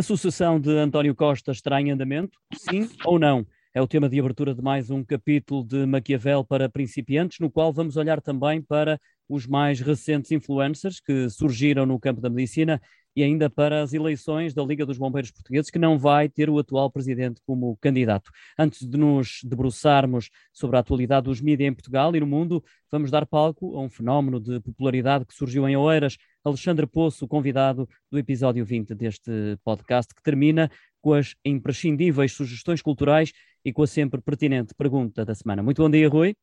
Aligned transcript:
A 0.00 0.02
sucessão 0.02 0.58
de 0.58 0.70
António 0.78 1.14
Costa 1.14 1.52
está 1.52 1.78
em 1.78 1.90
andamento? 1.90 2.38
Sim 2.54 2.88
ou 3.04 3.18
não? 3.18 3.46
É 3.74 3.82
o 3.82 3.86
tema 3.86 4.08
de 4.08 4.18
abertura 4.18 4.54
de 4.54 4.62
mais 4.62 4.90
um 4.90 5.04
capítulo 5.04 5.62
de 5.62 5.84
Maquiavel 5.84 6.42
para 6.42 6.70
principiantes, 6.70 7.38
no 7.38 7.50
qual 7.50 7.70
vamos 7.70 7.98
olhar 7.98 8.18
também 8.18 8.62
para 8.62 8.98
os 9.28 9.46
mais 9.46 9.78
recentes 9.78 10.32
influencers 10.32 11.00
que 11.00 11.28
surgiram 11.28 11.84
no 11.84 12.00
campo 12.00 12.18
da 12.18 12.30
medicina 12.30 12.80
e 13.14 13.22
ainda 13.22 13.50
para 13.50 13.82
as 13.82 13.92
eleições 13.92 14.54
da 14.54 14.62
Liga 14.62 14.86
dos 14.86 14.96
Bombeiros 14.96 15.30
Portugueses, 15.30 15.70
que 15.70 15.78
não 15.78 15.98
vai 15.98 16.30
ter 16.30 16.48
o 16.48 16.58
atual 16.58 16.90
presidente 16.90 17.42
como 17.44 17.76
candidato. 17.76 18.30
Antes 18.58 18.88
de 18.88 18.96
nos 18.96 19.40
debruçarmos 19.44 20.30
sobre 20.50 20.78
a 20.78 20.80
atualidade 20.80 21.24
dos 21.24 21.42
mídias 21.42 21.68
em 21.68 21.74
Portugal 21.74 22.16
e 22.16 22.20
no 22.20 22.26
mundo, 22.26 22.64
vamos 22.90 23.10
dar 23.10 23.26
palco 23.26 23.76
a 23.76 23.82
um 23.82 23.90
fenómeno 23.90 24.40
de 24.40 24.60
popularidade 24.60 25.26
que 25.26 25.34
surgiu 25.34 25.68
em 25.68 25.76
Oeiras. 25.76 26.16
Alexandre 26.44 26.86
Poço, 26.86 27.28
convidado 27.28 27.88
do 28.10 28.18
episódio 28.18 28.64
20 28.64 28.94
deste 28.94 29.58
podcast, 29.64 30.14
que 30.14 30.22
termina 30.22 30.70
com 31.00 31.14
as 31.14 31.34
imprescindíveis 31.44 32.32
sugestões 32.32 32.80
culturais 32.82 33.32
e 33.64 33.72
com 33.72 33.82
a 33.82 33.86
sempre 33.86 34.20
pertinente 34.20 34.74
pergunta 34.74 35.24
da 35.24 35.34
semana. 35.34 35.62
Muito 35.62 35.82
bom 35.82 35.90
dia, 35.90 36.08
Rui. 36.08 36.34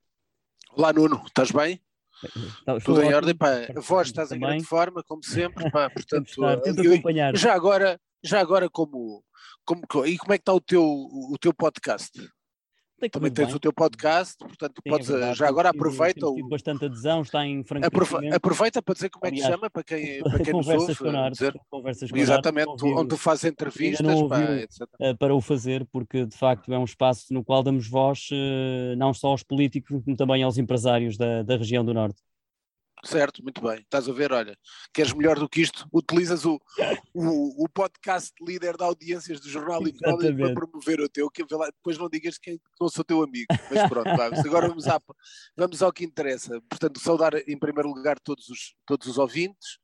Olá, 0.73 0.93
Nuno, 0.93 1.23
estás 1.25 1.51
bem? 1.51 1.81
Tá, 2.65 2.79
Tudo 2.79 3.01
em 3.01 3.13
ordem, 3.13 3.35
pá. 3.35 3.67
A 3.75 3.79
voz 3.79 4.07
estás 4.07 4.29
também. 4.29 4.43
em 4.43 4.51
grande 4.51 4.65
forma, 4.65 5.03
como 5.03 5.23
sempre, 5.23 5.69
pá. 5.71 5.89
Portanto, 5.93 6.31
tento 6.63 6.81
acompanhar. 6.81 7.35
Já 7.35 7.53
agora, 7.53 7.99
já 8.23 8.39
agora 8.39 8.69
como, 8.69 9.23
como, 9.65 9.83
e 10.05 10.17
como 10.17 10.33
é 10.33 10.37
que 10.37 10.41
está 10.41 10.53
o 10.53 10.61
teu, 10.61 10.83
o 10.83 11.35
teu 11.39 11.53
podcast? 11.53 12.11
Tem 12.99 13.09
Também 13.11 13.31
tens 13.31 13.47
bem. 13.47 13.55
o 13.55 13.59
teu 13.59 13.71
podcast, 13.71 14.37
portanto, 14.39 14.81
Sim, 14.83 14.89
podes, 14.89 15.09
é 15.11 15.35
já 15.35 15.47
agora 15.47 15.69
aproveita. 15.69 16.19
Temos 16.19 16.35
tido 16.35 16.49
bastante 16.49 16.85
adesão, 16.85 17.21
está 17.21 17.45
em 17.45 17.63
franco 17.63 17.85
Aproveita 18.33 18.81
para 18.81 18.93
dizer 18.95 19.09
como 19.11 19.27
é 19.27 19.31
que 19.31 19.37
se 19.37 19.47
chama, 19.47 19.69
para 19.69 19.83
quem, 19.83 20.23
para 20.23 20.39
quem 20.43 20.53
nos 20.53 20.67
ouve. 20.67 20.95
Com 20.95 21.09
arte, 21.09 21.33
dizer, 21.33 21.61
conversas 21.69 22.09
com 22.09 22.17
exatamente, 22.17 22.69
arte, 22.69 22.85
onde 22.85 23.07
tu 23.09 23.17
fazes 23.17 23.43
entrevistas. 23.43 24.23
Pá, 24.27 24.39
eh, 24.99 25.13
para 25.13 25.35
o 25.35 25.39
fazer, 25.39 25.85
porque 25.91 26.25
de 26.25 26.35
facto 26.35 26.73
é 26.73 26.79
um 26.79 26.85
espaço 26.85 27.31
no 27.31 27.43
qual 27.43 27.61
damos 27.61 27.87
voz 27.87 28.29
eh, 28.31 28.95
não 28.97 29.13
só 29.13 29.27
aos 29.27 29.43
políticos, 29.43 30.01
como 30.03 30.17
também 30.17 30.41
aos 30.41 30.57
empresários 30.57 31.17
da, 31.17 31.43
da 31.43 31.55
região 31.55 31.85
do 31.85 31.93
Norte. 31.93 32.23
Certo, 33.05 33.43
muito 33.43 33.61
bem. 33.61 33.79
Estás 33.79 34.09
a 34.09 34.11
ver, 34.11 34.31
olha, 34.31 34.57
queres 34.93 35.13
melhor 35.13 35.37
do 35.37 35.47
que 35.47 35.61
isto? 35.61 35.87
Utilizas 35.93 36.45
o, 36.45 36.59
o, 37.13 37.63
o 37.63 37.69
podcast 37.69 38.33
líder 38.41 38.75
de 38.75 38.83
audiências 38.83 39.39
do 39.39 39.49
Jornal 39.49 39.85
Económico 39.87 40.37
para 40.37 40.53
promover 40.53 40.99
o 41.01 41.07
teu, 41.07 41.29
que 41.29 41.43
depois 41.43 41.97
não 41.97 42.09
digas 42.09 42.37
que 42.37 42.59
não 42.81 42.89
sou 42.89 43.03
teu 43.03 43.21
amigo. 43.21 43.45
Mas 43.71 43.87
pronto, 43.87 44.15
vamos. 44.15 44.39
agora 44.39 44.67
vamos, 44.67 44.87
à, 44.87 44.99
vamos 45.55 45.83
ao 45.83 45.93
que 45.93 46.03
interessa. 46.03 46.59
Portanto, 46.69 46.99
saudar 46.99 47.35
em 47.47 47.57
primeiro 47.57 47.89
lugar 47.89 48.19
todos 48.19 48.49
os, 48.49 48.75
todos 48.85 49.07
os 49.07 49.17
ouvintes. 49.17 49.77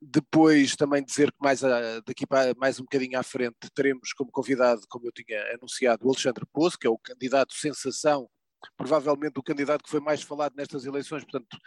Depois 0.00 0.76
também 0.76 1.04
dizer 1.04 1.30
que 1.32 1.38
mais 1.40 1.62
a, 1.64 2.00
daqui 2.06 2.26
para 2.26 2.54
mais 2.56 2.78
um 2.78 2.84
bocadinho 2.84 3.18
à 3.18 3.22
frente 3.22 3.56
teremos 3.74 4.12
como 4.12 4.30
convidado, 4.30 4.82
como 4.88 5.06
eu 5.06 5.12
tinha 5.12 5.54
anunciado, 5.54 6.06
o 6.06 6.08
Alexandre 6.08 6.46
Poço, 6.52 6.78
que 6.78 6.86
é 6.86 6.90
o 6.90 6.96
candidato 6.96 7.52
sensação 7.52 8.28
provavelmente 8.76 9.38
o 9.38 9.42
candidato 9.42 9.84
que 9.84 9.90
foi 9.90 10.00
mais 10.00 10.22
falado 10.22 10.54
nestas 10.56 10.84
eleições, 10.84 11.24
portanto 11.24 11.58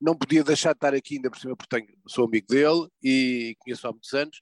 não 0.00 0.16
podia 0.16 0.44
deixar 0.44 0.72
de 0.72 0.76
estar 0.76 0.94
aqui 0.94 1.16
ainda 1.16 1.30
por 1.30 1.38
cima 1.38 1.56
porque 1.56 1.80
tenho, 1.80 1.98
sou 2.06 2.26
amigo 2.26 2.46
dele 2.46 2.88
e 3.02 3.56
conheço 3.58 3.86
há 3.86 3.90
muitos 3.90 4.12
anos 4.12 4.38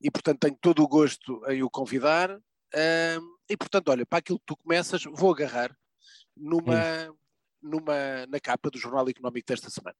e 0.00 0.10
portanto 0.10 0.40
tenho 0.40 0.56
todo 0.60 0.82
o 0.82 0.88
gosto 0.88 1.44
em 1.48 1.62
o 1.62 1.70
convidar 1.70 2.38
e 3.48 3.56
portanto 3.56 3.88
olha, 3.88 4.06
para 4.06 4.18
aquilo 4.18 4.38
que 4.38 4.46
tu 4.46 4.56
começas 4.56 5.02
vou 5.04 5.32
agarrar 5.32 5.74
numa, 6.36 7.14
numa, 7.62 8.26
na 8.26 8.40
capa 8.40 8.70
do 8.70 8.78
Jornal 8.78 9.08
Económico 9.08 9.46
desta 9.46 9.70
semana. 9.70 9.96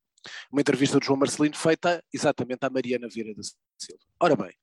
Uma 0.51 0.61
entrevista 0.61 0.99
do 0.99 1.05
João 1.05 1.19
Marcelino 1.19 1.57
feita 1.57 2.05
exatamente 2.13 2.65
à 2.65 2.71
Mariana 2.71 3.09
Vieira 3.09 3.35
da 3.35 3.43
Silva. 3.43 4.03
Ora 4.21 4.37
bem, 4.37 4.55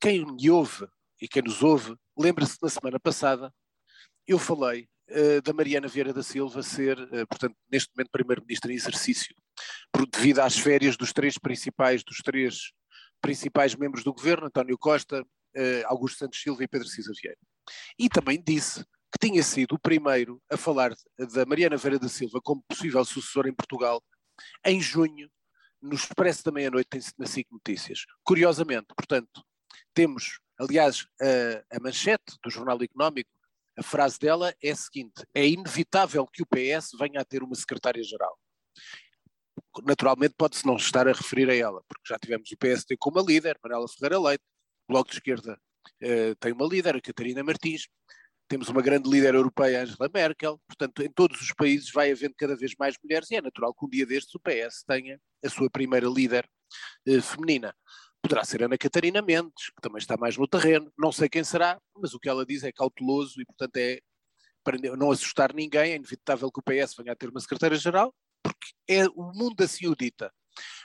quem 0.00 0.24
me 0.24 0.50
ouve 0.50 0.86
e 1.20 1.28
quem 1.28 1.42
nos 1.42 1.62
ouve, 1.62 1.96
lembra-se 2.16 2.58
na 2.62 2.68
semana 2.68 3.00
passada 3.00 3.52
eu 4.26 4.38
falei 4.38 4.88
da 5.44 5.52
Mariana 5.52 5.88
Vieira 5.88 6.12
da 6.12 6.22
Silva 6.22 6.62
ser, 6.62 6.98
uh, 6.98 7.26
portanto, 7.28 7.56
neste 7.70 7.90
momento 7.94 8.10
primeiro-ministro 8.10 8.70
em 8.70 8.74
exercício, 8.74 9.34
devido 10.12 10.40
às 10.40 10.58
férias 10.58 10.96
dos 10.96 11.12
três 11.12 11.38
principais, 11.38 12.02
dos 12.02 12.18
três 12.18 12.72
principais 13.20 13.74
membros 13.74 14.02
do 14.02 14.12
governo, 14.12 14.46
António 14.46 14.78
Costa, 14.78 15.22
uh, 15.22 15.86
Augusto 15.86 16.18
Santos 16.18 16.40
Silva 16.40 16.64
e 16.64 16.68
Pedro 16.68 16.88
Cisa 16.88 17.12
Vieira. 17.20 17.38
E 17.98 18.08
também 18.08 18.42
disse 18.42 18.84
que 19.12 19.28
tinha 19.28 19.42
sido 19.42 19.76
o 19.76 19.78
primeiro 19.78 20.42
a 20.50 20.56
falar 20.56 20.92
da 21.32 21.46
Mariana 21.46 21.76
Vieira 21.76 21.98
da 21.98 22.08
Silva 22.08 22.40
como 22.42 22.64
possível 22.68 23.04
sucessor 23.04 23.46
em 23.46 23.54
Portugal 23.54 24.02
em 24.64 24.80
junho, 24.80 25.30
no 25.80 25.94
Expresso 25.94 26.44
da 26.44 26.50
Meia-Noite 26.50 26.98
na 27.18 27.26
SIC 27.26 27.46
Notícias. 27.52 28.06
Curiosamente, 28.24 28.86
portanto, 28.96 29.44
temos, 29.92 30.40
aliás, 30.58 31.06
a, 31.20 31.76
a 31.76 31.80
manchete 31.80 32.36
do 32.42 32.50
Jornal 32.50 32.82
Económico 32.82 33.30
a 33.76 33.82
frase 33.82 34.18
dela 34.18 34.54
é 34.62 34.70
a 34.70 34.76
seguinte: 34.76 35.24
é 35.34 35.46
inevitável 35.46 36.26
que 36.26 36.42
o 36.42 36.46
PS 36.46 36.90
venha 36.98 37.20
a 37.20 37.24
ter 37.24 37.42
uma 37.42 37.54
secretária-geral. 37.54 38.38
Naturalmente 39.84 40.34
pode-se 40.36 40.66
não 40.66 40.76
estar 40.76 41.08
a 41.08 41.12
referir 41.12 41.48
a 41.50 41.54
ela, 41.54 41.82
porque 41.88 42.08
já 42.08 42.18
tivemos 42.18 42.50
o 42.50 42.56
PSD 42.56 42.96
como 42.96 43.18
uma 43.18 43.26
líder, 43.26 43.58
Manuela 43.62 43.88
Ferreira 43.88 44.18
Leite, 44.18 44.44
o 44.88 44.92
Bloco 44.92 45.10
de 45.10 45.16
Esquerda 45.16 45.58
uh, 46.02 46.34
tem 46.36 46.52
uma 46.52 46.66
líder, 46.66 46.96
a 46.96 47.00
Catarina 47.00 47.42
Martins, 47.42 47.88
temos 48.48 48.68
uma 48.68 48.82
grande 48.82 49.08
líder 49.08 49.34
europeia, 49.34 49.82
Angela 49.82 50.10
Merkel, 50.12 50.60
portanto, 50.66 51.02
em 51.02 51.10
todos 51.10 51.40
os 51.40 51.52
países 51.52 51.90
vai 51.90 52.12
havendo 52.12 52.34
cada 52.36 52.56
vez 52.56 52.74
mais 52.78 52.96
mulheres 53.02 53.30
e 53.30 53.36
é 53.36 53.40
natural 53.40 53.74
que 53.74 53.84
um 53.84 53.88
dia 53.88 54.06
destes 54.06 54.34
o 54.34 54.40
PS 54.40 54.84
tenha 54.86 55.18
a 55.44 55.48
sua 55.48 55.70
primeira 55.70 56.06
líder 56.06 56.48
uh, 57.08 57.22
feminina. 57.22 57.74
Poderá 58.24 58.42
ser 58.42 58.62
Ana 58.62 58.78
Catarina 58.78 59.20
Mendes, 59.20 59.68
que 59.68 59.82
também 59.82 59.98
está 59.98 60.16
mais 60.16 60.38
no 60.38 60.48
terreno, 60.48 60.90
não 60.98 61.12
sei 61.12 61.28
quem 61.28 61.44
será, 61.44 61.78
mas 61.94 62.14
o 62.14 62.18
que 62.18 62.26
ela 62.26 62.46
diz 62.46 62.64
é 62.64 62.72
cauteloso 62.72 63.38
e, 63.38 63.44
portanto, 63.44 63.76
é 63.76 64.00
para 64.64 64.78
não 64.96 65.10
assustar 65.10 65.52
ninguém, 65.52 65.92
é 65.92 65.96
inevitável 65.96 66.50
que 66.50 66.58
o 66.58 66.62
PS 66.62 66.94
venha 66.96 67.12
a 67.12 67.14
ter 67.14 67.28
uma 67.28 67.38
secretária-geral, 67.38 68.14
porque 68.42 68.68
é, 68.88 69.06
o 69.08 69.30
mundo 69.34 69.62
assim 69.62 69.86
o 69.88 69.94
dita. 69.94 70.32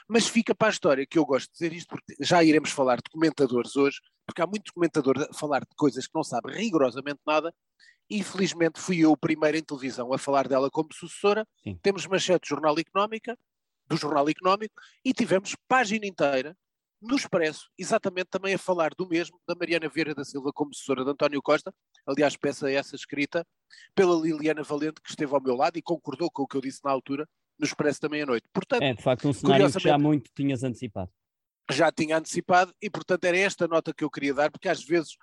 Mas 0.06 0.28
fica 0.28 0.54
para 0.54 0.68
a 0.68 0.70
história, 0.70 1.06
que 1.06 1.18
eu 1.18 1.24
gosto 1.24 1.46
de 1.46 1.54
dizer 1.54 1.72
isto, 1.72 1.88
porque 1.88 2.14
já 2.20 2.44
iremos 2.44 2.72
falar 2.72 2.96
de 2.96 3.08
comentadores 3.10 3.74
hoje, 3.74 4.00
porque 4.26 4.42
há 4.42 4.46
muitos 4.46 4.70
comentadores 4.70 5.22
a 5.22 5.32
falar 5.32 5.60
de 5.60 5.74
coisas 5.74 6.06
que 6.06 6.14
não 6.14 6.22
sabem 6.22 6.54
rigorosamente 6.54 7.20
nada, 7.26 7.54
infelizmente 8.10 8.78
fui 8.78 8.98
eu 8.98 9.12
o 9.12 9.16
primeiro 9.16 9.56
em 9.56 9.62
televisão 9.62 10.12
a 10.12 10.18
falar 10.18 10.46
dela 10.46 10.70
como 10.70 10.92
sucessora. 10.92 11.48
Sim. 11.62 11.78
Temos 11.82 12.06
manchete 12.06 12.42
do 12.42 12.48
Jornal 12.48 12.78
Económica, 12.78 13.34
do 13.86 13.96
Jornal 13.96 14.28
Económico, 14.28 14.74
e 15.02 15.14
tivemos 15.14 15.56
página 15.66 16.04
inteira 16.04 16.54
no 17.00 17.16
Expresso, 17.16 17.70
exatamente 17.78 18.26
também 18.26 18.54
a 18.54 18.58
falar 18.58 18.90
do 18.96 19.08
mesmo, 19.08 19.40
da 19.46 19.54
Mariana 19.54 19.88
Vieira 19.88 20.14
da 20.14 20.24
Silva 20.24 20.52
como 20.52 20.70
assessora 20.70 21.04
de 21.04 21.10
António 21.10 21.40
Costa, 21.42 21.72
aliás, 22.06 22.36
peça 22.36 22.70
essa 22.70 22.94
escrita 22.94 23.46
pela 23.94 24.14
Liliana 24.14 24.62
Valente, 24.62 25.00
que 25.02 25.10
esteve 25.10 25.34
ao 25.34 25.42
meu 25.42 25.56
lado 25.56 25.78
e 25.78 25.82
concordou 25.82 26.30
com 26.30 26.42
o 26.42 26.46
que 26.46 26.56
eu 26.56 26.60
disse 26.60 26.80
na 26.84 26.90
altura, 26.90 27.26
no 27.58 27.66
Expresso 27.66 28.00
da 28.02 28.08
meia-noite. 28.08 28.48
Portanto, 28.52 28.82
é, 28.82 28.94
de 28.94 29.02
facto, 29.02 29.28
um 29.28 29.32
cenário 29.32 29.72
que 29.72 29.78
já 29.78 29.98
muito 29.98 30.30
tinhas 30.34 30.62
antecipado. 30.62 31.10
Já 31.70 31.92
tinha 31.92 32.18
antecipado 32.18 32.74
e, 32.82 32.90
portanto, 32.90 33.24
era 33.24 33.38
esta 33.38 33.68
nota 33.68 33.94
que 33.94 34.02
eu 34.02 34.10
queria 34.10 34.34
dar, 34.34 34.50
porque 34.50 34.68
às 34.68 34.82
vezes 34.84 35.16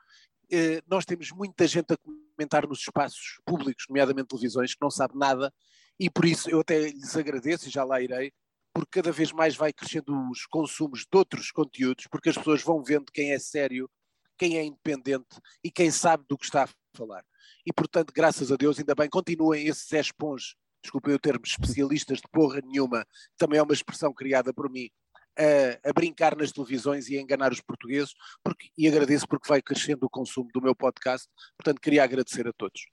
eh, 0.51 0.81
nós 0.87 1.05
temos 1.05 1.31
muita 1.31 1.67
gente 1.67 1.93
a 1.93 1.97
comentar 1.97 2.67
nos 2.67 2.79
espaços 2.79 3.39
públicos, 3.45 3.85
nomeadamente 3.89 4.29
televisões, 4.29 4.73
que 4.73 4.81
não 4.81 4.89
sabe 4.89 5.17
nada 5.17 5.53
e 5.99 6.09
por 6.09 6.25
isso 6.25 6.49
eu 6.49 6.59
até 6.59 6.89
lhes 6.89 7.17
agradeço 7.17 7.67
e 7.67 7.71
já 7.71 7.83
lá 7.83 8.01
irei, 8.01 8.31
porque 8.77 9.01
cada 9.01 9.11
vez 9.11 9.31
mais 9.31 9.55
vai 9.55 9.73
crescendo 9.73 10.13
os 10.29 10.45
consumos 10.45 10.99
de 10.99 11.17
outros 11.17 11.49
conteúdos, 11.49 12.05
porque 12.11 12.29
as 12.29 12.37
pessoas 12.37 12.61
vão 12.61 12.83
vendo 12.83 13.11
quem 13.11 13.31
é 13.31 13.39
sério, 13.39 13.89
quem 14.37 14.55
é 14.55 14.63
independente 14.63 15.41
e 15.63 15.71
quem 15.71 15.89
sabe 15.89 16.23
do 16.29 16.37
que 16.37 16.45
está 16.45 16.65
a 16.65 16.69
falar. 16.95 17.25
E, 17.65 17.73
portanto, 17.73 18.13
graças 18.13 18.51
a 18.51 18.55
Deus, 18.55 18.77
ainda 18.77 18.93
bem, 18.93 19.09
continuem 19.09 19.65
esses 19.65 19.91
espons, 19.93 20.53
desculpem 20.79 21.15
o 21.15 21.17
termo, 21.17 21.41
especialistas 21.43 22.19
de 22.19 22.29
porra 22.31 22.61
nenhuma, 22.63 23.03
também 23.35 23.57
é 23.57 23.63
uma 23.63 23.73
expressão 23.73 24.13
criada 24.13 24.53
por 24.53 24.69
mim, 24.69 24.91
a, 25.35 25.89
a, 25.89 25.91
brincar 25.91 26.37
nas 26.37 26.51
televisões 26.51 27.09
e 27.09 27.17
a 27.17 27.21
enganar 27.21 27.51
os 27.51 27.61
portugueses, 27.61 28.13
porque, 28.43 28.69
e 28.77 28.87
agradeço 28.87 29.27
porque 29.27 29.49
vai 29.49 29.59
crescendo 29.59 30.05
o 30.05 30.09
consumo 30.09 30.51
do 30.53 30.61
meu 30.61 30.75
podcast, 30.75 31.27
portanto, 31.57 31.81
queria 31.81 32.03
agradecer 32.03 32.47
a 32.47 32.53
todos 32.53 32.85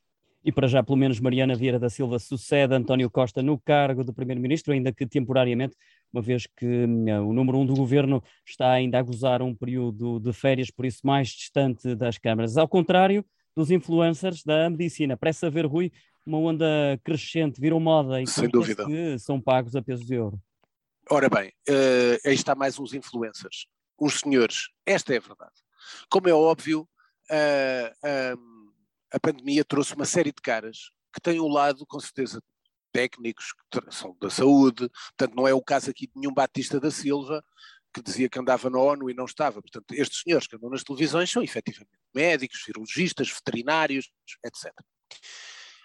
e 0.45 0.53
para 0.53 0.69
já 0.69 0.83
pelo 0.83 0.99
menos 0.99 1.19
Mariana 1.19 1.55
Vieira 1.55 1.79
da 1.79 1.89
Silva 1.89 2.19
sucede 2.19 2.75
António 2.75 3.11
Costa 3.11 3.43
no 3.43 3.59
cargo 3.59 4.05
de 4.05 4.13
Primeiro-Ministro, 4.13 4.75
ainda 4.75 4.93
que 4.93 5.07
temporariamente, 5.07 5.75
uma 6.13 6.21
vez 6.21 6.47
que 6.47 6.67
hum, 6.67 7.29
o 7.31 7.33
número 7.33 7.59
um 7.59 7.65
do 7.65 7.75
governo 7.75 8.23
está 8.47 8.71
ainda 8.71 8.99
a 8.99 9.03
gozar 9.03 9.41
um 9.41 9.55
período 9.55 10.21
de 10.21 10.33
férias, 10.33 10.71
por 10.71 10.85
isso 10.85 11.01
mais 11.03 11.29
distante 11.29 11.95
das 11.95 12.19
câmaras. 12.19 12.59
Ao 12.59 12.69
contrário 12.69 13.25
dos 13.57 13.71
influencers 13.71 14.43
da 14.45 14.69
medicina, 14.69 15.17
parece 15.17 15.47
haver, 15.47 15.65
Rui, 15.65 15.91
uma 16.27 16.39
onda 16.39 16.67
crescente, 17.03 17.61
viram 17.61 17.81
moda 17.81 18.21
e 18.21 18.27
Sem 18.27 18.49
dúvida. 18.49 18.85
que 18.85 19.19
são 19.19 19.41
pagos 19.41 19.75
a 19.75 19.81
peso 19.81 20.05
de 20.05 20.19
ouro. 20.19 20.39
Ora 21.09 21.29
bem, 21.29 21.49
uh, 21.69 22.19
aí 22.27 22.35
está 22.35 22.55
mais 22.55 22.79
uns 22.79 22.93
influencers, 22.95 23.67
uns 24.01 24.21
senhores, 24.21 24.69
esta 24.85 25.15
é 25.15 25.19
a 25.19 25.21
verdade. 25.21 25.53
Como 26.11 26.29
é 26.29 26.33
óbvio, 26.33 26.89
uh, 27.31 28.35
uh, 28.35 28.54
a 29.15 29.21
pandemia 29.21 29.65
trouxe 29.65 29.95
uma 29.95 30.05
série 30.05 30.33
de 30.33 30.43
caras 30.43 30.91
que 31.15 31.21
têm 31.21 31.41
um 31.41 31.49
lado, 31.49 31.87
com 31.87 32.01
certeza, 32.01 32.43
técnicos, 32.93 33.53
que 33.71 33.81
são 33.91 34.17
da 34.21 34.29
saúde, 34.29 34.89
portanto 34.89 35.37
não 35.37 35.47
é 35.47 35.55
o 35.55 35.63
caso 35.63 35.89
aqui 35.89 36.09
de 36.09 36.13
nenhum 36.17 36.35
Batista 36.35 36.81
da 36.81 36.91
Silva, 36.91 37.45
que 37.95 38.03
dizia 38.03 38.29
que 38.29 38.39
andava 38.39 38.69
na 38.69 38.79
ONU 38.79 39.09
e 39.09 39.15
não 39.15 39.25
estava. 39.25 39.63
Portanto, 39.63 39.93
estes 39.93 40.23
senhores 40.23 40.49
que 40.49 40.57
andam 40.57 40.69
nas 40.69 40.83
televisões 40.83 41.31
são 41.31 41.43
efetivamente 41.45 41.93
médicos, 42.13 42.65
cirurgistas, 42.65 43.31
veterinários, 43.31 44.11
etc. 44.45 44.73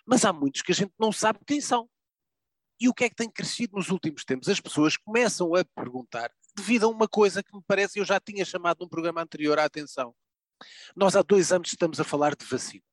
Mas 0.06 0.26
há 0.26 0.34
muitos 0.34 0.64
que 0.64 0.72
a 0.72 0.76
gente 0.76 0.94
não 1.00 1.12
sabe 1.12 1.40
quem 1.46 1.62
são. 1.62 1.88
E 2.80 2.90
o 2.90 2.94
que 2.94 3.04
é 3.04 3.10
que 3.10 3.16
tem 3.16 3.30
crescido 3.30 3.76
nos 3.76 3.90
últimos 3.90 4.26
tempos? 4.26 4.50
As 4.50 4.60
pessoas 4.60 4.98
começam 4.98 5.54
a 5.54 5.64
perguntar, 5.64 6.31
devido 6.56 6.86
a 6.86 6.90
uma 6.90 7.08
coisa 7.08 7.44
que 7.44 7.56
me 7.56 7.62
parece, 7.68 8.00
eu 8.00 8.06
já 8.06 8.20
tinha 8.20 8.44
chamado 8.44 8.80
num 8.81 8.90
programa 8.90 9.22
anterior 9.22 9.60
a 9.60 9.66
atenção. 9.66 10.16
Nós 10.96 11.16
há 11.16 11.22
dois 11.22 11.52
anos 11.52 11.70
estamos 11.70 12.00
a 12.00 12.04
falar 12.04 12.36
de 12.36 12.46
vacinas. 12.46 12.84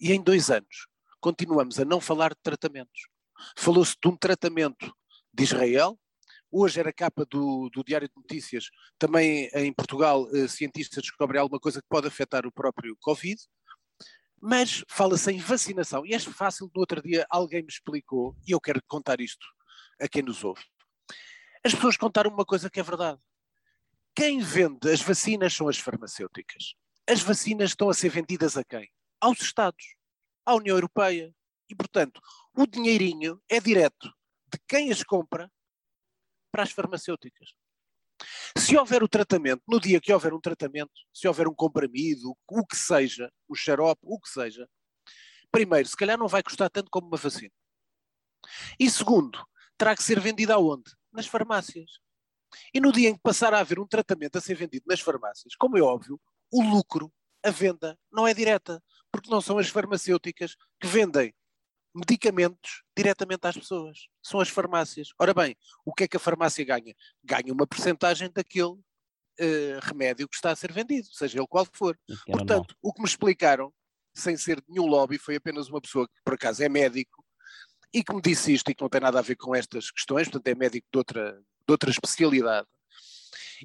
E 0.00 0.12
em 0.12 0.22
dois 0.22 0.50
anos 0.50 0.86
continuamos 1.20 1.78
a 1.78 1.84
não 1.84 2.00
falar 2.00 2.30
de 2.30 2.40
tratamentos. 2.42 3.08
Falou-se 3.56 3.94
de 4.02 4.08
um 4.08 4.16
tratamento 4.16 4.92
de 5.32 5.44
Israel, 5.44 5.98
Hoje 6.52 6.80
era 6.80 6.92
capa 6.92 7.24
do, 7.24 7.70
do, 7.72 7.84
Diário 7.84 8.08
de 8.08 8.16
Notícias, 8.16 8.70
também 8.98 9.48
em 9.54 9.72
Portugal, 9.72 10.28
eh, 10.34 10.48
cientistas 10.48 11.00
descobrem 11.00 11.40
alguma 11.40 11.60
coisa 11.60 11.80
que 11.80 11.86
pode 11.88 12.08
afetar 12.08 12.44
o 12.44 12.50
próprio 12.50 12.96
Covid, 13.00 13.40
mas 14.40 14.82
fala-se 14.88 15.30
em 15.30 15.38
vacinação. 15.38 16.04
E 16.04 16.12
é 16.12 16.18
fácil, 16.18 16.68
no 16.74 16.80
outro 16.80 17.00
dia 17.00 17.24
alguém 17.30 17.62
me 17.62 17.68
explicou, 17.68 18.36
e 18.44 18.50
eu 18.50 18.60
quero 18.60 18.82
contar 18.88 19.20
isto 19.20 19.46
a 20.00 20.08
quem 20.08 20.22
nos 20.22 20.42
ouve. 20.42 20.64
As 21.64 21.72
pessoas 21.72 21.96
contaram 21.96 22.32
uma 22.32 22.44
coisa 22.44 22.68
que 22.68 22.80
é 22.80 22.82
verdade. 22.82 23.20
Quem 24.12 24.40
vende 24.40 24.90
as 24.90 25.00
vacinas 25.00 25.54
são 25.54 25.68
as 25.68 25.78
farmacêuticas. 25.78 26.74
As 27.08 27.20
vacinas 27.20 27.70
estão 27.70 27.88
a 27.88 27.94
ser 27.94 28.08
vendidas 28.08 28.56
a 28.56 28.64
quem? 28.64 28.90
Aos 29.20 29.40
Estados, 29.40 29.96
à 30.44 30.54
União 30.54 30.76
Europeia. 30.76 31.34
E, 31.68 31.74
portanto, 31.74 32.20
o 32.56 32.66
dinheirinho 32.66 33.40
é 33.48 33.60
direto 33.60 34.12
de 34.52 34.58
quem 34.66 34.90
as 34.90 35.02
compra 35.02 35.50
para 36.50 36.62
as 36.62 36.72
farmacêuticas. 36.72 37.50
Se 38.56 38.76
houver 38.76 39.02
o 39.02 39.08
tratamento, 39.08 39.62
no 39.68 39.80
dia 39.80 40.00
que 40.00 40.12
houver 40.12 40.34
um 40.34 40.40
tratamento, 40.40 40.92
se 41.12 41.28
houver 41.28 41.46
um 41.46 41.54
comprimido, 41.54 42.36
o 42.48 42.66
que 42.66 42.76
seja, 42.76 43.32
o 43.48 43.54
xarope, 43.54 44.00
o 44.02 44.18
que 44.18 44.28
seja, 44.28 44.68
primeiro, 45.50 45.88
se 45.88 45.96
calhar 45.96 46.18
não 46.18 46.28
vai 46.28 46.42
custar 46.42 46.68
tanto 46.68 46.90
como 46.90 47.06
uma 47.06 47.16
vacina. 47.16 47.52
E 48.78 48.90
segundo, 48.90 49.42
terá 49.78 49.94
que 49.94 50.02
ser 50.02 50.20
vendida 50.20 50.54
aonde? 50.54 50.90
Nas 51.12 51.26
farmácias. 51.26 51.90
E 52.74 52.80
no 52.80 52.92
dia 52.92 53.08
em 53.08 53.14
que 53.14 53.22
passar 53.22 53.54
a 53.54 53.60
haver 53.60 53.78
um 53.78 53.86
tratamento 53.86 54.36
a 54.36 54.40
ser 54.40 54.54
vendido 54.54 54.84
nas 54.86 55.00
farmácias, 55.00 55.54
como 55.56 55.78
é 55.78 55.80
óbvio, 55.80 56.20
o 56.52 56.62
lucro, 56.62 57.12
a 57.44 57.50
venda, 57.50 57.98
não 58.10 58.26
é 58.26 58.34
direta, 58.34 58.82
porque 59.12 59.30
não 59.30 59.40
são 59.40 59.58
as 59.58 59.68
farmacêuticas 59.68 60.56
que 60.80 60.86
vendem 60.86 61.34
medicamentos 61.94 62.82
diretamente 62.96 63.46
às 63.46 63.56
pessoas. 63.56 64.08
São 64.22 64.40
as 64.40 64.48
farmácias. 64.48 65.08
Ora 65.18 65.34
bem, 65.34 65.56
o 65.84 65.92
que 65.92 66.04
é 66.04 66.08
que 66.08 66.16
a 66.16 66.20
farmácia 66.20 66.64
ganha? 66.64 66.94
Ganha 67.22 67.52
uma 67.52 67.66
porcentagem 67.66 68.30
daquele 68.32 68.72
uh, 68.72 69.80
remédio 69.82 70.28
que 70.28 70.36
está 70.36 70.52
a 70.52 70.56
ser 70.56 70.72
vendido, 70.72 71.08
seja 71.12 71.38
ele 71.38 71.46
qual 71.48 71.66
for. 71.72 71.98
Portanto, 72.26 72.74
o 72.82 72.92
que 72.92 73.00
me 73.00 73.08
explicaram, 73.08 73.72
sem 74.14 74.36
ser 74.36 74.62
nenhum 74.68 74.86
lobby, 74.86 75.18
foi 75.18 75.36
apenas 75.36 75.68
uma 75.68 75.80
pessoa 75.80 76.06
que 76.06 76.14
por 76.24 76.34
acaso 76.34 76.62
é 76.62 76.68
médico 76.68 77.24
e 77.92 78.04
que 78.04 78.14
me 78.14 78.22
disse 78.22 78.52
isto 78.52 78.70
e 78.70 78.74
que 78.74 78.82
não 78.82 78.88
tem 78.88 79.00
nada 79.00 79.18
a 79.18 79.22
ver 79.22 79.36
com 79.36 79.54
estas 79.54 79.90
questões, 79.90 80.28
portanto 80.28 80.46
é 80.46 80.54
médico 80.54 80.86
de 80.92 80.98
outra, 80.98 81.32
de 81.32 81.72
outra 81.72 81.90
especialidade. 81.90 82.68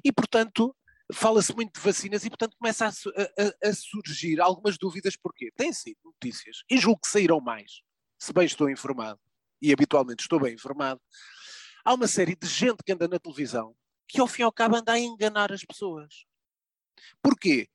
E, 0.04 0.12
portanto, 0.12 0.74
fala-se 1.12 1.54
muito 1.54 1.74
de 1.74 1.80
vacinas 1.80 2.24
e, 2.24 2.28
portanto, 2.28 2.56
começa 2.58 2.86
a, 2.86 2.90
a, 2.90 3.68
a, 3.68 3.72
surgir 3.72 4.40
algumas 4.40 4.76
dúvidas, 4.76 5.16
porquê? 5.16 5.50
Tem 5.56 5.72
sido 5.72 5.98
notícias, 6.04 6.62
e 6.70 6.78
julgo 6.78 7.00
que 7.00 7.08
saíram 7.08 7.40
mais, 7.40 7.82
se 8.18 8.32
bem 8.32 8.44
estou 8.44 8.68
informado, 8.68 9.20
e 9.60 9.72
habitualmente 9.72 10.22
estou 10.22 10.40
bem 10.40 10.54
informado, 10.54 11.00
há 11.84 11.94
uma 11.94 12.08
série 12.08 12.36
de 12.36 12.46
gente 12.46 12.82
que 12.84 12.92
anda 12.92 13.08
na 13.08 13.18
televisão 13.18 13.74
que 14.08 14.20
ao 14.20 14.26
fim 14.26 14.42
e 14.42 14.44
ao 14.44 14.52
cabo 14.52 14.76
anda 14.76 14.92
a 14.92 14.98
enganar 14.98 15.52
as 15.52 15.64
pessoas. 15.64 16.24
Porquê? 17.22 17.68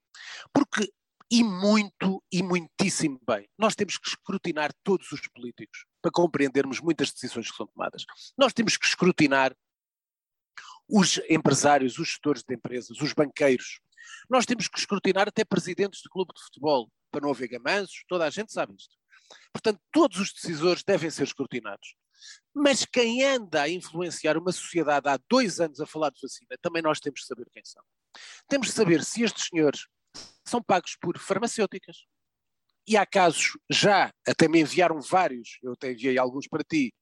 Porque, 0.54 0.92
e 1.30 1.44
muito, 1.44 2.24
e 2.32 2.42
muitíssimo 2.42 3.20
bem, 3.28 3.48
nós 3.58 3.76
temos 3.76 3.98
que 3.98 4.08
escrutinar 4.08 4.72
todos 4.84 5.12
os 5.12 5.28
políticos 5.28 5.86
para 6.02 6.12
compreendermos 6.12 6.80
muitas 6.80 7.12
decisões 7.12 7.50
que 7.50 7.58
são 7.58 7.68
tomadas. 7.68 8.06
Nós 8.38 8.54
temos 8.54 8.78
que 8.78 8.86
escrutinar 8.86 9.56
os 10.92 11.20
empresários, 11.30 11.98
os 11.98 12.10
gestores 12.10 12.44
de 12.44 12.54
empresas, 12.54 13.00
os 13.00 13.14
banqueiros. 13.14 13.80
Nós 14.30 14.46
temos 14.46 14.68
que 14.68 14.78
escrutinar 14.78 15.28
até 15.28 15.46
presidentes 15.46 16.02
de 16.02 16.10
clube 16.10 16.34
de 16.36 16.44
futebol, 16.44 16.92
para 17.10 17.22
não 17.22 17.32
haver 17.32 17.48
gamanços, 17.48 18.04
toda 18.10 18.26
a 18.26 18.30
gente 18.30 18.52
sabe 18.52 18.76
isto. 18.76 18.94
Portanto, 19.54 19.80
todos 19.92 20.20
os 20.20 20.34
decisores 20.34 20.84
devem 20.84 21.10
ser 21.10 21.24
escrutinados. 21.24 21.96
Mas 22.54 22.86
quem 22.86 23.24
anda 23.24 23.64
a 23.64 23.70
influenciar 23.70 24.38
uma 24.38 24.52
sociedade 24.52 25.08
há 25.08 25.18
dois 25.30 25.60
anos 25.62 25.80
a 25.80 25.86
falar 25.86 26.12
de 26.12 26.20
vacina, 26.22 26.58
também 26.62 26.82
nós 26.82 27.00
temos 27.00 27.22
que 27.22 27.28
saber 27.28 27.48
quem 27.52 27.64
são. 27.64 27.82
Temos 28.48 28.68
de 28.68 28.74
saber 28.74 29.04
se 29.04 29.24
estes 29.24 29.48
senhores 29.48 29.88
são 30.46 30.62
pagos 30.62 30.98
por 31.00 31.18
farmacêuticas. 31.18 32.06
E 32.86 32.98
há 32.98 33.06
casos, 33.06 33.58
já, 33.70 34.12
até 34.28 34.48
me 34.48 34.60
enviaram 34.60 35.00
vários, 35.00 35.58
eu 35.64 35.72
até 35.74 35.92
enviei 35.92 36.18
alguns 36.18 36.48
para 36.48 36.64
ti, 36.64 36.94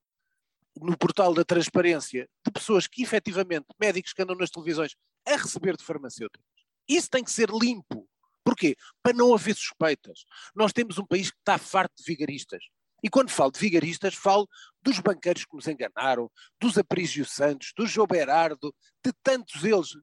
no 0.81 0.97
portal 0.97 1.33
da 1.33 1.43
transparência, 1.43 2.27
de 2.45 2.51
pessoas 2.51 2.87
que 2.87 3.03
efetivamente, 3.03 3.67
médicos 3.79 4.13
que 4.13 4.21
andam 4.21 4.35
nas 4.35 4.49
televisões, 4.49 4.95
a 5.25 5.35
receber 5.35 5.75
de 5.75 5.83
farmacêuticas. 5.83 6.43
Isso 6.87 7.09
tem 7.09 7.23
que 7.23 7.31
ser 7.31 7.49
limpo. 7.49 8.07
Porquê? 8.43 8.75
Para 9.03 9.13
não 9.13 9.33
haver 9.33 9.55
suspeitas. 9.55 10.25
Nós 10.55 10.73
temos 10.73 10.97
um 10.97 11.05
país 11.05 11.29
que 11.29 11.37
está 11.37 11.57
farto 11.57 11.93
de 11.97 12.03
vigaristas. 12.03 12.63
E 13.03 13.09
quando 13.09 13.29
falo 13.29 13.51
de 13.51 13.59
vigaristas, 13.59 14.15
falo 14.15 14.47
dos 14.81 14.99
banqueiros 14.99 15.45
que 15.45 15.55
nos 15.55 15.67
enganaram, 15.67 16.29
dos 16.59 16.77
Aprígio 16.77 17.25
Santos, 17.25 17.71
do 17.77 17.85
João 17.85 18.07
Berardo, 18.07 18.73
de 19.05 19.13
tantos 19.23 19.63
eles, 19.63 19.95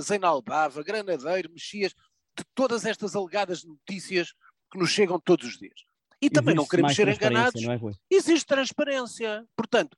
Zeinal 0.00 0.42
Bava, 0.42 0.82
Granadeiro, 0.82 1.50
Mexias, 1.50 1.94
de 2.36 2.44
todas 2.54 2.84
estas 2.84 3.14
alegadas 3.14 3.64
notícias 3.64 4.32
que 4.70 4.78
nos 4.78 4.90
chegam 4.90 5.20
todos 5.20 5.46
os 5.46 5.58
dias. 5.58 5.84
E 6.20 6.30
também 6.30 6.54
não 6.54 6.66
queremos 6.66 6.94
ser 6.94 7.08
enganados. 7.08 7.62
É, 7.62 7.78
Existe 8.10 8.46
transparência. 8.46 9.46
Portanto, 9.56 9.96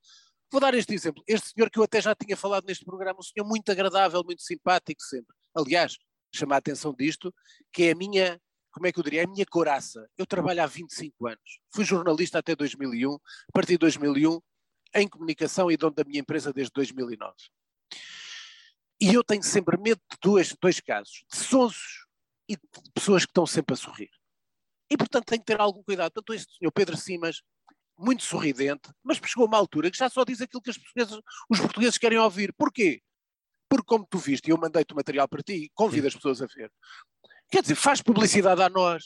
vou 0.51 0.61
dar 0.61 0.75
este 0.75 0.95
exemplo. 0.95 1.23
Este 1.27 1.51
senhor 1.51 1.71
que 1.71 1.79
eu 1.79 1.83
até 1.85 2.01
já 2.01 2.15
tinha 2.15 2.37
falado 2.37 2.65
neste 2.65 2.85
programa, 2.85 3.19
um 3.19 3.23
senhor 3.23 3.47
muito 3.47 3.71
agradável, 3.71 4.23
muito 4.25 4.43
simpático 4.43 5.03
sempre. 5.03 5.35
Aliás, 5.55 5.97
chama 6.35 6.55
a 6.55 6.59
atenção 6.59 6.95
disto, 6.95 7.35
que 7.73 7.85
é 7.85 7.93
a 7.93 7.95
minha, 7.95 8.41
como 8.71 8.87
é 8.87 8.93
que 8.93 8.99
eu 8.99 9.05
diria, 9.05 9.23
é 9.23 9.25
a 9.25 9.29
minha 9.29 9.47
coraça. 9.47 10.09
Eu 10.17 10.27
trabalho 10.27 10.63
há 10.63 10.67
25 10.67 11.27
anos, 11.27 11.61
fui 11.73 11.85
jornalista 11.85 12.39
até 12.39 12.55
2001, 12.55 13.15
a 13.15 13.19
partir 13.53 13.73
de 13.73 13.79
2001 13.79 14.41
em 14.95 15.09
comunicação 15.09 15.71
e 15.71 15.77
dono 15.77 15.95
da 15.95 16.05
minha 16.05 16.21
empresa 16.21 16.53
desde 16.53 16.73
2009. 16.75 17.35
E 19.01 19.13
eu 19.13 19.23
tenho 19.23 19.43
sempre 19.43 19.77
medo 19.79 20.01
de 20.11 20.17
dois, 20.23 20.55
dois 20.61 20.81
casos, 20.81 21.25
de 21.31 21.37
sonsos 21.37 22.07
e 22.49 22.57
de 22.57 22.63
pessoas 22.95 23.25
que 23.25 23.31
estão 23.31 23.47
sempre 23.47 23.75
a 23.75 23.77
sorrir. 23.77 24.11
E 24.91 24.97
portanto 24.97 25.27
tenho 25.27 25.41
que 25.41 25.47
ter 25.47 25.61
algum 25.61 25.83
cuidado. 25.83 26.13
Tanto 26.13 26.35
este 26.35 26.57
senhor 26.59 26.71
Pedro 26.73 26.97
Simas, 26.97 27.43
muito 27.99 28.23
sorridente, 28.23 28.91
mas 29.03 29.19
chegou 29.25 29.47
uma 29.47 29.57
altura 29.57 29.91
que 29.91 29.97
já 29.97 30.09
só 30.09 30.25
diz 30.25 30.41
aquilo 30.41 30.63
que 30.63 30.71
os 30.71 31.61
portugueses 31.61 31.99
querem 31.99 32.19
ouvir. 32.19 32.53
Porquê? 32.53 33.03
porque 33.69 33.85
como 33.87 34.07
tu 34.07 34.19
viste, 34.19 34.49
e 34.49 34.51
eu 34.51 34.59
mandei-te 34.59 34.93
o 34.93 34.97
material 34.97 35.29
para 35.29 35.43
ti, 35.43 35.71
convido 35.75 36.07
as 36.07 36.15
pessoas 36.15 36.41
a 36.41 36.47
ver. 36.47 36.71
Quer 37.51 37.63
dizer, 37.63 37.75
faz 37.75 38.01
publicidade 38.01 38.63
a 38.63 38.69
nós. 38.69 39.05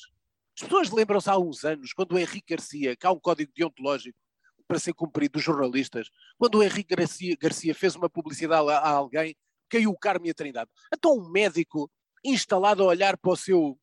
As 0.57 0.65
pessoas 0.65 0.91
lembram-se 0.91 1.31
há 1.31 1.39
uns 1.39 1.65
anos, 1.65 1.93
quando 1.93 2.13
o 2.13 2.19
Henrique 2.19 2.55
Garcia, 2.55 2.97
que 2.97 3.07
há 3.07 3.11
um 3.11 3.19
código 3.19 3.51
deontológico 3.55 4.19
para 4.67 4.79
ser 4.79 4.93
cumprido 4.93 5.33
dos 5.33 5.43
jornalistas, 5.43 6.09
quando 6.39 6.59
o 6.59 6.63
Henrique 6.63 6.95
Garcia, 6.95 7.37
Garcia 7.41 7.75
fez 7.75 7.97
uma 7.97 8.09
publicidade 8.09 8.69
a, 8.71 8.79
a, 8.79 8.91
alguém, 8.91 9.35
caiu 9.69 9.91
o 9.91 9.99
Carme 9.99 10.29
e 10.29 10.31
a 10.31 10.35
Trindade. 10.35 10.71
Então 10.93 11.17
um 11.17 11.31
médico 11.31 11.91
instalado 12.25 12.83
a 12.83 12.87
olhar 12.87 13.17
para 13.17 13.33
o 13.33 13.37
seu 13.37 13.79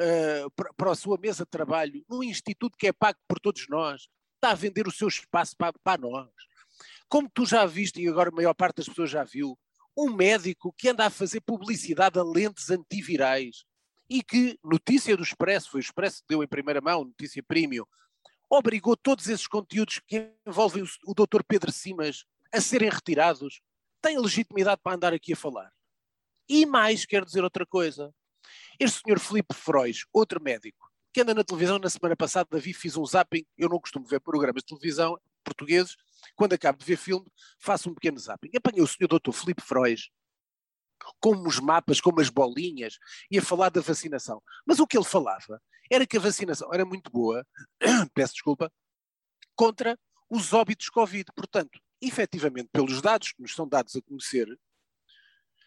uh, 0.00 0.50
para, 0.52 0.72
para 0.74 0.90
a 0.92 0.94
sua 0.94 1.18
mesa 1.18 1.44
de 1.44 1.50
trabalho, 1.50 2.04
num 2.08 2.22
instituto 2.22 2.76
que 2.78 2.86
é 2.86 2.92
pago 2.92 3.18
por 3.28 3.38
todos 3.38 3.66
nós, 3.68 4.08
está 4.36 4.52
a 4.52 4.54
vender 4.54 4.88
o 4.88 4.92
seu 4.92 5.08
espaço 5.08 5.54
para, 5.56 5.72
para 5.84 6.00
nós. 6.00 6.30
Como 7.08 7.28
tu 7.28 7.44
já 7.44 7.66
viste, 7.66 8.00
e 8.00 8.08
agora 8.08 8.30
a 8.30 8.34
maior 8.34 8.54
parte 8.54 8.76
das 8.76 8.88
pessoas 8.88 9.10
já 9.10 9.24
viu, 9.24 9.58
um 9.96 10.14
médico 10.14 10.72
que 10.72 10.88
anda 10.88 11.06
a 11.06 11.10
fazer 11.10 11.40
publicidade 11.40 12.18
a 12.18 12.22
lentes 12.22 12.70
antivirais 12.70 13.64
e 14.08 14.22
que, 14.22 14.58
notícia 14.64 15.16
do 15.16 15.22
Expresso, 15.22 15.70
foi 15.70 15.80
o 15.80 15.82
Expresso 15.82 16.18
que 16.18 16.28
deu 16.28 16.42
em 16.42 16.48
primeira 16.48 16.80
mão, 16.80 17.04
notícia 17.04 17.42
premium, 17.42 17.84
obrigou 18.48 18.96
todos 18.96 19.28
esses 19.28 19.46
conteúdos 19.46 20.00
que 20.06 20.32
envolvem 20.46 20.82
o, 20.82 20.88
o 21.06 21.14
Dr. 21.14 21.42
Pedro 21.46 21.70
Simas 21.70 22.24
a 22.52 22.60
serem 22.60 22.88
retirados, 22.88 23.60
tem 24.00 24.18
legitimidade 24.18 24.80
para 24.82 24.96
andar 24.96 25.12
aqui 25.12 25.34
a 25.34 25.36
falar. 25.36 25.70
E 26.48 26.66
mais, 26.66 27.04
quero 27.06 27.26
dizer 27.26 27.44
outra 27.44 27.64
coisa. 27.64 28.12
Este 28.80 29.02
senhor 29.04 29.20
Felipe 29.20 29.54
Frois, 29.54 30.06
outro 30.10 30.42
médico, 30.42 30.90
que 31.12 31.20
anda 31.20 31.34
na 31.34 31.44
televisão 31.44 31.78
na 31.78 31.90
semana 31.90 32.16
passada, 32.16 32.58
vi, 32.58 32.72
fiz 32.72 32.96
um 32.96 33.04
zapping, 33.04 33.44
eu 33.58 33.68
não 33.68 33.78
costumo 33.78 34.06
ver 34.06 34.20
programas 34.20 34.62
de 34.62 34.68
televisão 34.68 35.20
portugueses, 35.44 35.98
quando 36.34 36.54
acabo 36.54 36.78
de 36.78 36.86
ver 36.86 36.96
filme, 36.96 37.26
faço 37.58 37.90
um 37.90 37.94
pequeno 37.94 38.18
zapping. 38.18 38.48
Apanhei 38.56 38.82
o 38.82 38.86
senhor 38.86 39.06
doutor 39.06 39.32
Filipe 39.32 39.60
Frois, 39.60 40.08
com 41.20 41.46
os 41.46 41.60
mapas, 41.60 42.00
com 42.00 42.08
umas 42.08 42.30
bolinhas, 42.30 42.98
e 43.30 43.38
a 43.38 43.42
falar 43.42 43.68
da 43.68 43.82
vacinação. 43.82 44.42
Mas 44.64 44.80
o 44.80 44.86
que 44.86 44.96
ele 44.96 45.04
falava 45.04 45.60
era 45.90 46.06
que 46.06 46.16
a 46.16 46.20
vacinação 46.20 46.72
era 46.72 46.84
muito 46.86 47.10
boa, 47.10 47.46
peço 48.14 48.32
desculpa, 48.32 48.72
contra 49.54 49.98
os 50.30 50.54
óbitos 50.54 50.88
Covid. 50.88 51.26
Portanto, 51.36 51.78
efetivamente, 52.00 52.70
pelos 52.72 53.02
dados 53.02 53.32
que 53.32 53.42
nos 53.42 53.54
são 53.54 53.68
dados 53.68 53.94
a 53.94 54.00
conhecer, 54.00 54.48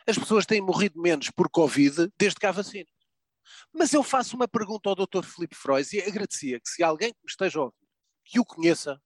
as 0.08 0.18
pessoas 0.18 0.48
têm 0.48 0.62
morrido 0.62 1.00
menos 1.00 1.30
por 1.30 1.48
Covid 1.48 2.12
desde 2.18 2.40
que 2.40 2.48
há 2.48 2.52
vacina. 2.52 2.88
Mas 3.74 3.94
eu 3.94 4.04
faço 4.04 4.36
uma 4.36 4.48
pergunta 4.48 4.90
ao 4.90 4.96
Dr. 4.96 5.24
Filipe 5.24 5.56
Frois 5.56 5.94
e 5.94 6.02
agradecia 6.02 6.60
que 6.60 6.70
se 6.70 6.84
alguém 6.84 7.12
que 7.12 7.20
me 7.24 7.30
esteja 7.30 7.60
a 7.60 7.64
ouvir, 7.64 7.88
que 8.26 8.40
o 8.40 8.46
conheça, 8.46 9.02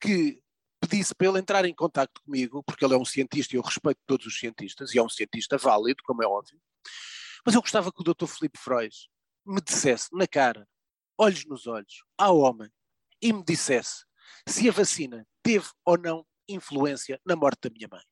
que 0.00 0.40
pedisse 0.80 1.14
para 1.14 1.28
ele 1.28 1.38
entrar 1.38 1.64
em 1.64 1.74
contato 1.74 2.20
comigo, 2.22 2.62
porque 2.62 2.84
ele 2.84 2.94
é 2.94 2.98
um 2.98 3.04
cientista 3.04 3.54
e 3.54 3.58
eu 3.58 3.62
respeito 3.62 4.00
todos 4.06 4.26
os 4.26 4.38
cientistas, 4.38 4.94
e 4.94 4.98
é 4.98 5.02
um 5.02 5.08
cientista 5.08 5.56
válido, 5.56 6.02
como 6.04 6.22
é 6.22 6.26
óbvio, 6.26 6.60
mas 7.44 7.54
eu 7.54 7.60
gostava 7.60 7.92
que 7.92 8.00
o 8.00 8.14
Dr. 8.14 8.26
Filipe 8.26 8.58
Frois 8.58 9.08
me 9.44 9.60
dissesse 9.60 10.08
na 10.12 10.26
cara, 10.26 10.68
olhos 11.16 11.44
nos 11.46 11.66
olhos, 11.66 12.04
ao 12.18 12.38
homem, 12.38 12.70
e 13.22 13.32
me 13.32 13.44
dissesse 13.44 14.04
se 14.48 14.68
a 14.68 14.72
vacina 14.72 15.26
teve 15.42 15.66
ou 15.84 15.96
não 15.96 16.26
influência 16.48 17.20
na 17.24 17.36
morte 17.36 17.60
da 17.62 17.70
minha 17.70 17.88
mãe. 17.88 18.02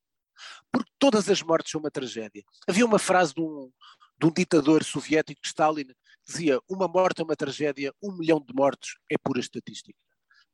Porque 0.72 0.90
todas 0.98 1.28
as 1.28 1.42
mortes 1.42 1.70
são 1.70 1.80
uma 1.80 1.90
tragédia. 1.90 2.44
Havia 2.68 2.86
uma 2.86 2.98
frase 2.98 3.34
de 3.34 3.40
um, 3.40 3.72
de 4.18 4.26
um 4.26 4.32
ditador 4.32 4.84
soviético, 4.84 5.40
Stalin, 5.44 5.86
que 5.86 5.94
dizia: 6.26 6.60
Uma 6.68 6.88
morte 6.88 7.20
é 7.20 7.24
uma 7.24 7.36
tragédia, 7.36 7.92
um 8.02 8.16
milhão 8.16 8.40
de 8.40 8.54
mortos 8.54 8.98
é 9.10 9.16
pura 9.18 9.40
estatística. 9.40 9.98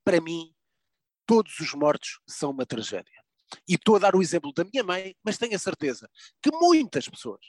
Para 0.04 0.20
mim, 0.20 0.52
todos 1.26 1.58
os 1.60 1.74
mortos 1.74 2.20
são 2.26 2.50
uma 2.50 2.66
tragédia. 2.66 3.20
E 3.68 3.74
estou 3.74 3.96
a 3.96 3.98
dar 3.98 4.14
o 4.14 4.22
exemplo 4.22 4.52
da 4.52 4.64
minha 4.64 4.82
mãe, 4.82 5.14
mas 5.24 5.38
tenho 5.38 5.54
a 5.54 5.58
certeza 5.58 6.08
que 6.42 6.50
muitas 6.52 7.08
pessoas, 7.08 7.40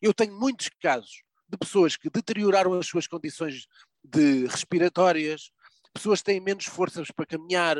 eu 0.00 0.12
tenho 0.12 0.38
muitos 0.38 0.68
casos 0.80 1.22
de 1.48 1.56
pessoas 1.56 1.96
que 1.96 2.10
deterioraram 2.10 2.74
as 2.74 2.86
suas 2.86 3.06
condições 3.06 3.66
de 4.04 4.46
respiratórias, 4.46 5.50
pessoas 5.92 6.20
que 6.20 6.26
têm 6.26 6.40
menos 6.40 6.66
forças 6.66 7.10
para 7.10 7.26
caminhar, 7.26 7.76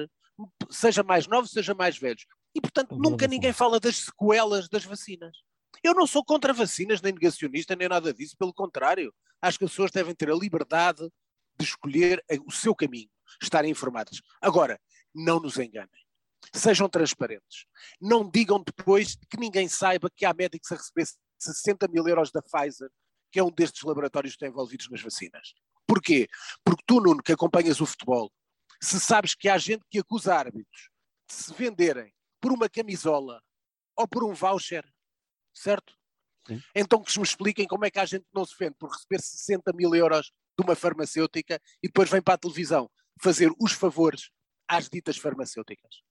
seja 0.70 1.02
mais 1.02 1.26
novos, 1.26 1.50
seja 1.50 1.74
mais 1.74 1.98
velhos. 1.98 2.24
E, 2.54 2.60
portanto, 2.60 2.96
nunca 2.96 3.26
ninguém 3.26 3.52
fala 3.52 3.78
das 3.78 3.96
sequelas 3.96 4.68
das 4.68 4.84
vacinas. 4.84 5.36
Eu 5.82 5.94
não 5.94 6.06
sou 6.06 6.24
contra 6.24 6.52
vacinas, 6.52 7.00
nem 7.00 7.12
negacionista, 7.12 7.76
nem 7.76 7.88
nada 7.88 8.12
disso, 8.12 8.36
pelo 8.36 8.52
contrário. 8.52 9.14
Acho 9.40 9.58
que 9.58 9.64
as 9.64 9.70
pessoas 9.70 9.90
devem 9.90 10.14
ter 10.14 10.30
a 10.30 10.34
liberdade 10.34 11.08
de 11.58 11.64
escolher 11.64 12.24
o 12.46 12.52
seu 12.52 12.74
caminho, 12.74 13.10
estarem 13.42 13.70
informadas. 13.70 14.20
Agora, 14.40 14.80
não 15.14 15.40
nos 15.40 15.58
enganem. 15.58 15.88
Sejam 16.52 16.88
transparentes. 16.88 17.66
Não 18.00 18.28
digam 18.28 18.62
depois 18.62 19.16
que 19.28 19.38
ninguém 19.38 19.68
saiba 19.68 20.10
que 20.14 20.24
há 20.24 20.32
médicos 20.32 20.70
a 20.72 20.76
receber 20.76 21.06
60 21.38 21.88
mil 21.88 22.06
euros 22.06 22.30
da 22.30 22.42
Pfizer, 22.42 22.90
que 23.30 23.38
é 23.38 23.44
um 23.44 23.50
destes 23.50 23.82
laboratórios 23.82 24.32
que 24.32 24.36
estão 24.36 24.48
envolvidos 24.48 24.88
nas 24.88 25.02
vacinas. 25.02 25.54
Porquê? 25.86 26.28
Porque 26.64 26.82
tu, 26.86 27.00
Nuno, 27.00 27.22
que 27.22 27.32
acompanhas 27.32 27.80
o 27.80 27.86
futebol, 27.86 28.32
se 28.80 29.00
sabes 29.00 29.34
que 29.34 29.48
há 29.48 29.58
gente 29.58 29.84
que 29.90 29.98
acusa 29.98 30.34
árbitros 30.34 30.90
de 31.28 31.34
se 31.34 31.52
venderem 31.54 32.12
por 32.40 32.52
uma 32.52 32.68
camisola 32.68 33.42
ou 33.96 34.06
por 34.06 34.24
um 34.24 34.32
voucher, 34.32 34.84
certo? 35.58 35.94
Sim. 36.46 36.62
Então 36.74 37.02
que 37.02 37.16
me 37.18 37.24
expliquem 37.24 37.66
como 37.66 37.84
é 37.84 37.90
que 37.90 37.98
a 37.98 38.04
gente 38.04 38.26
não 38.32 38.44
se 38.44 38.54
vende 38.58 38.76
por 38.78 38.90
receber 38.90 39.20
60 39.20 39.72
mil 39.72 39.94
euros 39.94 40.32
de 40.58 40.64
uma 40.64 40.74
farmacêutica 40.74 41.60
e 41.82 41.88
depois 41.88 42.10
vem 42.10 42.22
para 42.22 42.34
a 42.34 42.38
televisão 42.38 42.90
fazer 43.20 43.52
os 43.60 43.72
favores 43.72 44.30
às 44.66 44.88
ditas 44.88 45.16
farmacêuticas. 45.16 46.02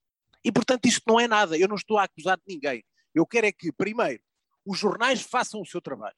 E 0.44 0.52
portanto 0.52 0.86
isto 0.86 1.04
não 1.08 1.20
é 1.20 1.28
nada, 1.28 1.58
eu 1.58 1.68
não 1.68 1.76
estou 1.76 1.98
a 1.98 2.04
acusar 2.04 2.38
de 2.38 2.44
ninguém. 2.48 2.84
Eu 3.14 3.26
quero 3.26 3.48
é 3.48 3.52
que, 3.52 3.72
primeiro, 3.72 4.22
os 4.66 4.78
jornais 4.78 5.22
façam 5.22 5.62
o 5.62 5.66
seu 5.66 5.82
trabalho. 5.82 6.16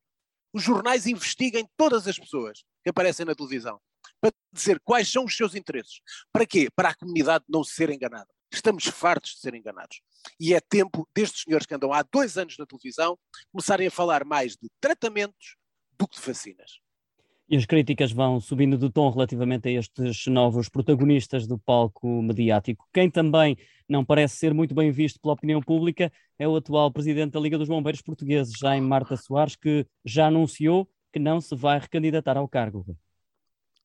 Os 0.52 0.64
jornais 0.64 1.06
investiguem 1.06 1.68
todas 1.78 2.08
as 2.08 2.18
pessoas 2.18 2.64
que 2.84 2.90
aparecem 2.90 3.26
na 3.26 3.36
televisão 3.36 3.80
para 4.20 4.34
dizer 4.52 4.80
quais 4.84 5.10
são 5.10 5.26
os 5.26 5.36
seus 5.36 5.56
interesses. 5.56 6.02
Para 6.32 6.46
quê? 6.46 6.70
Para 6.76 6.90
a 6.90 6.96
comunidade 6.96 7.46
não 7.48 7.64
ser 7.64 7.90
enganada. 7.90 8.30
Estamos 8.52 8.86
fartos 8.86 9.32
de 9.32 9.40
ser 9.40 9.54
enganados. 9.54 10.02
E 10.40 10.54
é 10.54 10.60
tempo 10.60 11.08
destes 11.16 11.44
senhores 11.44 11.66
que 11.66 11.76
andam 11.76 11.94
há 11.94 12.04
dois 12.04 12.38
anos 12.38 12.58
na 12.58 12.66
televisão 12.66 13.18
começarem 13.52 13.88
a 13.88 13.92
falar 13.92 14.26
mais 14.26 14.54
de 14.54 14.70
tratamentos 14.82 15.56
do 15.98 16.08
que 16.08 16.20
de 16.20 16.26
vacinas. 16.26 16.80
E 17.48 17.58
as 17.58 17.66
críticas 17.66 18.12
vão 18.12 18.40
subindo 18.40 18.78
de 18.78 18.92
tom 18.92 19.10
relativamente 19.10 19.68
a 19.68 19.72
estes 19.72 20.28
novos 20.28 20.70
protagonistas 20.70 21.48
do 21.48 21.58
palco 21.58 22.22
mediático. 22.22 22.88
Quem 22.94 23.10
também 23.10 23.58
não 23.88 24.06
parece 24.06 24.38
ser 24.38 24.54
muito 24.54 24.76
bem 24.76 24.92
visto 24.92 25.20
pela 25.20 25.34
opinião 25.34 25.60
pública 25.60 26.12
é 26.38 26.48
o 26.48 26.56
atual 26.56 26.92
presidente 26.92 27.32
da 27.32 27.40
Liga 27.40 27.58
dos 27.58 27.68
Bombeiros 27.68 28.04
Portugueses, 28.04 28.54
Jaime 28.56 28.88
Marta 28.88 29.18
Soares, 29.18 29.56
que 29.56 29.86
já 30.06 30.28
anunciou 30.28 30.88
que 31.12 31.18
não 31.18 31.42
se 31.42 31.56
vai 31.56 31.80
recandidatar 31.80 32.38
ao 32.38 32.48
cargo. 32.48 32.86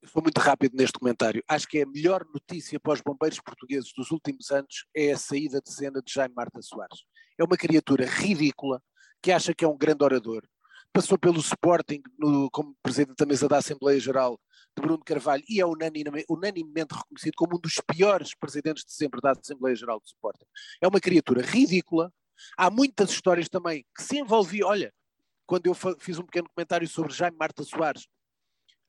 Sou 0.07 0.23
muito 0.23 0.39
rápido 0.39 0.77
neste 0.77 0.99
comentário. 0.99 1.43
Acho 1.49 1.67
que 1.67 1.79
é 1.79 1.83
a 1.83 1.87
melhor 1.87 2.25
notícia 2.33 2.79
para 2.79 2.93
os 2.93 3.01
bombeiros 3.01 3.41
portugueses 3.41 3.93
dos 3.97 4.11
últimos 4.11 4.51
anos 4.51 4.87
é 4.95 5.13
a 5.13 5.17
saída 5.17 5.61
de 5.61 5.73
cena 5.73 6.03
de 6.03 6.13
Jaime 6.13 6.35
Marta 6.35 6.61
Soares. 6.61 7.05
É 7.39 7.45
uma 7.45 7.57
criatura 7.57 8.05
ridícula 8.05 8.83
que 9.23 9.33
acha 9.33 9.55
que 9.55 9.65
é 9.65 9.69
um 9.69 9.77
grande 9.77 10.05
orador, 10.05 10.43
passou 10.93 11.19
pelo 11.19 11.41
Sporting 11.41 12.03
no, 12.19 12.51
como 12.51 12.77
presidente 12.83 13.17
da 13.19 13.27
mesa 13.27 13.49
da 13.49 13.59
Assembleia 13.59 13.99
Geral 13.99 14.39
de 14.77 14.83
Bruno 14.83 15.03
Carvalho 15.05 15.43
e 15.49 15.61
é 15.61 15.67
unanimemente, 15.67 16.27
unanimemente 16.29 16.95
reconhecido 16.95 17.35
como 17.37 17.57
um 17.57 17.61
dos 17.61 17.81
piores 17.87 18.35
presidentes 18.39 18.85
de 18.85 18.93
sempre 18.93 19.21
da 19.21 19.33
Assembleia 19.33 19.75
Geral 19.75 19.99
do 19.99 20.07
Sporting. 20.07 20.45
É 20.81 20.87
uma 20.87 21.01
criatura 21.01 21.43
ridícula. 21.43 22.13
Há 22.57 22.71
muitas 22.71 23.11
histórias 23.11 23.49
também 23.49 23.85
que 23.97 24.03
se 24.03 24.19
envolviam. 24.19 24.69
Olha, 24.69 24.93
quando 25.47 25.67
eu 25.67 25.75
fiz 25.99 26.19
um 26.19 26.25
pequeno 26.25 26.49
comentário 26.55 26.87
sobre 26.87 27.13
Jaime 27.13 27.37
Marta 27.37 27.65
Soares, 27.65 28.07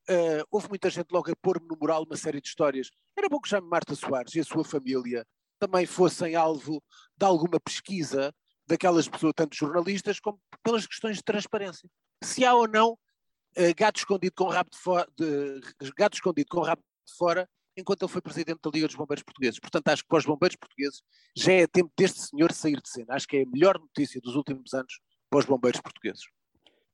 uh, 0.09 0.45
houve 0.51 0.69
muita 0.69 0.89
gente 0.89 1.11
logo 1.11 1.31
a 1.31 1.35
pôr-me 1.35 1.67
no 1.67 1.77
moral 1.79 2.03
uma 2.03 2.17
série 2.17 2.41
de 2.41 2.47
histórias. 2.47 2.89
Era 3.17 3.29
bom 3.29 3.39
que 3.39 3.49
Jaime 3.49 3.67
Marta 3.67 3.95
Soares 3.95 4.35
e 4.35 4.39
a 4.39 4.43
sua 4.43 4.63
família 4.63 5.25
também 5.59 5.85
fossem 5.85 6.35
alvo 6.35 6.83
de 7.17 7.25
alguma 7.25 7.59
pesquisa 7.59 8.33
daquelas 8.67 9.07
pessoas, 9.07 9.33
tanto 9.35 9.55
jornalistas 9.55 10.19
como 10.19 10.39
pelas 10.63 10.85
questões 10.85 11.17
de 11.17 11.23
transparência. 11.23 11.89
Se 12.23 12.43
há 12.43 12.53
ou 12.53 12.67
não 12.67 12.93
uh, 12.93 13.75
gato 13.75 13.97
escondido 13.97 14.33
com 14.35 14.45
rabo 14.45 14.69
de, 15.17 15.59
de, 15.79 15.91
gato 15.95 16.15
escondido 16.15 16.47
com 16.49 16.61
rabo 16.61 16.81
de 17.05 17.13
fora 17.15 17.49
enquanto 17.77 18.03
ele 18.03 18.11
foi 18.11 18.21
presidente 18.21 18.59
da 18.63 18.71
Liga 18.71 18.87
dos 18.87 18.95
Bombeiros 18.95 19.23
Portugueses. 19.23 19.59
Portanto, 19.59 19.87
acho 19.89 20.01
que 20.01 20.07
para 20.07 20.17
os 20.17 20.25
bombeiros 20.25 20.55
portugueses 20.55 21.01
já 21.35 21.51
é 21.51 21.67
tempo 21.67 21.91
deste 21.97 22.21
senhor 22.21 22.51
sair 22.53 22.81
de 22.81 22.89
cena. 22.89 23.13
Acho 23.15 23.27
que 23.27 23.37
é 23.37 23.43
a 23.43 23.45
melhor 23.45 23.77
notícia 23.77 24.21
dos 24.21 24.35
últimos 24.35 24.73
anos 24.73 24.99
para 25.29 25.39
os 25.39 25.45
bombeiros 25.45 25.81
portugueses. 25.81 26.23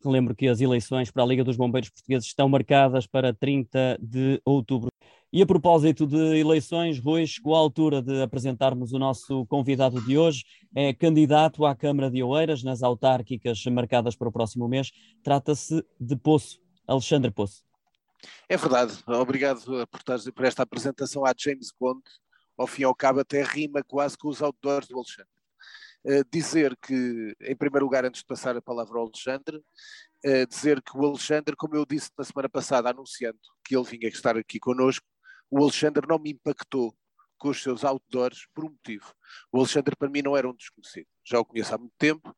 Lembro 0.10 0.36
que 0.36 0.48
as 0.48 0.62
eleições 0.62 1.12
para 1.12 1.24
a 1.24 1.26
Liga 1.26 1.44
dos 1.44 1.58
Bombeiros 1.58 1.90
Portugueses 1.90 2.28
estão 2.28 2.50
marcadas 2.50 3.06
para 3.06 3.34
30 3.34 3.98
de 4.02 4.42
outubro. 4.46 4.90
E 5.34 5.42
a 5.42 5.46
propósito 5.46 6.06
de 6.06 6.38
eleições, 6.38 7.00
Rui, 7.00 7.26
chegou 7.26 7.56
a 7.56 7.60
altura 7.60 8.02
de 8.02 8.22
apresentarmos 8.22 8.92
o 8.92 9.00
nosso 9.00 9.46
convidado 9.46 10.02
de 10.02 10.18
hoje. 10.18 10.44
É 10.76 10.94
candidato 10.94 11.66
à 11.66 11.74
Câmara 11.74 12.12
de 12.12 12.22
Oeiras 12.22 12.64
nas 12.64 12.84
autárquicas 12.84 13.64
marcadas 13.68 14.14
para 14.14 14.28
o 14.28 14.32
próximo 14.32 14.68
mês. 14.68 14.92
Trata-se 15.24 15.86
de 15.98 16.18
Poço, 16.18 16.60
Alexandre 16.86 17.32
Poço. 17.32 17.64
É 18.50 18.58
verdade. 18.58 18.94
Obrigado 19.08 19.62
por, 20.36 20.46
esta 20.46 20.64
apresentação 20.64 21.26
à 21.26 21.34
James 21.38 21.72
Bond. 21.80 22.02
Ao 22.58 22.68
fim 22.68 22.82
e 22.82 22.86
ao 22.86 22.94
cabo, 22.94 23.22
até 23.22 23.42
rima 23.42 23.82
quase 23.84 24.18
com 24.18 24.28
os 24.28 24.42
outdoors 24.42 24.88
do 24.90 24.98
Alexandre. 24.98 25.41
Uh, 26.04 26.26
dizer 26.32 26.76
que, 26.78 27.36
em 27.42 27.56
primeiro 27.56 27.86
lugar, 27.86 28.04
antes 28.06 28.22
de 28.22 28.28
passar 28.28 28.58
a 28.58 28.62
palavra 28.62 28.98
ao 28.98 29.04
Alexandre, 29.04 29.58
uh, 29.58 30.48
dizer 30.48 30.82
que 30.82 30.98
o 30.98 31.06
Alexandre, 31.06 31.56
como 31.56 31.76
eu 31.76 31.86
disse 31.86 32.10
na 32.18 32.24
semana 32.24 32.50
passada, 32.50 32.90
anunciando 32.90 33.40
que 33.64 33.76
ele 33.76 33.86
vinha 33.86 34.08
estar 34.08 34.36
aqui 34.36 34.60
connosco, 34.60 35.06
o 35.50 35.62
Alexandre 35.62 36.08
não 36.08 36.18
me 36.18 36.32
impactou 36.32 36.96
com 37.38 37.50
os 37.50 37.62
seus 37.62 37.84
outdoors 37.84 38.48
por 38.54 38.66
um 38.66 38.70
motivo. 38.70 39.14
O 39.52 39.60
Alexandre 39.60 39.96
para 39.96 40.10
mim 40.10 40.22
não 40.22 40.38
era 40.38 40.50
um 40.50 40.56
desconhecido, 40.56 41.08
já 41.24 41.40
o 41.40 41.46
conheço 41.46 41.74
há 41.74 41.78
muito 41.78 41.94
tempo 41.98 42.36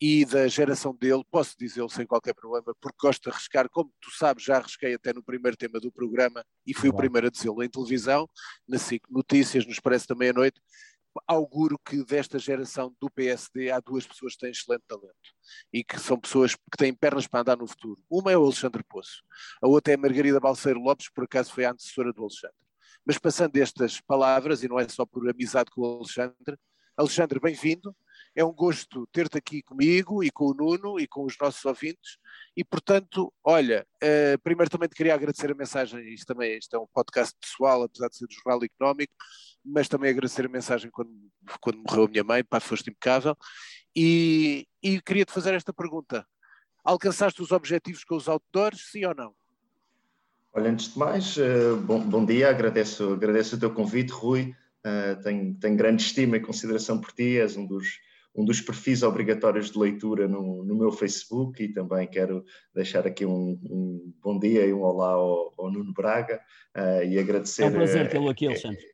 e 0.00 0.24
da 0.24 0.46
geração 0.48 0.94
dele, 0.94 1.22
posso 1.30 1.56
dizê-lo 1.58 1.88
sem 1.88 2.06
qualquer 2.06 2.34
problema, 2.34 2.74
porque 2.80 2.96
gosto 3.00 3.22
de 3.24 3.30
arriscar, 3.30 3.68
como 3.68 3.92
tu 4.00 4.10
sabes, 4.10 4.44
já 4.44 4.56
arrisquei 4.56 4.94
até 4.94 5.12
no 5.12 5.22
primeiro 5.22 5.56
tema 5.56 5.80
do 5.80 5.90
programa 5.90 6.44
e 6.66 6.74
fui 6.74 6.88
o 6.88 6.94
primeiro 6.94 7.26
a 7.26 7.30
dizê-lo 7.30 7.62
em 7.62 7.68
televisão, 7.68 8.28
na 8.68 8.78
SIC 8.78 9.02
Notícias, 9.10 9.66
nos 9.66 9.80
parece 9.80 10.06
também 10.06 10.30
à 10.30 10.32
noite, 10.32 10.60
auguro 11.26 11.78
que 11.78 12.04
desta 12.04 12.38
geração 12.38 12.94
do 13.00 13.10
PSD 13.10 13.70
há 13.70 13.80
duas 13.80 14.06
pessoas 14.06 14.34
que 14.34 14.40
têm 14.40 14.50
excelente 14.50 14.84
talento 14.86 15.14
e 15.72 15.84
que 15.84 15.98
são 15.98 16.18
pessoas 16.18 16.54
que 16.54 16.76
têm 16.76 16.94
pernas 16.94 17.26
para 17.26 17.40
andar 17.40 17.56
no 17.56 17.66
futuro. 17.66 18.00
Uma 18.10 18.32
é 18.32 18.36
o 18.36 18.44
Alexandre 18.44 18.82
Poço, 18.82 19.22
a 19.62 19.68
outra 19.68 19.92
é 19.92 19.96
a 19.96 19.98
Margarida 19.98 20.40
Balseiro 20.40 20.80
Lopes, 20.80 21.08
por 21.08 21.24
acaso 21.24 21.52
foi 21.52 21.64
a 21.64 21.72
antecessora 21.72 22.12
do 22.12 22.22
Alexandre. 22.22 22.56
Mas 23.04 23.18
passando 23.18 23.56
estas 23.56 24.00
palavras, 24.00 24.62
e 24.62 24.68
não 24.68 24.78
é 24.78 24.88
só 24.88 25.04
por 25.04 25.28
amizade 25.28 25.70
com 25.70 25.82
o 25.82 25.96
Alexandre, 25.98 26.58
Alexandre, 26.96 27.40
bem-vindo. 27.40 27.94
É 28.36 28.44
um 28.44 28.52
gosto 28.52 29.06
ter-te 29.12 29.38
aqui 29.38 29.62
comigo 29.62 30.22
e 30.24 30.30
com 30.30 30.46
o 30.46 30.54
Nuno 30.54 30.98
e 30.98 31.06
com 31.06 31.24
os 31.24 31.36
nossos 31.40 31.64
ouvintes. 31.64 32.18
E, 32.56 32.64
portanto, 32.64 33.32
olha, 33.44 33.86
uh, 34.02 34.38
primeiro 34.42 34.70
também 34.70 34.88
te 34.88 34.94
queria 34.96 35.14
agradecer 35.14 35.50
a 35.50 35.54
mensagem. 35.54 36.12
Isto 36.12 36.26
também 36.26 36.58
isto 36.58 36.74
é 36.74 36.78
um 36.78 36.86
podcast 36.92 37.34
pessoal, 37.40 37.82
apesar 37.82 38.08
de 38.08 38.16
ser 38.16 38.26
do 38.26 38.34
Jornal 38.34 38.64
Económico, 38.64 39.14
mas 39.64 39.88
também 39.88 40.10
agradecer 40.10 40.46
a 40.46 40.48
mensagem 40.48 40.90
quando, 40.90 41.10
quando 41.60 41.78
morreu 41.78 42.04
a 42.04 42.08
minha 42.08 42.24
mãe. 42.24 42.42
Pá, 42.42 42.58
foste 42.58 42.90
impecável. 42.90 43.36
E, 43.94 44.66
e 44.82 45.00
queria-te 45.00 45.32
fazer 45.32 45.54
esta 45.54 45.72
pergunta. 45.72 46.26
Alcançaste 46.84 47.40
os 47.40 47.52
objetivos 47.52 48.04
com 48.04 48.16
os 48.16 48.28
outdoors, 48.28 48.90
sim 48.90 49.04
ou 49.04 49.14
não? 49.14 49.32
Olha, 50.52 50.70
antes 50.70 50.92
de 50.92 50.98
mais, 50.98 51.36
uh, 51.36 51.76
bom, 51.84 52.00
bom 52.00 52.24
dia, 52.24 52.50
agradeço, 52.50 53.12
agradeço 53.12 53.56
o 53.56 53.58
teu 53.58 53.72
convite, 53.72 54.12
Rui. 54.12 54.54
Uh, 54.86 55.22
tenho, 55.22 55.54
tenho 55.54 55.76
grande 55.76 56.02
estima 56.02 56.36
e 56.36 56.40
consideração 56.40 57.00
por 57.00 57.10
ti, 57.12 57.38
és 57.38 57.56
um 57.56 57.66
dos, 57.66 57.98
um 58.34 58.44
dos 58.44 58.60
perfis 58.60 59.02
obrigatórios 59.02 59.70
de 59.70 59.78
leitura 59.78 60.26
no, 60.26 60.64
no 60.64 60.74
meu 60.74 60.90
Facebook 60.90 61.62
e 61.62 61.72
também 61.72 62.06
quero 62.08 62.44
deixar 62.74 63.06
aqui 63.06 63.24
um, 63.24 63.58
um 63.62 64.12
bom 64.20 64.38
dia 64.38 64.66
e 64.66 64.72
um 64.72 64.82
olá 64.82 65.10
ao, 65.10 65.54
ao 65.56 65.70
Nuno 65.70 65.92
Braga 65.92 66.40
uh, 66.76 67.04
e 67.04 67.18
agradecer. 67.18 67.62
É 67.62 67.66
um 67.66 67.72
prazer 67.72 68.10
tê-lo 68.10 68.28
aqui, 68.28 68.46
Alexandre. 68.46 68.84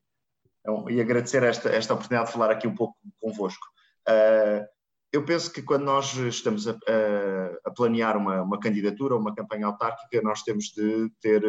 É, 0.66 0.92
e 0.92 1.00
agradecer 1.00 1.42
esta, 1.42 1.70
esta 1.70 1.94
oportunidade 1.94 2.28
de 2.28 2.34
falar 2.34 2.50
aqui 2.50 2.68
um 2.68 2.74
pouco 2.74 2.96
convosco. 3.18 3.66
Uh, 4.06 4.66
eu 5.10 5.24
penso 5.24 5.50
que 5.50 5.62
quando 5.62 5.84
nós 5.84 6.14
estamos 6.14 6.68
a, 6.68 6.72
a, 6.72 7.58
a 7.64 7.70
planear 7.70 8.16
uma, 8.16 8.42
uma, 8.42 8.60
candidatura 8.60 9.14
ou 9.14 9.20
uma 9.20 9.34
campanha 9.34 9.66
autárquica, 9.66 10.20
nós 10.22 10.42
temos 10.42 10.66
de 10.66 11.10
ter 11.20 11.42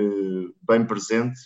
bem 0.68 0.84
presente 0.84 1.40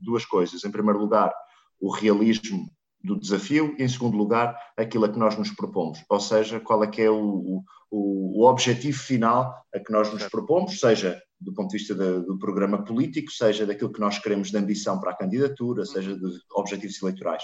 duas 0.00 0.24
coisas. 0.24 0.64
Em 0.64 0.72
primeiro 0.72 0.98
lugar, 0.98 1.32
o 1.78 1.88
realismo 1.88 2.68
do 3.02 3.18
desafio. 3.18 3.74
E, 3.78 3.84
em 3.84 3.88
segundo 3.88 4.16
lugar, 4.16 4.56
aquilo 4.76 5.04
a 5.04 5.08
que 5.08 5.18
nós 5.18 5.36
nos 5.36 5.50
propomos, 5.50 6.02
ou 6.08 6.20
seja, 6.20 6.60
qual 6.60 6.84
é 6.84 6.86
que 6.86 7.02
é 7.02 7.10
o, 7.10 7.62
o, 7.90 8.42
o 8.42 8.46
objetivo 8.46 8.98
final 8.98 9.54
a 9.74 9.80
que 9.80 9.92
nós 9.92 10.12
nos 10.12 10.24
propomos, 10.28 10.78
seja 10.78 11.20
do 11.40 11.54
ponto 11.54 11.70
de 11.70 11.78
vista 11.78 11.94
de, 11.94 12.26
do 12.26 12.38
programa 12.38 12.84
político, 12.84 13.32
seja 13.32 13.64
daquilo 13.64 13.92
que 13.92 14.00
nós 14.00 14.18
queremos 14.18 14.50
de 14.50 14.58
ambição 14.58 15.00
para 15.00 15.12
a 15.12 15.16
candidatura, 15.16 15.86
seja 15.86 16.14
de 16.14 16.38
objetivos 16.52 17.00
eleitorais. 17.02 17.42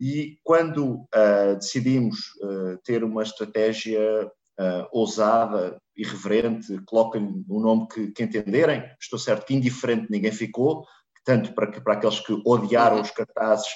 E 0.00 0.38
quando 0.42 0.94
uh, 0.94 1.54
decidimos 1.56 2.18
uh, 2.42 2.76
ter 2.82 3.04
uma 3.04 3.22
estratégia 3.22 4.26
uh, 4.26 4.88
ousada, 4.90 5.80
irreverente, 5.96 6.80
coloquem 6.86 7.44
o 7.48 7.60
nome 7.60 7.86
que, 7.86 8.10
que, 8.10 8.22
entenderem, 8.22 8.82
estou 9.00 9.18
certo 9.18 9.46
que 9.46 9.54
indiferente 9.54 10.10
ninguém 10.10 10.32
ficou, 10.32 10.84
tanto 11.24 11.52
para, 11.54 11.70
para 11.80 11.94
aqueles 11.94 12.18
que 12.18 12.32
odiaram 12.44 13.00
os 13.00 13.10
cartazes 13.10 13.68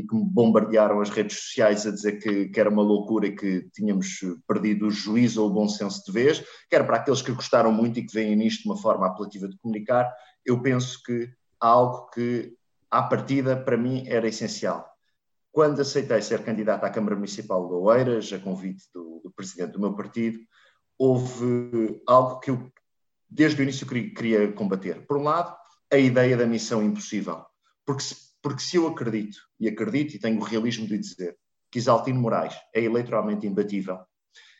e 0.00 0.06
que 0.06 0.14
me 0.14 0.24
bombardearam 0.24 1.00
as 1.00 1.10
redes 1.10 1.38
sociais 1.38 1.86
a 1.86 1.90
dizer 1.90 2.18
que, 2.18 2.48
que, 2.48 2.58
era 2.58 2.70
uma 2.70 2.82
loucura 2.82 3.26
e 3.26 3.36
que 3.36 3.68
tínhamos 3.72 4.20
perdido 4.48 4.86
o 4.86 4.90
juízo 4.90 5.42
ou 5.42 5.50
o 5.50 5.52
bom 5.52 5.68
senso 5.68 6.02
de 6.04 6.12
vez, 6.12 6.42
quer 6.68 6.86
para 6.86 6.96
aqueles 6.96 7.22
que 7.22 7.32
gostaram 7.32 7.70
muito 7.70 7.98
e 7.98 8.06
que 8.06 8.12
veem 8.12 8.34
nisto 8.34 8.66
uma 8.66 8.76
forma 8.76 9.06
apelativa 9.06 9.46
de 9.46 9.58
comunicar, 9.58 10.10
eu 10.44 10.62
penso 10.62 11.02
que 11.04 11.30
há 11.60 11.68
algo 11.68 12.08
que, 12.10 12.54
à 12.90 13.02
partida, 13.02 13.56
para 13.56 13.76
mim 13.76 14.04
era 14.06 14.26
essencial. 14.26 14.88
Quando 15.52 15.80
aceitei 15.80 16.22
ser 16.22 16.42
candidato 16.42 16.84
à 16.84 16.90
Câmara 16.90 17.16
Municipal 17.16 17.66
de 17.68 17.74
Oeiras, 17.74 18.32
a 18.32 18.38
convite 18.38 18.84
do, 18.94 19.20
do 19.22 19.30
presidente 19.30 19.72
do 19.72 19.80
meu 19.80 19.94
partido, 19.94 20.38
houve 20.98 22.00
algo 22.06 22.40
que 22.40 22.50
eu, 22.50 22.72
desde 23.28 23.60
o 23.60 23.64
início, 23.64 23.86
queria, 23.86 24.50
combater. 24.52 25.06
Por 25.06 25.18
um 25.18 25.24
lado, 25.24 25.54
a 25.92 25.96
ideia 25.98 26.36
da 26.36 26.46
missão 26.46 26.82
impossível. 26.82 27.44
Porque 27.84 28.02
se 28.02 28.29
porque 28.42 28.62
se 28.62 28.76
eu 28.76 28.86
acredito, 28.86 29.38
e 29.58 29.68
acredito 29.68 30.14
e 30.14 30.18
tenho 30.18 30.38
o 30.38 30.44
realismo 30.44 30.86
de 30.86 30.98
dizer, 30.98 31.36
que 31.70 31.78
Isaltino 31.78 32.20
Moraes 32.20 32.54
é 32.74 32.82
eleitoralmente 32.82 33.46
imbatível, 33.46 33.98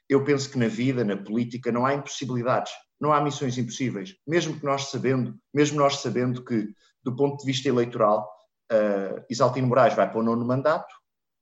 eu 0.09 0.25
penso 0.25 0.51
que 0.51 0.59
na 0.59 0.69
vida, 0.69 1.05
na 1.05 1.17
política, 1.17 1.71
não 1.71 1.87
há 1.87 1.95
impossibilidades, 1.95 2.73
não 3.01 3.13
há 3.13 3.21
missões 3.21 3.57
impossíveis. 3.57 4.17
Mesmo 4.27 4.59
que 4.59 4.65
nós 4.65 4.91
sabendo, 4.91 5.39
mesmo 5.55 5.79
nós 5.79 5.99
sabendo 5.99 6.45
que, 6.45 6.69
do 7.03 7.15
ponto 7.15 7.39
de 7.39 7.47
vista 7.47 7.69
eleitoral, 7.69 8.29
uh, 8.73 9.25
Isaltino 9.31 9.69
Moraes 9.69 9.95
vai 9.95 10.11
para 10.11 10.19
o 10.19 10.23
nono 10.23 10.45
mandato, 10.45 10.93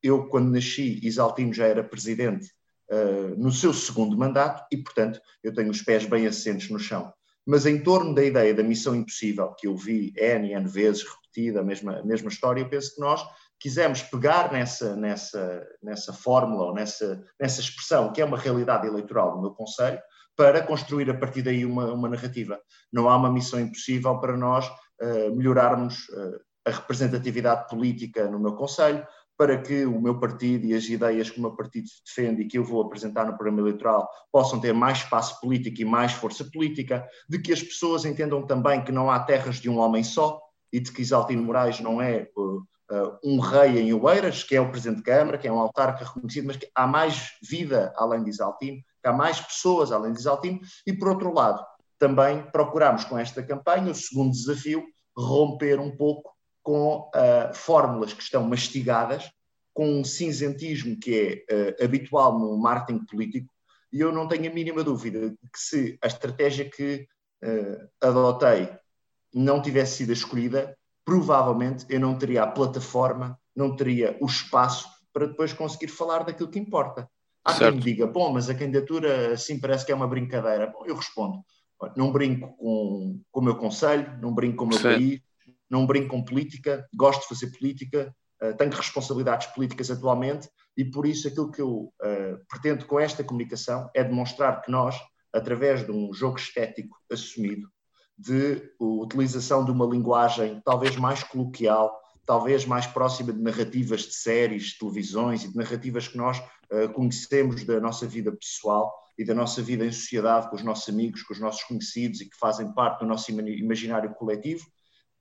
eu, 0.02 0.28
quando 0.28 0.50
nasci, 0.50 1.00
Isaltino 1.02 1.52
já 1.52 1.66
era 1.66 1.82
presidente 1.82 2.50
uh, 2.90 3.34
no 3.36 3.50
seu 3.50 3.72
segundo 3.72 4.16
mandato 4.16 4.64
e, 4.70 4.76
portanto, 4.76 5.20
eu 5.42 5.52
tenho 5.52 5.70
os 5.70 5.82
pés 5.82 6.04
bem 6.04 6.26
assentes 6.26 6.70
no 6.70 6.78
chão. 6.78 7.12
Mas 7.46 7.64
em 7.64 7.82
torno 7.82 8.14
da 8.14 8.22
ideia 8.22 8.54
da 8.54 8.62
missão 8.62 8.94
impossível, 8.94 9.54
que 9.54 9.66
eu 9.66 9.74
vi 9.74 10.12
N, 10.14 10.52
N 10.52 10.68
vezes 10.68 11.04
repetida, 11.38 11.60
a 11.60 11.62
mesma, 11.62 11.98
a 11.98 12.04
mesma 12.04 12.28
história, 12.28 12.60
eu 12.60 12.68
penso 12.68 12.94
que 12.94 13.00
nós 13.00 13.24
quisemos 13.58 14.02
pegar 14.02 14.52
nessa, 14.52 14.96
nessa, 14.96 15.66
nessa 15.82 16.12
fórmula 16.12 16.66
ou 16.66 16.74
nessa, 16.74 17.22
nessa 17.40 17.60
expressão, 17.60 18.12
que 18.12 18.20
é 18.20 18.24
uma 18.24 18.38
realidade 18.38 18.86
eleitoral 18.86 19.32
do 19.32 19.40
meu 19.40 19.50
Conselho, 19.52 20.00
para 20.36 20.62
construir 20.62 21.10
a 21.10 21.14
partir 21.14 21.42
daí 21.42 21.64
uma, 21.64 21.92
uma 21.92 22.08
narrativa. 22.08 22.60
Não 22.92 23.08
há 23.08 23.16
uma 23.16 23.32
missão 23.32 23.58
impossível 23.60 24.18
para 24.20 24.36
nós 24.36 24.66
uh, 24.68 25.34
melhorarmos 25.34 26.08
uh, 26.10 26.40
a 26.64 26.70
representatividade 26.70 27.68
política 27.68 28.28
no 28.28 28.38
meu 28.38 28.54
Conselho, 28.54 29.04
para 29.36 29.56
que 29.56 29.84
o 29.86 30.00
meu 30.00 30.18
partido 30.18 30.66
e 30.66 30.74
as 30.74 30.84
ideias 30.84 31.30
que 31.30 31.38
o 31.38 31.42
meu 31.42 31.54
partido 31.54 31.86
defende 32.04 32.42
e 32.42 32.46
que 32.46 32.58
eu 32.58 32.64
vou 32.64 32.82
apresentar 32.82 33.24
no 33.24 33.36
programa 33.36 33.60
eleitoral 33.60 34.08
possam 34.32 34.60
ter 34.60 34.72
mais 34.72 34.98
espaço 34.98 35.40
político 35.40 35.80
e 35.80 35.84
mais 35.84 36.12
força 36.12 36.44
política, 36.52 37.06
de 37.28 37.40
que 37.40 37.52
as 37.52 37.62
pessoas 37.62 38.04
entendam 38.04 38.44
também 38.44 38.82
que 38.82 38.90
não 38.90 39.08
há 39.08 39.20
terras 39.20 39.56
de 39.56 39.70
um 39.70 39.78
homem 39.78 40.02
só 40.02 40.40
e 40.72 40.80
de 40.80 40.92
que 40.92 41.02
Isaltino 41.02 41.42
Moraes 41.42 41.80
não 41.80 42.00
é 42.00 42.28
uh, 42.36 42.62
um 43.22 43.38
rei 43.38 43.78
em 43.78 43.92
Oeiras, 43.92 44.42
que 44.42 44.56
é 44.56 44.60
o 44.60 44.70
Presidente 44.70 44.98
de 44.98 45.04
Câmara, 45.04 45.38
que 45.38 45.48
é 45.48 45.52
um 45.52 45.58
autarca 45.58 46.04
reconhecido, 46.04 46.46
mas 46.46 46.56
que 46.56 46.70
há 46.74 46.86
mais 46.86 47.32
vida 47.42 47.92
além 47.96 48.22
de 48.22 48.30
Isaltino, 48.30 48.78
que 49.02 49.08
há 49.08 49.12
mais 49.12 49.40
pessoas 49.40 49.92
além 49.92 50.12
de 50.12 50.20
Isaltino, 50.20 50.60
e 50.86 50.92
por 50.92 51.08
outro 51.08 51.32
lado, 51.32 51.64
também 51.98 52.42
procuramos 52.50 53.04
com 53.04 53.18
esta 53.18 53.42
campanha, 53.42 53.90
o 53.90 53.94
segundo 53.94 54.32
desafio, 54.32 54.84
romper 55.16 55.80
um 55.80 55.96
pouco 55.96 56.32
com 56.62 57.10
uh, 57.14 57.54
fórmulas 57.54 58.12
que 58.12 58.22
estão 58.22 58.44
mastigadas, 58.44 59.30
com 59.74 60.00
um 60.00 60.04
cinzentismo 60.04 60.98
que 60.98 61.44
é 61.48 61.54
uh, 61.54 61.84
habitual 61.84 62.38
no 62.38 62.56
marketing 62.56 63.04
político, 63.04 63.52
e 63.92 64.00
eu 64.00 64.12
não 64.12 64.28
tenho 64.28 64.50
a 64.50 64.54
mínima 64.54 64.84
dúvida 64.84 65.30
de 65.30 65.36
que 65.36 65.58
se 65.58 65.98
a 66.02 66.06
estratégia 66.06 66.68
que 66.68 67.06
uh, 67.42 67.88
adotei 68.00 68.68
não 69.34 69.60
tivesse 69.60 69.98
sido 69.98 70.12
escolhida, 70.12 70.76
provavelmente 71.04 71.86
eu 71.88 72.00
não 72.00 72.16
teria 72.16 72.42
a 72.42 72.46
plataforma, 72.46 73.38
não 73.54 73.74
teria 73.74 74.16
o 74.20 74.26
espaço 74.26 74.88
para 75.12 75.26
depois 75.26 75.52
conseguir 75.52 75.88
falar 75.88 76.24
daquilo 76.24 76.50
que 76.50 76.58
importa. 76.58 77.08
Há 77.44 77.54
certo. 77.54 77.70
quem 77.70 77.76
me 77.76 77.82
diga, 77.82 78.06
bom, 78.06 78.32
mas 78.32 78.50
a 78.50 78.54
candidatura 78.54 79.32
assim 79.32 79.58
parece 79.58 79.86
que 79.86 79.92
é 79.92 79.94
uma 79.94 80.06
brincadeira. 80.06 80.66
Bom, 80.66 80.84
eu 80.86 80.94
respondo, 80.94 81.42
não 81.96 82.12
brinco 82.12 82.56
com, 82.56 83.20
com 83.30 83.40
o 83.40 83.42
meu 83.42 83.56
conselho, 83.56 84.18
não 84.20 84.34
brinco 84.34 84.58
com 84.58 84.64
o 84.64 84.68
meu 84.68 84.78
Sim. 84.78 84.82
país, 84.82 85.20
não 85.70 85.86
brinco 85.86 86.08
com 86.08 86.24
política, 86.24 86.86
gosto 86.94 87.22
de 87.22 87.28
fazer 87.28 87.56
política, 87.56 88.14
uh, 88.42 88.56
tenho 88.56 88.70
responsabilidades 88.70 89.46
políticas 89.48 89.90
atualmente 89.90 90.48
e 90.76 90.84
por 90.84 91.06
isso 91.06 91.28
aquilo 91.28 91.50
que 91.50 91.60
eu 91.60 91.92
uh, 92.02 92.38
pretendo 92.48 92.86
com 92.86 92.98
esta 92.98 93.24
comunicação 93.24 93.90
é 93.94 94.04
demonstrar 94.04 94.62
que 94.62 94.70
nós, 94.70 94.96
através 95.32 95.84
de 95.84 95.90
um 95.90 96.12
jogo 96.12 96.38
estético 96.38 96.96
assumido, 97.10 97.68
de 98.18 98.72
utilização 98.80 99.64
de 99.64 99.70
uma 99.70 99.86
linguagem 99.86 100.60
talvez 100.64 100.96
mais 100.96 101.22
coloquial, 101.22 101.96
talvez 102.26 102.66
mais 102.66 102.86
próxima 102.86 103.32
de 103.32 103.40
narrativas 103.40 104.02
de 104.02 104.14
séries, 104.14 104.64
de 104.64 104.78
televisões 104.78 105.44
e 105.44 105.48
de 105.48 105.56
narrativas 105.56 106.08
que 106.08 106.16
nós 106.16 106.38
uh, 106.38 106.92
conhecemos 106.92 107.64
da 107.64 107.80
nossa 107.80 108.06
vida 108.06 108.32
pessoal 108.32 108.92
e 109.16 109.24
da 109.24 109.34
nossa 109.34 109.62
vida 109.62 109.84
em 109.84 109.92
sociedade, 109.92 110.50
com 110.50 110.56
os 110.56 110.64
nossos 110.64 110.88
amigos, 110.88 111.22
com 111.22 111.32
os 111.32 111.40
nossos 111.40 111.62
conhecidos 111.62 112.20
e 112.20 112.28
que 112.28 112.36
fazem 112.36 112.72
parte 112.72 113.00
do 113.00 113.06
nosso 113.06 113.30
imaginário 113.30 114.12
coletivo, 114.14 114.66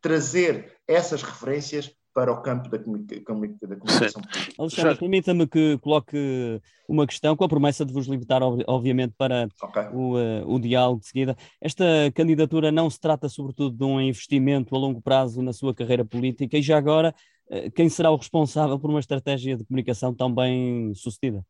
trazer 0.02 0.76
essas 0.88 1.22
referências 1.22 1.92
para 2.18 2.32
o 2.32 2.42
campo 2.42 2.68
da, 2.68 2.80
comunica 2.80 3.68
da 3.68 3.76
comunicação 3.76 4.24
política. 4.24 4.56
Alexandre, 4.58 4.98
permita-me 4.98 5.46
que 5.46 5.78
coloque 5.78 6.60
uma 6.90 7.06
questão, 7.06 7.36
com 7.36 7.44
a 7.44 7.48
promessa 7.48 7.86
de 7.86 7.94
vos 7.94 8.08
limitar, 8.08 8.42
obviamente, 8.42 9.14
para 9.16 9.48
okay. 9.62 9.84
o, 9.94 10.18
uh, 10.18 10.52
o 10.52 10.60
diálogo 10.60 11.02
de 11.02 11.10
seguida. 11.10 11.38
Esta 11.62 11.86
candidatura 12.16 12.72
não 12.72 12.90
se 12.90 13.00
trata, 13.00 13.30
sobretudo, 13.30 13.78
de 13.78 13.84
um 13.84 14.02
investimento 14.02 14.76
a 14.76 14.80
longo 14.80 15.00
prazo 15.00 15.44
na 15.44 15.54
sua 15.54 15.76
carreira 15.76 16.04
política, 16.04 16.58
e 16.58 16.62
já 16.64 16.76
agora, 16.76 17.14
uh, 17.52 17.70
quem 17.70 17.88
será 17.88 18.10
o 18.10 18.16
responsável 18.16 18.80
por 18.80 18.90
uma 18.90 19.00
estratégia 19.00 19.56
de 19.56 19.64
comunicação 19.64 20.12
tão 20.12 20.34
bem 20.34 20.96
sucedida? 20.96 21.46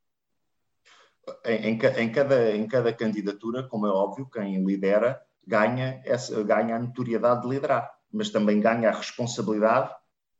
Em, 1.45 1.75
em, 1.75 1.79
em, 1.79 2.11
cada, 2.11 2.57
em 2.57 2.67
cada 2.67 2.91
candidatura, 2.91 3.63
como 3.63 3.87
é 3.87 3.89
óbvio, 3.89 4.29
quem 4.29 4.61
lidera 4.65 5.21
ganha, 5.47 6.01
essa, 6.03 6.43
ganha 6.43 6.75
a 6.75 6.79
notoriedade 6.79 7.43
de 7.43 7.47
liderar 7.47 7.89
mas 8.11 8.29
também 8.29 8.59
ganha 8.59 8.89
a 8.89 8.93
responsabilidade 8.93 9.93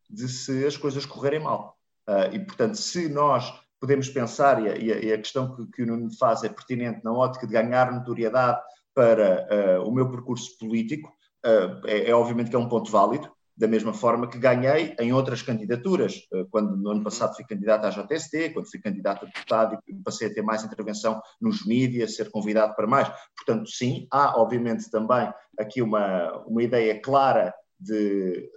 de 0.10 0.28
se 0.28 0.66
as 0.66 0.78
coisas 0.78 1.06
correrem 1.06 1.40
mal. 1.40 1.78
Uh, 2.08 2.34
e, 2.34 2.40
portanto, 2.40 2.76
se 2.78 3.10
nós 3.10 3.54
podemos 3.80 4.10
pensar, 4.10 4.64
e 4.64 4.92
a, 4.92 4.98
e 4.98 5.14
a 5.14 5.18
questão 5.18 5.56
que, 5.56 5.68
que, 5.68 5.84
o 5.84 5.86
Nuno 5.86 6.10
faz 6.18 6.44
é 6.44 6.50
pertinente 6.50 7.04
na 7.04 7.12
ótica 7.12 7.46
de 7.46 7.54
ganhar 7.54 7.92
notoriedade 7.92 8.60
para 8.94 9.46
uh, 9.82 9.88
o 9.88 9.92
meu 9.92 10.10
percurso 10.10 10.58
político, 10.58 11.10
uh, 11.46 11.86
é, 11.86 12.10
é, 12.10 12.16
obviamente 12.16 12.50
que 12.50 12.56
é 12.56 12.60
um 12.60 12.70
ponto 12.70 12.90
válido, 12.90 13.30
da 13.56 13.68
mesma 13.68 13.94
forma 13.94 14.30
que 14.30 14.38
ganhei 14.38 14.96
em 15.00 15.12
outras 15.12 15.42
candidaturas, 15.42 16.28
quando 16.52 16.78
no 16.78 16.92
ano 16.92 17.04
passado 17.04 17.36
fui 17.36 17.44
candidato 17.44 17.86
à 17.86 17.90
JST, 17.90 18.52
quando 18.52 18.70
fui 18.70 18.80
candidato 18.80 19.26
a 19.26 19.26
deputado 19.26 19.80
e 19.88 19.96
passei 19.96 20.28
a 20.28 20.34
ter 20.34 20.44
mais 20.44 20.64
intervenção 20.64 21.20
nos 21.42 21.66
mídias, 21.66 22.16
ser 22.16 22.30
convidado 22.30 22.76
para 22.76 22.86
mais. 22.86 23.12
Portanto, 23.36 23.68
sim, 23.68 24.08
há 24.12 24.40
obviamente 24.40 24.92
também 24.92 25.34
aqui 25.58 25.82
uma, 25.82 26.38
uma 26.46 26.62
ideia 26.62 27.02
clara 27.02 27.52
de 27.80 28.48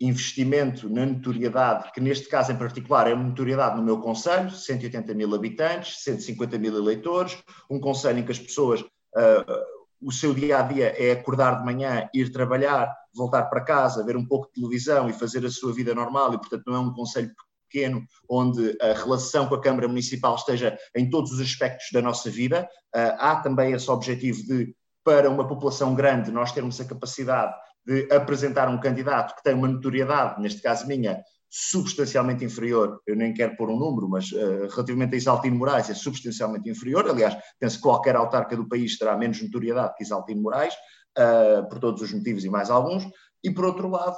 investimento 0.00 0.88
na 0.88 1.04
notoriedade, 1.04 1.90
que 1.92 2.00
neste 2.00 2.28
caso 2.28 2.52
em 2.52 2.56
particular 2.56 3.08
é 3.08 3.14
uma 3.14 3.24
notoriedade 3.24 3.76
no 3.76 3.82
meu 3.82 4.00
conselho, 4.00 4.50
180 4.50 5.12
mil 5.14 5.34
habitantes, 5.34 6.02
150 6.02 6.58
mil 6.58 6.76
eleitores, 6.76 7.36
um 7.68 7.80
conselho 7.80 8.18
em 8.18 8.24
que 8.24 8.32
as 8.32 8.38
pessoas, 8.38 8.80
uh, 8.80 9.64
o 10.00 10.12
seu 10.12 10.32
dia 10.32 10.60
a 10.60 10.62
dia 10.62 10.94
é 10.96 11.12
acordar 11.12 11.58
de 11.58 11.64
manhã, 11.64 12.08
ir 12.14 12.30
trabalhar, 12.30 12.94
voltar 13.12 13.44
para 13.44 13.64
casa, 13.64 14.04
ver 14.04 14.16
um 14.16 14.24
pouco 14.24 14.46
de 14.46 14.60
televisão 14.60 15.08
e 15.08 15.12
fazer 15.12 15.44
a 15.44 15.50
sua 15.50 15.72
vida 15.72 15.94
normal, 15.94 16.32
e 16.34 16.38
portanto 16.38 16.62
não 16.66 16.74
é 16.76 16.78
um 16.78 16.92
conselho 16.92 17.32
pequeno, 17.68 18.04
onde 18.30 18.76
a 18.80 18.92
relação 18.94 19.48
com 19.48 19.56
a 19.56 19.60
Câmara 19.60 19.88
Municipal 19.88 20.36
esteja 20.36 20.78
em 20.96 21.10
todos 21.10 21.32
os 21.32 21.40
aspectos 21.40 21.88
da 21.92 22.00
nossa 22.00 22.30
vida. 22.30 22.68
Uh, 22.94 23.18
há 23.18 23.36
também 23.36 23.72
esse 23.72 23.90
objetivo 23.90 24.44
de, 24.44 24.74
para 25.04 25.28
uma 25.28 25.46
população 25.46 25.94
grande, 25.94 26.30
nós 26.30 26.52
termos 26.52 26.80
a 26.80 26.84
capacidade 26.84 27.52
de 27.86 28.08
apresentar 28.12 28.68
um 28.68 28.80
candidato 28.80 29.34
que 29.34 29.42
tem 29.42 29.54
uma 29.54 29.68
notoriedade, 29.68 30.40
neste 30.40 30.60
caso 30.60 30.86
minha, 30.86 31.22
substancialmente 31.50 32.44
inferior, 32.44 33.00
eu 33.06 33.16
nem 33.16 33.32
quero 33.32 33.56
pôr 33.56 33.70
um 33.70 33.78
número, 33.78 34.08
mas 34.08 34.30
uh, 34.32 34.68
relativamente 34.70 35.14
a 35.14 35.18
Isaltino 35.18 35.56
Moraes 35.56 35.88
é 35.88 35.94
substancialmente 35.94 36.68
inferior, 36.68 37.08
aliás, 37.08 37.36
penso 37.58 37.76
que 37.76 37.82
qualquer 37.82 38.16
autarca 38.16 38.54
do 38.54 38.68
país 38.68 38.98
terá 38.98 39.16
menos 39.16 39.42
notoriedade 39.42 39.94
que 39.96 40.04
Isaltino 40.04 40.42
Moraes, 40.42 40.74
uh, 41.18 41.66
por 41.68 41.78
todos 41.78 42.02
os 42.02 42.12
motivos 42.12 42.44
e 42.44 42.50
mais 42.50 42.68
alguns, 42.68 43.08
e 43.42 43.50
por 43.50 43.64
outro 43.64 43.88
lado, 43.88 44.16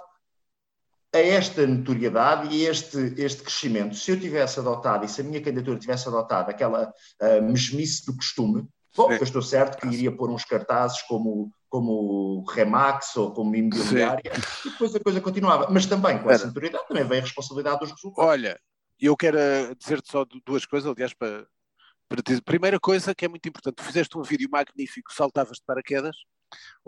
a 1.12 1.18
esta 1.18 1.66
notoriedade 1.66 2.55
e 2.55 2.64
este, 2.66 3.14
este 3.16 3.42
crescimento, 3.42 3.96
se 3.96 4.12
eu 4.12 4.20
tivesse 4.20 4.61
adotado 4.61 5.05
e 5.05 5.09
se 5.09 5.20
a 5.20 5.25
minha 5.25 5.40
candidatura 5.40 5.79
tivesse 5.79 6.09
adotado 6.09 6.51
aquela 6.51 6.92
uh, 7.20 7.42
mesmice 7.42 8.07
do 8.07 8.16
costume, 8.16 8.66
bom, 8.96 9.11
eu 9.12 9.23
estou 9.23 9.42
certo 9.42 9.81
que 9.81 9.88
iria 9.88 10.14
pôr 10.14 10.31
uns 10.31 10.44
cartazes 10.44 11.03
como 11.03 11.53
como 11.70 12.44
Remax 12.50 13.16
ou 13.16 13.33
como 13.33 13.54
imobiliária, 13.54 14.35
Sim. 14.35 14.68
e 14.68 14.72
depois 14.72 14.94
a 14.94 15.00
coisa 15.00 15.20
continuava. 15.20 15.68
Mas 15.70 15.87
também 15.87 16.20
com 16.20 16.30
essa 16.30 16.46
autoridade 16.48 16.87
também 16.88 17.04
vem 17.04 17.20
a 17.20 17.22
responsabilidade 17.22 17.78
dos 17.78 17.90
resultados. 17.92 18.28
Olha, 18.28 18.61
eu 19.00 19.16
quero 19.16 19.38
dizer-te 19.78 20.11
só 20.11 20.26
duas 20.44 20.66
coisas, 20.66 20.90
aliás, 20.90 21.14
para, 21.14 21.46
para 22.09 22.20
dizer. 22.22 22.42
Primeira 22.42 22.78
coisa 22.78 23.14
que 23.14 23.24
é 23.24 23.28
muito 23.28 23.48
importante, 23.48 23.76
tu 23.76 23.85
fizeste 23.85 24.18
um 24.18 24.22
vídeo 24.22 24.50
magnífico, 24.50 25.12
saltavas 25.12 25.59
de 25.59 25.64
paraquedas, 25.64 26.16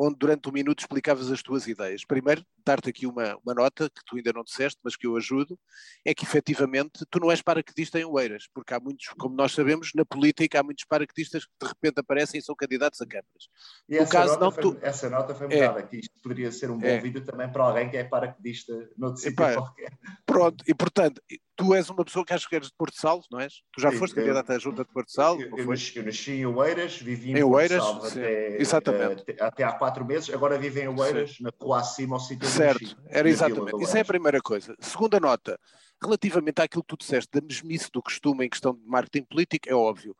onde 0.03 0.17
durante 0.19 0.49
um 0.49 0.53
minuto 0.53 0.81
explicavas 0.81 1.31
as 1.31 1.43
tuas 1.43 1.67
ideias. 1.69 2.05
Primeiro, 2.05 2.45
dar-te 2.65 2.91
aqui 2.91 3.07
uma, 3.07 3.37
uma 3.45 3.55
nota 3.55 3.89
que 3.89 4.05
tu 4.05 4.17
ainda 4.17 4.33
não 4.33 4.43
disseste, 4.43 4.79
mas 4.83 4.97
que 4.97 5.07
eu 5.07 5.17
ajudo, 5.17 5.59
é 6.05 6.13
que 6.13 6.25
efetivamente 6.25 7.05
tu 7.09 7.21
não 7.21 7.31
és 7.31 7.41
paraquedista 7.41 8.01
em 8.01 8.05
Oeiras, 8.05 8.49
porque 8.53 8.75
há 8.75 8.81
muitos, 8.81 9.09
como 9.19 9.37
nós 9.37 9.53
sabemos, 9.53 9.91
na 9.95 10.05
política 10.05 10.61
há 10.61 10.63
muitos 10.63 10.85
paraquedistas 10.85 11.45
que 11.45 11.53
de 11.61 11.69
repente 11.69 12.01
aparecem 12.01 12.41
e 12.41 12.43
são 12.43 12.55
candidatos 12.57 13.01
a 13.01 13.07
câmaras. 13.07 13.49
E 13.89 13.97
essa, 13.97 14.13
caso, 14.13 14.33
nota 14.33 14.45
não, 14.45 14.51
foi, 14.51 14.63
tu... 14.63 14.79
essa 14.83 15.09
nota 15.09 15.35
foi 15.35 15.47
mudada, 15.49 15.81
é, 15.81 15.83
que 15.85 15.97
isto 15.99 16.21
poderia 16.21 16.51
ser 16.51 16.71
um 16.71 16.79
bom 16.79 16.87
é, 16.87 16.99
vídeo 16.99 17.25
também 17.25 17.51
para 17.51 17.65
alguém 17.65 17.89
que 17.89 17.97
é 17.97 18.05
paraquedista 18.05 18.73
no 18.97 19.17
sítio 19.17 19.37
qualquer. 19.37 19.99
Pronto, 20.27 20.65
e 20.67 20.75
portanto, 20.75 21.21
tu 21.57 21.75
és 21.75 21.89
uma 21.91 22.05
pessoa 22.05 22.25
que 22.25 22.33
acho 22.33 22.49
que 22.49 22.57
eres 22.57 22.69
de 22.69 22.75
Porto 22.77 22.97
Salvo, 22.97 23.25
não 23.31 23.41
és? 23.41 23.63
Tu 23.73 23.81
já 23.81 23.91
sim, 23.91 23.99
foste 23.99 24.15
candidata 24.15 24.55
à 24.55 24.59
junta 24.59 24.85
de 24.85 24.91
Porto 24.91 25.11
Salvo? 25.11 25.43
Eu, 25.43 25.59
eu, 25.59 25.67
nasci, 25.67 25.97
eu, 25.97 26.05
nasci, 26.05 26.33
em 26.33 26.47
Oeiras, 26.47 26.97
vivi 26.97 27.33
em, 27.33 27.39
em 27.39 27.43
Oeiras, 27.43 27.83
Salvo 27.83 28.07
até, 28.07 28.61
exatamente. 28.61 29.23
Até, 29.23 29.45
até, 29.45 29.65
há 29.65 29.73
quatro 29.73 29.92
meses, 30.01 30.31
agora 30.31 30.59
vivo 30.59 30.79
em 30.79 30.89
Oeiras, 30.89 31.37
sim. 31.37 31.45
na 31.45 31.51
rua 31.61 31.81
acima 31.81 32.17
ao 32.17 32.21
sítio 32.21 32.49
Certo, 32.49 32.97
era 33.07 33.29
exatamente. 33.29 33.83
Isso 33.83 33.97
é 33.97 34.01
a 34.01 34.05
primeira 34.05 34.41
coisa. 34.41 34.75
Segunda 34.81 35.21
nota, 35.21 35.59
relativamente 36.03 36.61
àquilo 36.61 36.83
que 36.83 36.89
tu 36.89 36.99
disseste 36.99 37.31
da 37.33 37.41
mesmice 37.41 37.91
do 37.93 38.03
costume 38.03 38.45
em 38.45 38.49
questão 38.49 38.75
de 38.75 38.85
marketing 38.87 39.25
político, 39.25 39.69
é 39.69 39.75
óbvio. 39.75 40.17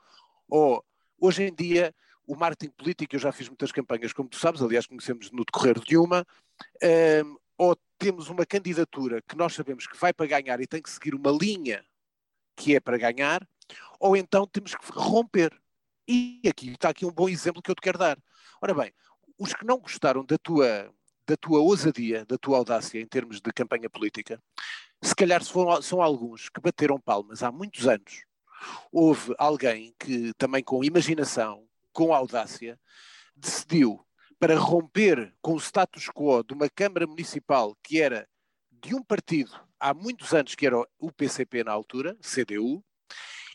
Ou, 0.49 0.85
hoje 1.21 1.45
em 1.45 1.55
dia, 1.55 1.95
o 2.27 2.37
marketing 2.37 2.73
político, 2.73 3.17
eu 3.17 3.21
já 3.21 3.33
fiz 3.33 3.49
muitas 3.49 3.73
campanhas, 3.73 4.13
como 4.13 4.29
tu 4.29 4.37
sabes, 4.37 4.63
aliás, 4.63 4.87
conhecemos 4.87 5.31
no 5.31 5.45
decorrer 5.45 5.79
de 5.81 5.97
uma, 5.97 6.27
um, 7.25 7.37
ou 7.59 7.77
temos 7.99 8.29
uma 8.29 8.47
candidatura 8.47 9.23
que 9.23 9.37
nós 9.37 9.55
sabemos 9.55 9.87
que 9.87 9.97
vai 9.97 10.13
para 10.13 10.27
ganhar 10.27 10.61
e 10.61 10.67
tem 10.67 10.81
que 10.81 10.91
seguir 10.91 11.15
uma 11.15 11.31
linha 11.31 11.85
que 12.57 12.75
é 12.77 12.81
para 12.81 12.99
ganhar, 12.99 13.47
ou 13.99 14.17
então 14.17 14.47
temos 14.47 14.75
que 14.75 14.85
romper. 14.91 15.53
E 16.07 16.41
aqui 16.49 16.71
está 16.73 16.89
aqui 16.89 17.07
um 17.07 17.13
bom 17.13 17.29
exemplo 17.29 17.63
que 17.63 17.71
eu 17.71 17.75
te 17.75 17.81
quero 17.81 17.99
dar. 17.99 18.19
Ora 18.61 18.75
bem, 18.75 18.93
os 19.43 19.53
que 19.53 19.65
não 19.65 19.79
gostaram 19.79 20.25
da 20.25 20.39
tua, 20.39 20.89
da 21.27 21.37
tua 21.37 21.59
ousadia, 21.59 22.25
da 22.25 22.39
tua 22.39 22.59
audácia 22.59 23.01
em 23.01 23.07
termos 23.07 23.41
de 23.41 23.53
campanha 23.53 23.91
política, 23.91 24.41
se 25.03 25.17
calhar 25.17 25.43
são 25.43 26.01
alguns 26.01 26.49
que 26.49 26.61
bateram 26.61 27.01
palmas 27.01 27.43
há 27.43 27.51
muitos 27.51 27.89
anos. 27.89 28.25
Houve 28.93 29.35
alguém 29.37 29.93
que 29.99 30.33
também 30.35 30.63
com 30.63 30.85
imaginação, 30.85 31.67
com 31.93 32.15
audácia, 32.15 32.79
decidiu 33.35 34.07
para 34.39 34.57
romper 34.57 35.35
com 35.43 35.55
o 35.55 35.61
status 35.61 36.09
quo 36.09 36.45
de 36.45 36.55
uma 36.55 36.69
Câmara 36.69 37.05
Municipal 37.05 37.77
que 37.83 38.01
era 38.01 38.29
de 38.71 38.95
um 38.95 39.03
partido 39.03 39.53
há 39.81 39.93
muitos 39.93 40.33
anos, 40.33 40.55
que 40.55 40.67
era 40.67 40.77
o 41.01 41.11
PCP 41.11 41.65
na 41.65 41.73
altura, 41.73 42.17
CDU, 42.21 42.85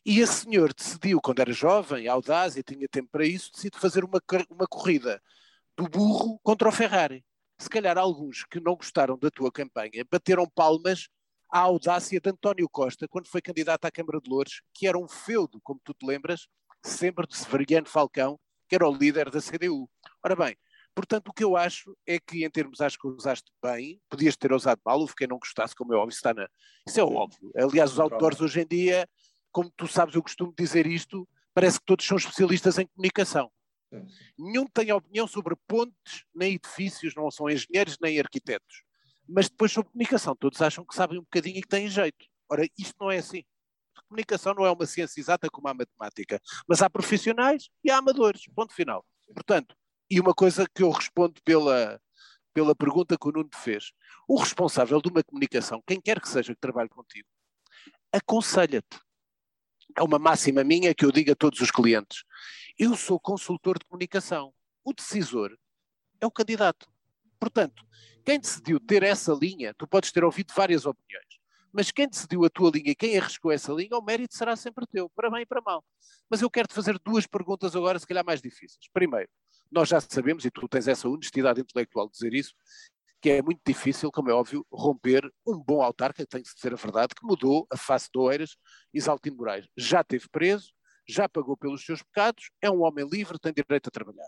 e 0.06 0.20
esse 0.20 0.44
senhor 0.44 0.74
decidiu, 0.74 1.22
quando 1.22 1.40
era 1.40 1.54
jovem, 1.54 2.10
audaz 2.10 2.58
e 2.58 2.64
tinha 2.64 2.88
tempo 2.90 3.10
para 3.10 3.26
isso, 3.26 3.52
decidiu 3.54 3.80
fazer 3.80 4.04
uma, 4.04 4.22
uma 4.50 4.68
corrida 4.68 5.22
do 5.78 5.88
burro 5.88 6.40
contra 6.44 6.68
o 6.68 6.72
Ferrari. 6.72 7.24
Se 7.60 7.70
calhar 7.70 7.98
alguns 7.98 8.44
que 8.44 8.60
não 8.60 8.76
gostaram 8.76 9.18
da 9.18 9.30
tua 9.30 9.52
campanha 9.52 10.04
bateram 10.12 10.50
palmas 10.50 11.08
à 11.52 11.60
audácia 11.60 12.20
de 12.20 12.30
António 12.30 12.68
Costa 12.68 13.08
quando 13.08 13.28
foi 13.28 13.42
candidato 13.42 13.86
à 13.86 13.92
Câmara 13.92 14.20
de 14.20 14.30
Louros, 14.30 14.62
que 14.74 14.88
era 14.88 14.98
um 14.98 15.08
feudo, 15.08 15.62
como 15.64 15.80
tu 15.84 15.94
te 15.94 16.06
lembras, 16.06 16.48
sempre 16.84 17.28
de 17.28 17.38
Severiano 17.38 17.88
Falcão, 17.88 18.40
que 18.68 18.76
era 18.76 18.88
o 18.88 18.94
líder 18.94 19.30
da 19.30 19.40
CDU. 19.40 19.90
Ora 20.24 20.36
bem, 20.36 20.58
Portanto, 20.96 21.28
o 21.28 21.34
que 21.34 21.44
eu 21.44 21.56
acho 21.56 21.96
é 22.08 22.20
que, 22.20 22.44
em 22.44 22.50
termos, 22.50 22.82
acho 22.82 22.98
que 22.98 23.08
usaste 23.08 23.52
bem, 23.62 24.02
podias 24.10 24.36
ter 24.36 24.52
usado 24.52 24.82
mal, 24.84 25.00
houve 25.00 25.14
quem 25.14 25.28
não 25.28 25.38
gostasse, 25.38 25.76
como 25.76 25.94
é 25.94 25.96
óbvio, 25.96 26.16
está 26.16 26.34
na... 26.34 26.50
isso 26.88 27.00
é 27.00 27.04
óbvio. 27.04 27.52
Aliás, 27.56 27.92
os 27.92 28.00
outdoors 28.00 28.42
hoje 28.42 28.62
em 28.62 28.66
dia, 28.66 29.08
como 29.52 29.72
tu 29.78 29.88
sabes, 29.88 30.16
eu 30.16 30.24
costumo 30.24 30.52
dizer 30.58 30.88
isto, 30.88 31.30
parece 31.54 31.80
que 31.80 31.86
todos 31.86 32.04
são 32.04 32.18
especialistas 32.18 32.80
em 32.80 32.88
comunicação. 32.88 33.52
Nenhum 34.38 34.66
tem 34.68 34.92
opinião 34.92 35.28
sobre 35.28 35.56
pontes, 35.68 36.26
nem 36.34 36.56
edifícios, 36.56 37.16
não 37.16 37.30
são 37.32 37.50
engenheiros 37.50 37.98
nem 38.02 38.20
arquitetos. 38.20 38.84
Mas 39.28 39.50
depois 39.50 39.72
sobre 39.72 39.92
comunicação, 39.92 40.36
todos 40.36 40.62
acham 40.62 40.86
que 40.86 40.96
sabem 40.96 41.18
um 41.20 41.24
bocadinho 41.24 41.58
e 41.58 41.62
que 41.62 41.68
têm 41.68 41.90
jeito. 41.90 42.26
Ora, 42.50 42.68
isto 42.78 42.96
não 43.00 43.12
é 43.12 43.18
assim. 43.18 43.44
A 43.96 44.02
comunicação 44.04 44.54
não 44.54 44.66
é 44.66 44.72
uma 44.72 44.86
ciência 44.86 45.20
exata 45.20 45.50
como 45.50 45.68
a 45.68 45.74
matemática, 45.74 46.40
mas 46.68 46.82
há 46.82 46.90
profissionais 46.90 47.70
e 47.84 47.92
há 47.92 47.98
amadores, 47.98 48.44
ponto 48.56 48.74
final. 48.74 49.06
Portanto, 49.34 49.76
e 50.10 50.20
uma 50.20 50.34
coisa 50.34 50.66
que 50.74 50.84
eu 50.84 50.90
respondo 50.90 51.42
pela, 51.44 52.00
pela 52.54 52.76
pergunta 52.76 53.18
que 53.18 53.28
o 53.28 53.32
Nuno 53.32 53.50
fez. 53.54 53.92
O 54.28 54.38
responsável 54.38 55.02
de 55.02 55.10
uma 55.10 55.24
comunicação, 55.24 55.84
quem 55.86 56.00
quer 56.00 56.22
que 56.22 56.30
seja 56.30 56.54
que 56.54 56.62
trabalhe 56.62 56.90
contigo, 56.90 57.28
aconselha-te. 58.12 59.00
É 59.98 60.04
uma 60.04 60.20
máxima 60.20 60.64
minha 60.64 60.94
que 60.94 61.04
eu 61.04 61.12
digo 61.12 61.32
a 61.32 61.36
todos 61.36 61.60
os 61.60 61.72
clientes. 61.72 62.24
Eu 62.78 62.96
sou 62.96 63.20
consultor 63.20 63.80
de 63.80 63.86
comunicação. 63.86 64.54
O 64.84 64.94
decisor 64.94 65.58
é 66.22 66.26
o 66.28 66.30
candidato. 66.30 66.88
Portanto, 67.40 67.84
quem 68.24 68.40
decidiu 68.40 68.80
ter 68.80 69.02
essa 69.02 69.34
linha, 69.34 69.74
tu 69.74 69.88
podes 69.88 70.12
ter 70.12 70.24
ouvido 70.24 70.54
várias 70.56 70.86
opiniões, 70.86 71.26
mas 71.74 71.90
quem 71.90 72.08
decidiu 72.08 72.46
a 72.46 72.50
tua 72.50 72.70
linha, 72.70 72.94
quem 72.94 73.18
arriscou 73.18 73.52
essa 73.52 73.74
linha, 73.74 73.98
o 73.98 74.04
mérito 74.04 74.38
será 74.38 74.56
sempre 74.56 74.86
teu, 74.86 75.10
para 75.10 75.32
bem 75.32 75.42
e 75.42 75.46
para 75.48 75.62
mal. 75.62 75.84
Mas 76.30 76.44
eu 76.44 76.50
quero 76.50 76.68
te 76.68 76.76
fazer 76.76 77.00
duas 77.04 77.26
perguntas 77.26 77.76
agora, 77.76 77.98
se 77.98 78.06
calhar 78.06 78.24
mais 78.24 78.40
difíceis. 78.40 78.88
Primeiro, 78.94 79.30
nós 79.72 79.90
já 79.90 80.00
sabemos, 80.00 80.46
e 80.46 80.52
tu 80.52 80.68
tens 80.68 80.88
essa 80.88 81.10
honestidade 81.10 81.60
intelectual 81.60 82.06
de 82.06 82.14
dizer 82.14 82.36
isso, 82.36 82.54
que 83.22 83.30
é 83.30 83.42
muito 83.42 83.62
difícil, 83.66 84.12
como 84.12 84.30
é 84.30 84.34
óbvio, 84.34 84.66
romper 84.72 85.32
um 85.46 85.58
bom 85.58 85.82
autarca, 85.82 86.26
tem 86.26 86.42
que 86.42 86.50
ser 86.50 86.74
a 86.74 86.78
verdade, 86.78 87.16
que 87.16 87.26
mudou 87.26 87.68
a 87.72 87.78
face 87.78 88.10
de 88.14 88.20
Oeiras, 88.20 88.58
Isaltino 88.94 89.38
Moraes. 89.38 89.68
Já 89.76 90.02
esteve 90.02 90.28
preso, 90.30 90.72
já 91.08 91.28
pagou 91.28 91.58
pelos 91.58 91.84
seus 91.84 92.04
pecados, 92.04 92.50
é 92.62 92.70
um 92.70 92.84
homem 92.84 93.08
livre, 93.08 93.40
tem 93.40 93.54
direito 93.54 93.88
a 93.88 93.92
trabalhar. 93.92 94.28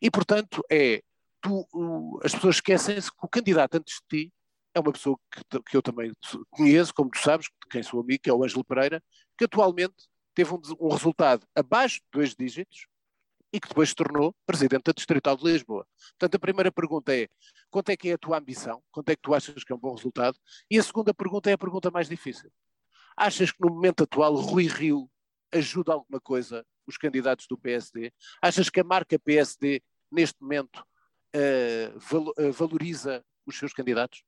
E, 0.00 0.10
portanto, 0.10 0.62
é, 0.70 1.02
tu, 1.40 2.20
as 2.24 2.34
pessoas 2.34 2.56
esquecem-se 2.56 3.10
que 3.10 3.18
o 3.22 3.28
candidato 3.28 3.76
antes 3.76 4.00
de 4.10 4.24
ti 4.24 4.32
é 4.74 4.80
uma 4.80 4.92
pessoa 4.92 5.18
que, 5.30 5.62
que, 5.62 5.76
eu 5.76 5.82
também 5.82 6.12
conheço, 6.50 6.92
como 6.92 7.10
tu 7.10 7.18
sabes, 7.18 7.48
quem 7.70 7.82
sou 7.82 8.00
amigo, 8.00 8.22
que 8.22 8.28
é 8.28 8.32
o 8.32 8.44
Ângelo 8.44 8.64
Pereira, 8.64 9.02
que 9.38 9.44
atualmente 9.44 9.94
teve 10.34 10.52
um, 10.52 10.60
um 10.80 10.88
resultado 10.88 11.46
abaixo 11.54 11.96
de 11.96 12.06
dois 12.12 12.34
dígitos, 12.34 12.86
e 13.56 13.60
que 13.60 13.68
depois 13.68 13.88
se 13.88 13.94
tornou 13.94 14.36
presidente 14.46 14.84
da 14.84 14.92
Distrital 14.92 15.34
de 15.34 15.44
Lisboa. 15.50 15.86
Portanto, 16.10 16.34
a 16.34 16.38
primeira 16.38 16.70
pergunta 16.70 17.16
é: 17.16 17.26
quanto 17.70 17.88
é 17.88 17.96
que 17.96 18.10
é 18.10 18.12
a 18.12 18.18
tua 18.18 18.36
ambição? 18.36 18.82
Quanto 18.92 19.08
é 19.08 19.16
que 19.16 19.22
tu 19.22 19.34
achas 19.34 19.64
que 19.64 19.72
é 19.72 19.74
um 19.74 19.78
bom 19.78 19.94
resultado? 19.94 20.36
E 20.70 20.78
a 20.78 20.82
segunda 20.82 21.14
pergunta 21.14 21.48
é 21.48 21.54
a 21.54 21.58
pergunta 21.58 21.90
mais 21.90 22.06
difícil. 22.06 22.52
Achas 23.16 23.50
que 23.50 23.62
no 23.62 23.70
momento 23.70 24.04
atual 24.04 24.34
Rui 24.34 24.66
Rio 24.66 25.08
ajuda 25.50 25.94
alguma 25.94 26.20
coisa 26.20 26.66
os 26.86 26.98
candidatos 26.98 27.46
do 27.48 27.56
PSD? 27.56 28.12
Achas 28.42 28.68
que 28.68 28.78
a 28.78 28.84
marca 28.84 29.18
PSD, 29.18 29.82
neste 30.12 30.38
momento, 30.38 30.84
uh, 31.34 31.96
uh, 32.38 32.52
valoriza 32.52 33.24
os 33.46 33.58
seus 33.58 33.72
candidatos? 33.72 34.22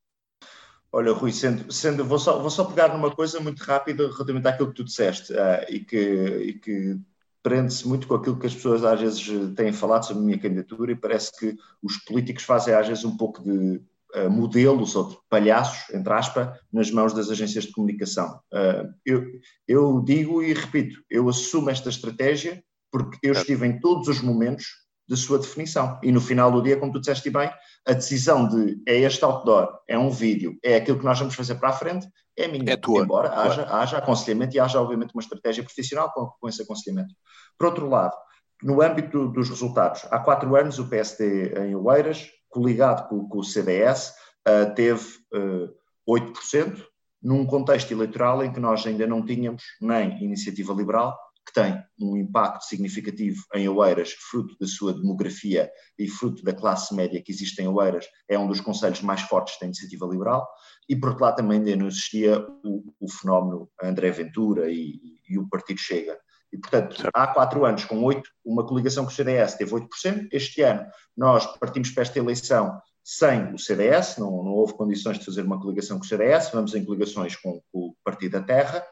Olha, 0.90 1.12
Rui, 1.12 1.32
sendo, 1.32 1.70
sendo 1.70 2.02
vou, 2.02 2.18
só, 2.18 2.40
vou 2.40 2.48
só 2.48 2.64
pegar 2.64 2.88
numa 2.94 3.14
coisa 3.14 3.38
muito 3.40 3.62
rápida 3.62 4.04
relativamente 4.04 4.48
àquilo 4.48 4.70
que 4.70 4.76
tu 4.76 4.84
disseste 4.84 5.34
uh, 5.34 5.66
e, 5.68 5.80
que, 5.80 5.98
e 5.98 6.52
que 6.54 6.98
prende-se 7.42 7.86
muito 7.86 8.06
com 8.06 8.14
aquilo 8.14 8.38
que 8.38 8.46
as 8.46 8.54
pessoas 8.54 8.84
às 8.84 9.00
vezes 9.00 9.26
têm 9.54 9.72
falado 9.72 10.06
sobre 10.06 10.22
a 10.22 10.26
minha 10.26 10.38
candidatura 10.38 10.92
e 10.92 10.96
parece 10.96 11.36
que 11.38 11.56
os 11.82 11.96
políticos 11.98 12.44
fazem 12.44 12.74
às 12.74 12.86
vezes 12.86 13.04
um 13.04 13.16
pouco 13.16 13.42
de 13.42 13.80
uh, 14.14 14.30
modelos 14.30 14.96
ou 14.96 15.08
de 15.08 15.16
palhaços, 15.28 15.92
entre 15.94 16.12
aspas, 16.12 16.58
nas 16.72 16.90
mãos 16.90 17.12
das 17.12 17.30
agências 17.30 17.64
de 17.64 17.72
comunicação. 17.72 18.40
Uh, 18.52 18.92
eu, 19.04 19.24
eu 19.66 20.00
digo 20.04 20.42
e 20.42 20.52
repito, 20.52 21.02
eu 21.10 21.28
assumo 21.28 21.70
esta 21.70 21.88
estratégia 21.88 22.62
porque 22.90 23.18
eu 23.22 23.32
estive 23.32 23.66
em 23.66 23.80
todos 23.80 24.08
os 24.08 24.20
momentos 24.20 24.66
da 25.08 25.16
sua 25.16 25.38
definição. 25.38 25.98
E 26.02 26.12
no 26.12 26.20
final 26.20 26.52
do 26.52 26.62
dia, 26.62 26.76
como 26.76 26.92
tu 26.92 27.00
disseste 27.00 27.30
bem, 27.30 27.50
a 27.86 27.92
decisão 27.92 28.46
de 28.46 28.80
é 28.86 28.98
este 29.00 29.24
outdoor, 29.24 29.78
é 29.88 29.98
um 29.98 30.10
vídeo, 30.10 30.58
é 30.62 30.76
aquilo 30.76 30.98
que 30.98 31.04
nós 31.04 31.18
vamos 31.18 31.34
fazer 31.34 31.54
para 31.54 31.70
a 31.70 31.72
frente, 31.72 32.06
é 32.38 32.48
minha. 32.48 32.72
É 32.72 32.76
tua. 32.76 33.02
Embora 33.02 33.30
haja, 33.30 33.66
haja 33.68 33.98
aconselhamento 33.98 34.56
e 34.56 34.60
haja, 34.60 34.80
obviamente, 34.80 35.14
uma 35.14 35.22
estratégia 35.22 35.62
profissional 35.62 36.10
com, 36.12 36.30
com 36.40 36.48
esse 36.48 36.62
aconselhamento. 36.62 37.14
Por 37.58 37.66
outro 37.66 37.88
lado, 37.88 38.14
no 38.62 38.80
âmbito 38.82 39.28
dos 39.28 39.48
resultados, 39.48 40.06
há 40.10 40.18
quatro 40.18 40.56
anos 40.56 40.78
o 40.78 40.88
PSD 40.88 41.52
em 41.58 41.74
Oeiras, 41.74 42.28
coligado 42.48 43.08
com, 43.08 43.28
com 43.28 43.38
o 43.38 43.44
CDS, 43.44 44.14
uh, 44.48 44.74
teve 44.74 45.04
uh, 45.34 45.68
8%, 46.08 46.82
num 47.22 47.44
contexto 47.44 47.90
eleitoral 47.90 48.44
em 48.44 48.52
que 48.52 48.60
nós 48.60 48.86
ainda 48.86 49.06
não 49.06 49.24
tínhamos 49.24 49.62
nem 49.80 50.22
iniciativa 50.22 50.72
liberal, 50.72 51.18
que 51.48 51.52
tem 51.54 51.82
um 51.98 52.14
impacto 52.14 52.64
significativo 52.64 53.42
em 53.54 53.68
Oeiras, 53.68 54.12
fruto 54.12 54.54
da 54.60 54.66
sua 54.66 54.92
demografia 54.92 55.70
e 55.98 56.06
fruto 56.06 56.42
da 56.44 56.52
classe 56.52 56.94
média 56.94 57.22
que 57.22 57.32
existe 57.32 57.62
em 57.62 57.68
Oeiras, 57.68 58.06
é 58.28 58.38
um 58.38 58.46
dos 58.46 58.60
conselhos 58.60 59.00
mais 59.00 59.22
fortes 59.22 59.58
da 59.58 59.64
iniciativa 59.64 60.06
liberal, 60.06 60.46
e 60.86 60.94
por 60.94 61.08
outro 61.08 61.24
lado 61.24 61.36
também 61.36 61.58
não 61.74 61.86
existia 61.86 62.38
o, 62.62 62.92
o 63.00 63.10
fenómeno 63.10 63.68
André 63.82 64.10
Ventura 64.10 64.70
e, 64.70 65.00
e, 65.26 65.38
o 65.38 65.48
Partido 65.48 65.80
Chega. 65.80 66.18
E, 66.52 66.58
portanto, 66.58 67.08
há 67.14 67.26
quatro 67.26 67.64
anos, 67.64 67.84
com 67.86 68.02
oito, 68.04 68.28
uma 68.44 68.66
coligação 68.66 69.04
com 69.04 69.10
o 69.10 69.14
CDS 69.14 69.54
teve 69.54 69.72
8%. 69.72 70.28
Este 70.30 70.62
ano, 70.62 70.86
nós 71.16 71.46
partimos 71.58 71.90
para 71.90 72.02
esta 72.02 72.18
eleição 72.18 72.78
sem 73.02 73.54
o 73.54 73.58
CDS, 73.58 74.18
não, 74.18 74.30
não 74.44 74.52
houve 74.52 74.74
condições 74.74 75.18
de 75.18 75.24
fazer 75.24 75.42
uma 75.42 75.58
coligação 75.58 75.98
com 75.98 76.04
o 76.04 76.06
CDS, 76.06 76.50
vamos 76.52 76.74
em 76.74 76.84
coligações 76.84 77.36
com, 77.36 77.62
com 77.72 77.88
o 77.88 77.94
Partido 78.04 78.32
da 78.32 78.42
Terra, 78.42 78.84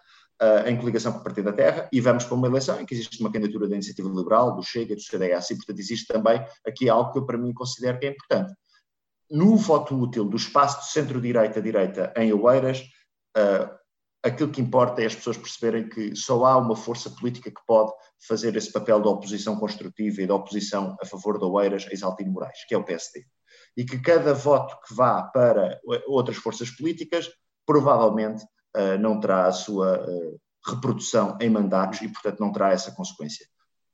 uh, 0.43 0.69
em 0.69 0.77
coligação 0.77 1.13
com 1.13 1.21
o 1.21 1.23
Partido 1.25 1.47
da 1.47 1.53
Terra, 1.53 1.89
e 1.93 2.01
vamos 2.01 2.25
para 2.25 2.35
uma 2.35 2.47
eleição 2.47 2.81
em 2.81 2.87
que 2.87 2.95
existe 2.95 3.21
uma 3.21 3.33
candidatura 3.33 3.69
da 3.69 3.75
Iniciativa 3.75 4.09
Liberal, 4.09 4.55
do 4.55 4.63
Chega, 4.63 4.95
do 4.95 5.01
CDS, 5.01 5.51
e, 5.51 5.57
portanto, 5.57 5.79
existe 5.79 6.07
também 6.07 6.45
aqui 6.67 6.89
algo 6.89 7.13
que 7.13 7.19
eu, 7.19 7.27
para 7.27 7.39
mim, 7.39 7.53
considero 7.53 7.99
que 7.99 8.07
é 8.07 8.11
importante. 8.11 8.53
No 9.31 9.57
voto 9.57 9.99
útil 10.01 10.25
do 10.25 10.37
espaço 10.37 10.81
de 10.81 10.93
centro-direita-direita 10.93 12.13
em 12.17 12.33
Oeiras, 12.33 12.81
uh, 13.37 13.77
aquilo 14.23 14.51
que 14.51 14.61
importa 14.61 15.03
é 15.03 15.07
as 15.07 15.15
pessoas 15.15 15.37
perceberem 15.37 15.89
que 15.89 16.15
só 16.15 16.45
há 16.45 16.57
uma 16.57 16.77
força 16.77 17.11
política 17.11 17.51
que 17.51 17.67
pode 17.67 17.93
fazer 18.27 18.57
esse 18.57 18.73
papel 18.73 19.01
de 19.01 19.09
oposição 19.09 19.57
construtiva 19.57 20.23
e 20.23 20.27
de 20.27 20.33
oposição 20.33 20.97
a 21.01 21.07
favor 21.07 21.39
de 21.39 21.45
Oeiras 21.45 21.87
a 21.89 21.93
Isaltino 21.93 22.33
Moraes, 22.33 22.65
que 22.69 22.75
é 22.75 22.79
o 22.79 22.85
PSD. 22.85 23.25
E 23.77 23.85
que 23.85 23.99
cada 23.99 24.33
voto 24.33 24.77
que 24.87 24.95
vá 24.95 25.23
para 25.23 25.81
outras 26.07 26.37
forças 26.37 26.71
políticas 26.71 27.29
provavelmente 27.67 28.45
não 28.99 29.21
terá 29.21 29.47
a 29.47 29.53
sua 29.53 30.01
uh, 30.01 30.41
reprodução 30.67 31.37
em 31.41 31.51
mandatos 31.51 32.03
e, 32.03 32.09
portanto, 32.09 32.41
não 32.41 32.53
terá 32.53 32.73
essa 32.73 32.93
consequência. 32.93 33.47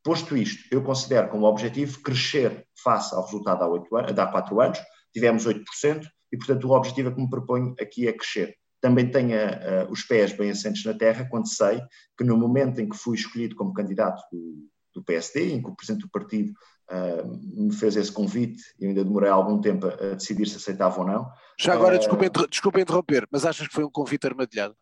Posto 0.03 0.37
isto, 0.37 0.65
eu 0.75 0.83
considero 0.83 1.29
como 1.29 1.47
objetivo 1.47 2.01
crescer 2.01 2.67
face 2.83 3.15
ao 3.15 3.25
resultado 3.25 3.63
há, 3.63 3.69
8 3.69 3.97
anos, 3.97 4.19
há 4.19 4.27
4 4.27 4.61
anos, 4.61 4.79
tivemos 5.13 5.47
8%, 5.47 6.07
e, 6.33 6.37
portanto, 6.37 6.69
o 6.69 6.73
objetivo 6.73 7.15
que 7.15 7.21
me 7.21 7.31
proponho 7.31 7.75
aqui 7.79 8.09
é 8.09 8.13
crescer 8.13 8.57
também 8.83 9.09
tenha 9.09 9.87
uh, 9.87 9.93
os 9.93 10.03
pés 10.03 10.33
bem 10.33 10.51
assentes 10.51 10.85
na 10.85 10.93
terra 10.93 11.25
quando 11.31 11.49
sei 11.49 11.81
que 12.19 12.25
no 12.25 12.37
momento 12.37 12.81
em 12.81 12.89
que 12.89 12.97
fui 12.97 13.17
escolhido 13.17 13.55
como 13.55 13.73
candidato 13.73 14.21
do, 14.31 14.69
do 14.93 15.05
PSD, 15.05 15.53
em 15.53 15.63
que 15.63 15.71
o 15.71 15.77
Presidente 15.77 16.03
do 16.03 16.11
Partido 16.11 16.53
uh, 16.91 17.63
me 17.65 17.73
fez 17.73 17.95
esse 17.97 18.11
convite, 18.11 18.61
e 18.81 18.87
ainda 18.87 19.05
demorei 19.05 19.31
algum 19.31 19.61
tempo 19.61 19.87
a, 19.87 19.91
a 19.91 20.15
decidir 20.15 20.47
se 20.47 20.57
aceitava 20.57 21.01
ou 21.01 21.07
não. 21.07 21.31
Já 21.63 21.75
agora, 21.75 21.95
uh, 21.95 21.99
desculpa, 21.99 22.49
desculpa 22.51 22.81
interromper, 22.81 23.29
mas 23.31 23.47
achas 23.47 23.69
que 23.69 23.75
foi 23.75 23.85
um 23.85 23.91
convite 23.91 24.27
armadilhado? 24.27 24.75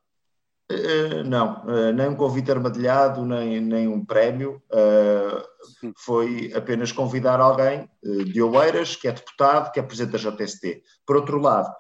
Uh, 0.73 1.23
não, 1.25 1.63
uh, 1.67 1.93
nem 1.93 2.09
um 2.09 2.17
convite 2.17 2.51
armadilhado, 2.51 3.23
nem, 3.27 3.61
nem 3.61 3.87
um 3.87 4.03
prémio. 4.03 4.63
Uh, 4.73 5.93
foi 5.99 6.51
apenas 6.55 6.91
convidar 6.91 7.39
alguém 7.39 7.87
de 8.03 8.41
Oeiras, 8.41 8.97
que 8.97 9.09
é 9.09 9.13
deputado, 9.13 9.71
que 9.73 9.79
é 9.79 9.83
presidente 9.83 10.13
da 10.13 10.31
JST. 10.31 10.83
Por 11.05 11.17
outro 11.17 11.39
lado, 11.39 11.71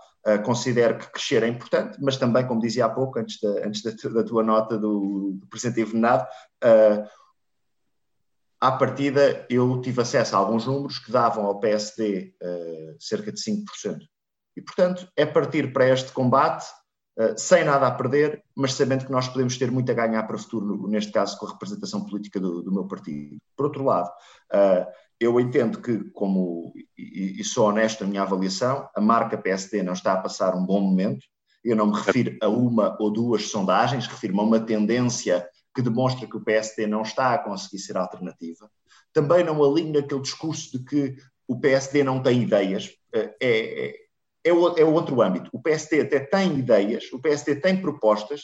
considero 0.44 0.98
que 0.98 1.10
crescer 1.10 1.42
é 1.42 1.48
importante, 1.48 1.96
mas 2.02 2.18
também, 2.18 2.46
como 2.46 2.60
dizia 2.60 2.84
há 2.84 2.88
pouco, 2.90 3.18
antes 3.18 3.40
da, 3.40 3.66
antes 3.66 3.82
da, 3.82 3.92
da 4.10 4.24
tua 4.24 4.42
nota 4.42 4.76
do, 4.76 5.38
do 5.40 5.46
Presidente 5.46 5.80
Envenenado, 5.80 6.26
à 8.60 8.72
partida 8.72 9.46
eu 9.48 9.80
tive 9.80 10.02
acesso 10.02 10.36
a 10.36 10.38
alguns 10.38 10.66
números 10.66 10.98
que 10.98 11.10
davam 11.10 11.46
ao 11.46 11.58
PSD 11.58 12.34
cerca 12.98 13.32
de 13.32 13.40
5%. 13.40 13.64
E, 14.60 14.62
portanto, 14.62 15.08
é 15.16 15.24
partir 15.24 15.72
para 15.72 15.88
este 15.88 16.12
combate 16.12 16.66
uh, 17.18 17.32
sem 17.34 17.64
nada 17.64 17.86
a 17.86 17.90
perder, 17.90 18.44
mas 18.54 18.74
sabendo 18.74 19.06
que 19.06 19.10
nós 19.10 19.26
podemos 19.26 19.56
ter 19.56 19.70
muito 19.70 19.90
a 19.90 19.94
ganhar 19.94 20.22
para 20.24 20.36
o 20.36 20.38
futuro, 20.38 20.86
neste 20.86 21.10
caso 21.10 21.38
com 21.38 21.46
a 21.46 21.52
representação 21.52 22.04
política 22.04 22.38
do, 22.38 22.62
do 22.62 22.70
meu 22.70 22.86
partido. 22.86 23.38
Por 23.56 23.64
outro 23.64 23.82
lado, 23.82 24.10
uh, 24.52 24.86
eu 25.18 25.40
entendo 25.40 25.80
que, 25.80 26.04
como, 26.10 26.74
e, 26.98 27.40
e, 27.40 27.44
sou 27.44 27.68
honesto 27.68 28.04
na 28.04 28.10
minha 28.10 28.22
avaliação, 28.22 28.86
a 28.94 29.00
marca 29.00 29.38
PSD 29.38 29.82
não 29.82 29.94
está 29.94 30.12
a 30.12 30.20
passar 30.20 30.54
um 30.54 30.64
bom 30.64 30.80
momento. 30.82 31.24
Eu 31.64 31.74
não 31.74 31.86
me 31.86 31.96
refiro 31.96 32.36
a 32.42 32.48
uma 32.48 32.96
ou 33.00 33.10
duas 33.10 33.48
sondagens, 33.48 34.06
refiro-me 34.06 34.40
a 34.40 34.44
uma 34.44 34.60
tendência 34.60 35.48
que 35.74 35.80
demonstra 35.80 36.26
que 36.26 36.36
o 36.36 36.44
PSD 36.44 36.86
não 36.86 37.00
está 37.00 37.32
a 37.32 37.38
conseguir 37.38 37.78
ser 37.78 37.96
alternativa. 37.96 38.70
Também 39.10 39.42
não 39.42 39.64
alinho 39.64 39.94
naquele 39.94 40.20
discurso 40.20 40.76
de 40.76 40.84
que 40.84 41.16
o 41.48 41.58
PSD 41.58 42.04
não 42.04 42.22
tem 42.22 42.42
ideias. 42.42 42.90
É, 43.14 43.34
é, 43.42 44.09
é, 44.44 44.50
é, 44.50 44.84
outro 44.84 45.20
âmbito. 45.22 45.50
O 45.52 45.60
PSD 45.60 46.00
até 46.00 46.20
tem 46.20 46.58
ideias, 46.58 47.04
o 47.12 47.20
PSD 47.20 47.56
tem 47.56 47.80
propostas. 47.80 48.42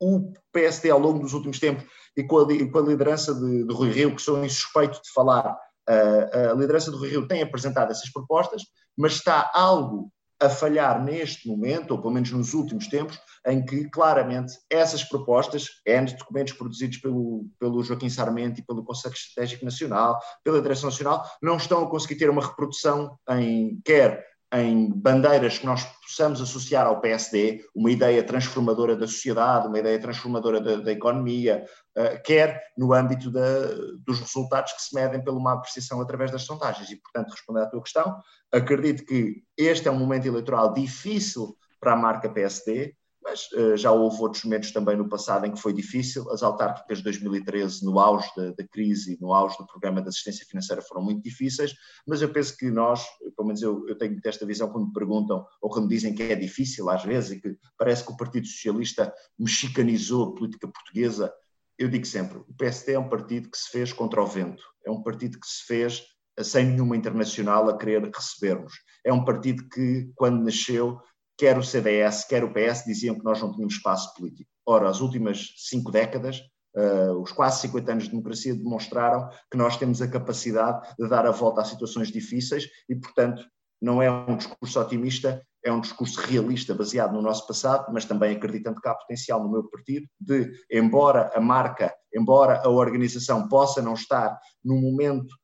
O 0.00 0.32
PSD, 0.52 0.90
ao 0.90 0.98
longo 0.98 1.20
dos 1.20 1.32
últimos 1.32 1.58
tempos, 1.58 1.84
e 2.16 2.22
com 2.22 2.38
a, 2.38 2.70
com 2.70 2.78
a 2.78 2.82
liderança 2.82 3.34
de, 3.34 3.66
de 3.66 3.74
Rui 3.74 3.90
Rio, 3.90 4.14
que 4.14 4.20
sou 4.22 4.44
insuspeito 4.44 5.00
de 5.02 5.10
falar, 5.12 5.56
a 5.88 6.52
liderança 6.54 6.90
do 6.90 6.98
Rio 6.98 7.26
tem 7.26 7.42
apresentado 7.42 7.90
essas 7.90 8.10
propostas, 8.10 8.62
mas 8.96 9.14
está 9.14 9.50
algo 9.54 10.12
a 10.38 10.50
falhar 10.50 11.02
neste 11.02 11.48
momento, 11.48 11.92
ou 11.92 12.00
pelo 12.00 12.12
menos 12.12 12.30
nos 12.30 12.52
últimos 12.52 12.88
tempos, 12.88 13.18
em 13.46 13.64
que 13.64 13.88
claramente 13.88 14.52
essas 14.68 15.02
propostas, 15.02 15.68
N 15.86 16.12
documentos 16.14 16.52
produzidos 16.52 16.98
pelo, 16.98 17.46
pelo 17.58 17.82
Joaquim 17.82 18.10
Sarmento 18.10 18.60
e 18.60 18.64
pelo 18.64 18.84
Conselho 18.84 19.14
Estratégico 19.14 19.64
Nacional, 19.64 20.18
pela 20.44 20.60
Direção 20.60 20.90
Nacional, 20.90 21.24
não 21.42 21.56
estão 21.56 21.84
a 21.84 21.90
conseguir 21.90 22.16
ter 22.16 22.28
uma 22.28 22.44
reprodução 22.44 23.18
em 23.30 23.80
quer 23.82 24.26
em 24.52 24.90
bandeiras 24.90 25.58
que 25.58 25.66
nós 25.66 25.84
possamos 26.02 26.40
associar 26.40 26.86
ao 26.86 27.00
PSD, 27.00 27.64
uma 27.74 27.90
ideia 27.90 28.22
transformadora 28.22 28.96
da 28.96 29.06
sociedade, 29.06 29.66
uma 29.66 29.78
ideia 29.78 29.98
transformadora 30.00 30.60
da, 30.60 30.76
da 30.76 30.92
economia, 30.92 31.66
uh, 31.96 32.22
quer 32.22 32.62
no 32.78 32.92
âmbito 32.92 33.30
da, 33.30 33.74
dos 34.04 34.20
resultados 34.20 34.72
que 34.72 34.82
se 34.82 34.94
medem 34.94 35.22
pela 35.22 35.36
uma 35.36 35.54
apreciação 35.54 36.00
através 36.00 36.30
das 36.30 36.42
sondagens. 36.42 36.90
E, 36.90 36.96
portanto, 36.96 37.32
respondendo 37.32 37.64
à 37.64 37.70
tua 37.70 37.82
questão, 37.82 38.20
acredito 38.52 39.04
que 39.04 39.42
este 39.58 39.88
é 39.88 39.90
um 39.90 39.98
momento 39.98 40.26
eleitoral 40.26 40.72
difícil 40.72 41.56
para 41.80 41.92
a 41.92 41.96
marca 41.96 42.28
PSD, 42.28 42.94
mas 43.26 43.50
uh, 43.52 43.76
já 43.76 43.90
houve 43.90 44.22
outros 44.22 44.44
momentos 44.44 44.70
também 44.70 44.96
no 44.96 45.08
passado 45.08 45.46
em 45.46 45.52
que 45.52 45.60
foi 45.60 45.72
difícil. 45.72 46.30
As 46.30 46.44
autárquicas 46.44 46.98
de 46.98 47.04
2013, 47.04 47.84
no 47.84 47.98
auge 47.98 48.30
da, 48.36 48.52
da 48.52 48.68
crise, 48.68 49.18
no 49.20 49.34
auge 49.34 49.58
do 49.58 49.66
programa 49.66 50.00
de 50.00 50.08
assistência 50.08 50.46
financeira, 50.46 50.80
foram 50.80 51.02
muito 51.02 51.24
difíceis, 51.24 51.74
mas 52.06 52.22
eu 52.22 52.28
penso 52.28 52.56
que 52.56 52.70
nós, 52.70 53.04
pelo 53.36 53.48
menos 53.48 53.60
eu, 53.62 53.84
eu 53.88 53.98
tenho 53.98 54.16
esta 54.24 54.46
visão 54.46 54.70
quando 54.70 54.86
me 54.86 54.92
perguntam 54.92 55.44
ou 55.60 55.68
quando 55.68 55.88
dizem 55.88 56.14
que 56.14 56.22
é 56.22 56.36
difícil 56.36 56.88
às 56.88 57.02
vezes 57.02 57.32
e 57.32 57.40
que 57.40 57.58
parece 57.76 58.04
que 58.04 58.12
o 58.12 58.16
Partido 58.16 58.46
Socialista 58.46 59.12
mexicanizou 59.36 60.28
a 60.28 60.34
política 60.34 60.68
portuguesa. 60.68 61.32
Eu 61.76 61.88
digo 61.88 62.06
sempre, 62.06 62.38
o 62.38 62.54
PSD 62.56 62.92
é 62.92 62.98
um 62.98 63.08
partido 63.08 63.50
que 63.50 63.58
se 63.58 63.70
fez 63.70 63.92
contra 63.92 64.22
o 64.22 64.26
vento, 64.26 64.62
é 64.86 64.90
um 64.90 65.02
partido 65.02 65.40
que 65.40 65.48
se 65.48 65.66
fez 65.66 66.04
sem 66.42 66.66
nenhuma 66.66 66.96
internacional 66.96 67.68
a 67.68 67.76
querer 67.76 68.08
receber-nos. 68.14 68.74
É 69.04 69.12
um 69.12 69.24
partido 69.24 69.66
que, 69.68 70.10
quando 70.14 70.44
nasceu, 70.44 71.00
quer 71.36 71.58
o 71.58 71.62
CDS, 71.62 72.24
quer 72.26 72.42
o 72.44 72.52
PS 72.52 72.84
diziam 72.84 73.16
que 73.16 73.24
nós 73.24 73.40
não 73.40 73.52
tínhamos 73.52 73.74
espaço 73.74 74.14
político. 74.14 74.50
Ora, 74.66 74.88
as 74.88 75.00
últimas 75.00 75.52
cinco 75.56 75.90
décadas, 75.90 76.40
uh, 76.76 77.20
os 77.20 77.32
quase 77.32 77.60
50 77.62 77.92
anos 77.92 78.04
de 78.04 78.10
democracia 78.10 78.54
demonstraram 78.54 79.28
que 79.50 79.56
nós 79.56 79.76
temos 79.76 80.00
a 80.00 80.08
capacidade 80.08 80.94
de 80.98 81.08
dar 81.08 81.26
a 81.26 81.30
volta 81.30 81.60
a 81.60 81.64
situações 81.64 82.10
difíceis 82.10 82.68
e, 82.88 82.96
portanto, 82.96 83.44
não 83.80 84.00
é 84.00 84.10
um 84.10 84.36
discurso 84.36 84.80
otimista, 84.80 85.42
é 85.62 85.70
um 85.70 85.80
discurso 85.80 86.20
realista, 86.20 86.74
baseado 86.74 87.12
no 87.12 87.20
nosso 87.20 87.46
passado, 87.46 87.92
mas 87.92 88.04
também 88.04 88.34
acreditando 88.34 88.80
que 88.80 88.88
há 88.88 88.94
potencial 88.94 89.42
no 89.42 89.50
meu 89.50 89.68
partido 89.68 90.06
de, 90.18 90.50
embora 90.70 91.30
a 91.34 91.40
marca, 91.40 91.92
embora 92.14 92.62
a 92.64 92.68
organização 92.68 93.48
possa 93.48 93.82
não 93.82 93.94
estar 93.94 94.38
no 94.64 94.80
momento 94.80 95.34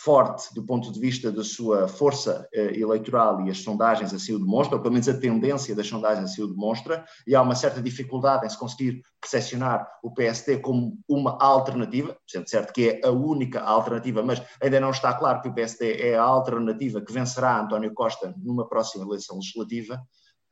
forte 0.00 0.54
do 0.54 0.64
ponto 0.64 0.90
de 0.90 0.98
vista 0.98 1.30
da 1.30 1.44
sua 1.44 1.86
força 1.86 2.48
uh, 2.54 2.58
eleitoral 2.58 3.42
e 3.42 3.50
as 3.50 3.58
sondagens 3.58 4.14
assim 4.14 4.32
o 4.32 4.38
demonstram, 4.38 4.78
ou 4.78 4.82
pelo 4.82 4.94
menos 4.94 5.08
a 5.08 5.18
tendência 5.18 5.74
das 5.74 5.86
sondagens 5.86 6.30
assim 6.30 6.42
o 6.42 6.48
demonstra, 6.48 7.04
e 7.26 7.34
há 7.34 7.42
uma 7.42 7.54
certa 7.54 7.82
dificuldade 7.82 8.46
em 8.46 8.48
se 8.48 8.58
conseguir 8.58 9.02
percepcionar 9.20 9.86
o 10.02 10.12
PSD 10.12 10.58
como 10.58 10.98
uma 11.06 11.38
alternativa, 11.38 12.16
sendo 12.26 12.48
certo 12.48 12.72
que 12.72 12.88
é 12.88 13.06
a 13.06 13.10
única 13.10 13.60
alternativa, 13.60 14.22
mas 14.22 14.42
ainda 14.62 14.80
não 14.80 14.90
está 14.90 15.12
claro 15.12 15.42
que 15.42 15.48
o 15.48 15.54
PSD 15.54 16.00
é 16.00 16.16
a 16.16 16.22
alternativa 16.22 17.02
que 17.02 17.12
vencerá 17.12 17.60
António 17.60 17.92
Costa 17.92 18.34
numa 18.38 18.66
próxima 18.66 19.04
eleição 19.04 19.36
legislativa. 19.36 20.02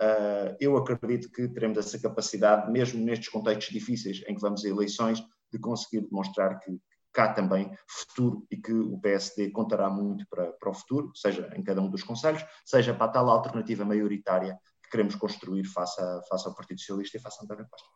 Uh, 0.00 0.55
eu 0.61 0.76
acredito 0.76 1.31
que 1.31 1.48
teremos 1.48 1.79
essa 1.79 1.98
capacidade, 1.98 2.70
mesmo 2.70 3.03
nestes 3.03 3.29
contextos 3.29 3.72
difíceis 3.72 4.22
em 4.29 4.35
que 4.35 4.40
vamos 4.40 4.64
a 4.64 4.68
eleições, 4.68 5.22
de 5.53 5.59
conseguir 5.59 6.03
demonstrar 6.03 6.61
que 6.61 6.79
cá 7.12 7.33
também 7.33 7.70
futuro 7.88 8.46
e 8.51 8.57
que 8.57 8.73
o 8.73 8.99
PSD 9.01 9.51
contará 9.51 9.88
muito 9.90 10.27
para, 10.29 10.53
para 10.53 10.70
o 10.70 10.75
futuro, 10.75 11.11
seja 11.14 11.51
em 11.57 11.62
cada 11.62 11.81
um 11.81 11.90
dos 11.90 12.03
conselhos, 12.03 12.44
seja 12.64 12.94
para 12.94 13.07
a 13.07 13.09
tal 13.09 13.31
alternativa 13.31 13.85
maioritária 13.85 14.59
que 14.83 14.90
queremos 14.90 15.14
construir 15.14 15.64
face, 15.64 16.01
a, 16.01 16.23
face 16.29 16.49
ao 16.49 16.55
Partido 16.55 16.81
Socialista 16.81 17.16
e 17.16 17.20
face 17.20 17.38
a 17.40 17.44
António 17.44 17.66
Costa. 17.68 17.88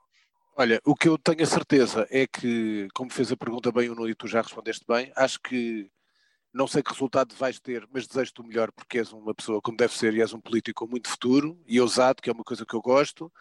Olha, 0.57 0.81
o 0.85 0.95
que 0.95 1.09
eu 1.09 1.19
tenho 1.19 1.43
a 1.43 1.47
certeza 1.47 2.07
é 2.11 2.27
que, 2.27 2.87
como 2.95 3.13
fez 3.13 3.33
a 3.33 3.37
pergunta 3.37 3.73
bem 3.73 3.89
o 3.89 3.95
Nuno 3.95 4.09
e 4.09 4.15
tu 4.15 4.29
já 4.29 4.41
respondeste 4.41 4.85
bem, 4.87 5.13
acho 5.17 5.41
que 5.41 5.91
não 6.53 6.69
sei 6.69 6.81
que 6.81 6.93
resultado 6.93 7.35
vais 7.35 7.59
ter, 7.59 7.85
mas 7.93 8.07
desejo-te 8.07 8.41
o 8.41 8.45
melhor 8.45 8.71
porque 8.71 8.99
és 8.99 9.13
uma 9.13 9.35
pessoa 9.35 9.61
como 9.61 9.77
deve 9.77 9.93
ser 9.93 10.15
e 10.15 10.21
és 10.21 10.33
um 10.33 10.41
político 10.41 10.85
com 10.85 10.91
muito 10.91 11.09
futuro 11.09 11.61
e 11.67 11.81
ousado, 11.81 12.23
que 12.23 12.31
é 12.31 12.33
uma 12.33 12.45
coisa 12.45 12.65
que 12.65 12.75
eu 12.75 12.81
gosto. 12.81 13.33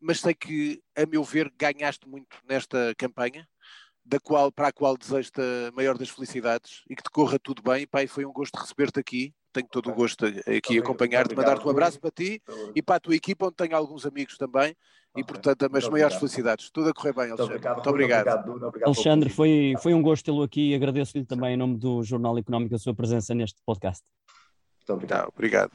Mas 0.00 0.20
sei 0.20 0.34
que, 0.34 0.82
a 0.96 1.04
meu 1.04 1.22
ver, 1.22 1.52
ganhaste 1.58 2.08
muito 2.08 2.38
nesta 2.48 2.94
campanha, 2.96 3.46
da 4.06 4.20
qual, 4.20 4.52
para 4.52 4.68
a 4.68 4.72
qual 4.72 4.96
desejo-te 4.96 5.40
a 5.40 5.72
maior 5.72 5.98
das 5.98 6.08
felicidades 6.08 6.82
e 6.88 6.94
que 6.94 7.02
te 7.02 7.10
corra 7.10 7.38
tudo 7.38 7.62
bem. 7.62 7.86
Pai, 7.86 8.06
foi 8.06 8.24
um 8.24 8.32
gosto 8.32 8.56
receber-te 8.56 9.00
aqui. 9.00 9.34
Tenho 9.52 9.66
todo 9.68 9.90
o 9.90 9.94
gosto 9.94 10.26
aqui 10.26 10.78
acompanhar-te, 10.78 11.34
mandar-te 11.34 11.66
um 11.66 11.70
abraço 11.70 11.98
para 11.98 12.10
ti 12.10 12.42
e 12.74 12.82
para 12.82 12.96
a 12.96 13.00
tua 13.00 13.16
equipa, 13.16 13.46
onde 13.46 13.56
tenho 13.56 13.74
alguns 13.74 14.04
amigos 14.04 14.36
também 14.36 14.76
e, 15.16 15.24
portanto, 15.24 15.62
as 15.64 15.70
maiores 15.70 15.88
obrigado. 15.88 16.18
felicidades. 16.18 16.70
Tudo 16.70 16.90
a 16.90 16.94
correr 16.94 17.14
bem, 17.14 17.30
Alexandre. 17.30 17.54
Muito 17.54 17.88
obrigado. 17.88 18.46
Muito 18.46 18.46
obrigado. 18.46 18.64
obrigado 18.66 18.88
Alexandre, 18.88 19.30
foi, 19.30 19.74
foi 19.82 19.94
um 19.94 20.02
gosto 20.02 20.24
tê-lo 20.26 20.42
aqui 20.42 20.70
e 20.70 20.74
agradeço-lhe 20.74 21.24
também, 21.24 21.54
em 21.54 21.56
nome 21.56 21.78
do 21.78 22.02
Jornal 22.02 22.36
Económico, 22.36 22.74
a 22.74 22.78
sua 22.78 22.94
presença 22.94 23.34
neste 23.34 23.60
podcast. 23.64 24.04
Muito 24.78 24.92
obrigado. 24.92 25.22
Tá, 25.22 25.28
obrigado. 25.34 25.72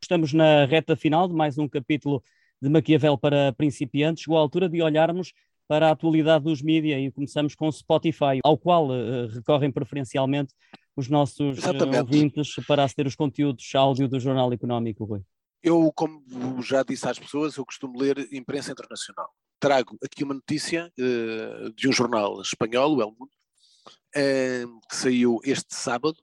Estamos 0.00 0.32
na 0.32 0.66
reta 0.66 0.94
final 0.94 1.26
de 1.26 1.34
mais 1.34 1.56
um 1.56 1.66
capítulo 1.66 2.22
de 2.60 2.68
Maquiavel 2.68 3.16
para 3.16 3.52
principiantes. 3.54 4.24
Chegou 4.24 4.36
a 4.36 4.40
altura 4.40 4.68
de 4.68 4.82
olharmos 4.82 5.32
para 5.68 5.88
a 5.88 5.92
atualidade 5.92 6.44
dos 6.44 6.62
mídias 6.62 7.00
e 7.00 7.10
começamos 7.10 7.54
com 7.54 7.68
o 7.68 7.72
Spotify, 7.72 8.40
ao 8.44 8.58
qual 8.58 8.88
uh, 8.88 9.26
recorrem 9.28 9.70
preferencialmente 9.70 10.54
os 10.96 11.08
nossos 11.08 11.58
uh, 11.58 11.98
ouvintes 11.98 12.54
para 12.66 12.84
aceder 12.84 13.06
os 13.06 13.14
conteúdos 13.14 13.74
áudio 13.74 14.08
do 14.08 14.20
Jornal 14.20 14.52
Económico, 14.52 15.04
Rui. 15.04 15.22
Eu, 15.62 15.92
como 15.94 16.60
já 16.62 16.82
disse 16.82 17.08
às 17.08 17.18
pessoas, 17.18 17.56
eu 17.56 17.64
costumo 17.64 17.98
ler 17.98 18.28
imprensa 18.32 18.72
internacional. 18.72 19.30
Trago 19.60 19.96
aqui 20.04 20.24
uma 20.24 20.34
notícia 20.34 20.92
uh, 20.98 21.72
de 21.72 21.88
um 21.88 21.92
jornal 21.92 22.40
espanhol, 22.42 22.96
o 22.96 23.00
El 23.00 23.12
Mundo, 23.12 23.30
uh, 24.16 24.80
que 24.88 24.96
saiu 24.96 25.38
este 25.44 25.74
sábado, 25.74 26.16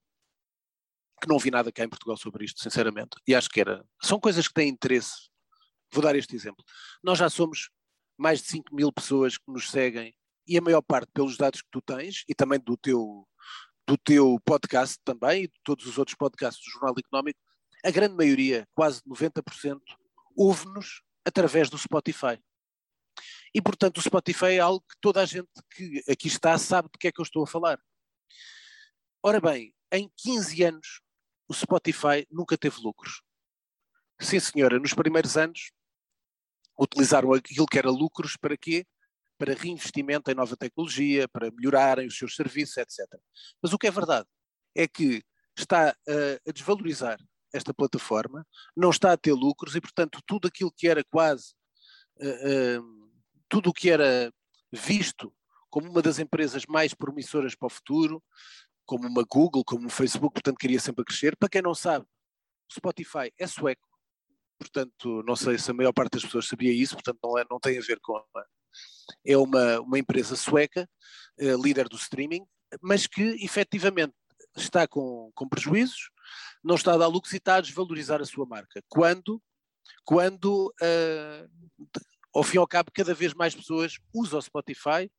que 1.21 1.27
não 1.27 1.39
vi 1.39 1.49
nada 1.49 1.71
cá 1.71 1.83
em 1.83 1.89
Portugal 1.89 2.17
sobre 2.17 2.45
isto, 2.45 2.61
sinceramente, 2.61 3.17
e 3.25 3.33
acho 3.33 3.49
que 3.49 3.61
era. 3.61 3.85
São 4.01 4.19
coisas 4.19 4.47
que 4.47 4.53
têm 4.53 4.69
interesse. 4.69 5.29
Vou 5.91 6.03
dar 6.03 6.15
este 6.15 6.35
exemplo. 6.35 6.63
Nós 7.01 7.17
já 7.17 7.29
somos 7.29 7.69
mais 8.19 8.41
de 8.41 8.47
5 8.47 8.75
mil 8.75 8.91
pessoas 8.91 9.37
que 9.37 9.49
nos 9.51 9.71
seguem, 9.71 10.13
e 10.45 10.57
a 10.57 10.61
maior 10.61 10.81
parte 10.81 11.09
pelos 11.13 11.37
dados 11.37 11.61
que 11.61 11.69
tu 11.71 11.81
tens, 11.81 12.23
e 12.27 12.35
também 12.35 12.59
do 12.59 12.75
teu, 12.75 13.27
do 13.87 13.97
teu 13.97 14.39
podcast 14.43 14.97
também, 15.03 15.43
e 15.43 15.47
de 15.47 15.59
todos 15.63 15.85
os 15.85 15.97
outros 15.97 16.17
podcasts 16.17 16.63
do 16.63 16.71
Jornal 16.71 16.95
Económico, 16.97 17.39
a 17.83 17.91
grande 17.91 18.15
maioria, 18.15 18.67
quase 18.75 19.01
90%, 19.03 19.79
ouve-nos 20.35 21.01
através 21.25 21.69
do 21.69 21.77
Spotify. 21.77 22.37
E, 23.53 23.61
portanto, 23.61 23.97
o 23.97 24.01
Spotify 24.01 24.53
é 24.53 24.59
algo 24.59 24.81
que 24.81 24.95
toda 24.99 25.21
a 25.21 25.25
gente 25.25 25.49
que 25.71 26.03
aqui 26.09 26.27
está 26.27 26.57
sabe 26.57 26.89
de 26.91 26.97
que 26.99 27.07
é 27.07 27.11
que 27.11 27.19
eu 27.19 27.23
estou 27.23 27.43
a 27.43 27.47
falar. 27.47 27.79
Ora 29.23 29.39
bem, 29.39 29.73
em 29.91 30.11
15 30.17 30.63
anos, 30.63 31.01
o 31.47 31.53
Spotify 31.53 32.27
nunca 32.29 32.57
teve 32.57 32.81
lucros. 32.81 33.21
Sim, 34.19 34.39
senhora, 34.39 34.77
nos 34.77 34.93
primeiros 34.93 35.37
anos 35.37 35.71
utilizaram 36.79 37.33
aquilo 37.33 37.65
que 37.65 37.77
era 37.77 37.89
lucros 37.89 38.37
para 38.37 38.57
quê? 38.57 38.85
Para 39.37 39.53
reinvestimento 39.53 40.31
em 40.31 40.35
nova 40.35 40.55
tecnologia, 40.55 41.27
para 41.27 41.51
melhorarem 41.51 42.07
os 42.07 42.17
seus 42.17 42.35
serviços, 42.35 42.77
etc. 42.77 43.05
Mas 43.61 43.73
o 43.73 43.77
que 43.77 43.87
é 43.87 43.91
verdade 43.91 44.27
é 44.75 44.87
que 44.87 45.23
está 45.57 45.89
a 45.89 46.51
desvalorizar 46.51 47.19
esta 47.53 47.73
plataforma, 47.73 48.45
não 48.75 48.89
está 48.89 49.11
a 49.11 49.17
ter 49.17 49.33
lucros 49.33 49.75
e, 49.75 49.81
portanto, 49.81 50.21
tudo 50.25 50.47
aquilo 50.47 50.71
que 50.71 50.87
era 50.87 51.03
quase, 51.03 51.53
uh, 52.17 52.79
uh, 52.79 53.11
tudo 53.47 53.69
o 53.69 53.73
que 53.73 53.89
era 53.89 54.31
visto 54.71 55.33
como 55.69 55.89
uma 55.89 56.01
das 56.01 56.19
empresas 56.19 56.65
mais 56.67 56.93
promissoras 56.93 57.55
para 57.55 57.67
o 57.67 57.69
futuro, 57.69 58.23
como 58.85 59.07
uma 59.07 59.23
Google, 59.23 59.63
como 59.63 59.87
o 59.87 59.89
Facebook, 59.89 60.33
portanto, 60.33 60.57
queria 60.57 60.79
sempre 60.79 61.05
crescer. 61.05 61.35
Para 61.37 61.49
quem 61.49 61.61
não 61.61 61.75
sabe, 61.75 62.05
Spotify 62.71 63.31
é 63.37 63.45
sueco, 63.45 63.87
portanto, 64.59 65.23
não 65.25 65.35
sei 65.35 65.57
se 65.57 65.71
a 65.71 65.73
maior 65.73 65.93
parte 65.93 66.13
das 66.13 66.23
pessoas 66.23 66.47
sabia 66.47 66.71
isso, 66.71 66.93
portanto, 66.93 67.17
não, 67.23 67.37
é, 67.37 67.45
não 67.49 67.59
tem 67.59 67.77
a 67.77 67.81
ver 67.81 67.99
com. 68.01 68.21
É 69.25 69.37
uma, 69.37 69.79
uma 69.79 69.97
empresa 69.97 70.35
sueca, 70.35 70.87
uh, 71.39 71.61
líder 71.61 71.87
do 71.87 71.95
streaming, 71.95 72.45
mas 72.81 73.07
que 73.07 73.43
efetivamente 73.43 74.13
está 74.55 74.87
com, 74.87 75.31
com 75.33 75.47
prejuízos, 75.47 76.11
não 76.63 76.75
está 76.75 76.93
a 76.93 76.97
dar 76.97 77.07
lucros 77.07 77.33
e 77.33 77.37
está 77.37 77.55
a 77.55 77.61
desvalorizar 77.61 78.21
a 78.21 78.25
sua 78.25 78.45
marca. 78.45 78.83
Quando, 78.87 79.41
quando 80.03 80.73
uh, 80.81 81.49
ao 82.33 82.43
fim 82.43 82.57
e 82.57 82.59
ao 82.59 82.67
cabo, 82.67 82.91
cada 82.93 83.13
vez 83.13 83.33
mais 83.33 83.55
pessoas 83.55 83.97
usam 84.13 84.39
o 84.39 84.41
Spotify 84.41 85.09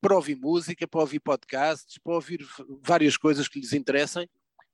para 0.00 0.14
ouvir 0.14 0.36
música, 0.36 0.86
para 0.86 1.00
ouvir 1.00 1.20
podcasts, 1.20 1.98
para 1.98 2.14
ouvir 2.14 2.46
várias 2.82 3.16
coisas 3.16 3.48
que 3.48 3.58
lhes 3.58 3.72
interessem 3.72 4.28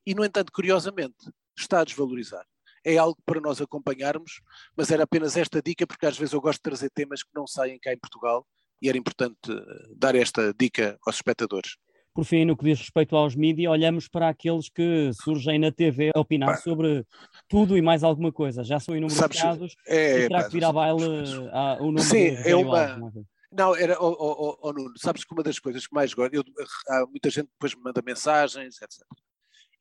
e, 0.04 0.14
no 0.14 0.24
entanto, 0.24 0.52
curiosamente, 0.52 1.30
está 1.56 1.80
a 1.80 1.84
desvalorizar. 1.84 2.46
É 2.84 2.96
algo 2.96 3.18
para 3.24 3.40
nós 3.40 3.60
acompanharmos, 3.60 4.40
mas 4.76 4.90
era 4.90 5.04
apenas 5.04 5.36
esta 5.36 5.60
dica, 5.62 5.86
porque 5.86 6.06
às 6.06 6.16
vezes 6.16 6.32
eu 6.32 6.40
gosto 6.40 6.58
de 6.58 6.62
trazer 6.62 6.90
temas 6.90 7.22
que 7.22 7.30
não 7.34 7.46
saem 7.46 7.78
cá 7.78 7.92
em 7.92 7.98
Portugal 7.98 8.46
e 8.80 8.88
era 8.88 8.96
importante 8.96 9.36
ah, 9.48 9.88
dar 9.96 10.14
esta 10.14 10.54
dica 10.58 10.98
aos 11.06 11.16
espectadores. 11.16 11.76
Por 12.12 12.24
fim, 12.24 12.44
no 12.44 12.56
que 12.56 12.64
diz 12.64 12.78
respeito 12.80 13.14
aos 13.14 13.36
mídias, 13.36 13.70
olhamos 13.70 14.08
para 14.08 14.28
aqueles 14.28 14.68
que 14.68 15.10
surgem 15.22 15.58
na 15.58 15.70
TV 15.70 16.10
a 16.14 16.20
opinar 16.20 16.50
pá. 16.50 16.56
sobre 16.56 17.06
tudo 17.48 17.76
e 17.76 17.82
mais 17.82 18.02
alguma 18.02 18.32
coisa. 18.32 18.64
Já 18.64 18.80
são 18.80 18.96
inúmeros 18.96 19.16
Sabes, 19.16 19.40
casos 19.40 19.76
é, 19.86 20.24
e 20.24 20.28
terá 20.28 20.44
que 20.44 20.52
vir 20.52 20.64
à 20.64 20.72
baile 20.72 21.48
a, 21.52 21.78
o 21.80 21.86
nome 21.86 22.02
Sim, 22.02 22.36
é 22.44 22.56
uma... 22.56 22.94
Alves, 22.94 23.24
não, 23.52 23.74
era, 23.74 23.96
oh, 24.00 24.16
oh, 24.16 24.58
oh, 24.62 24.72
Nuno, 24.72 24.92
sabes 24.96 25.24
que 25.24 25.32
uma 25.32 25.42
das 25.42 25.58
coisas 25.58 25.84
que 25.84 25.92
mais 25.92 26.14
gosto, 26.14 26.34
eu, 26.34 26.44
há 26.88 27.04
muita 27.06 27.28
gente 27.30 27.48
depois 27.48 27.74
me 27.74 27.82
manda 27.82 28.00
mensagens, 28.00 28.80
etc. 28.80 29.04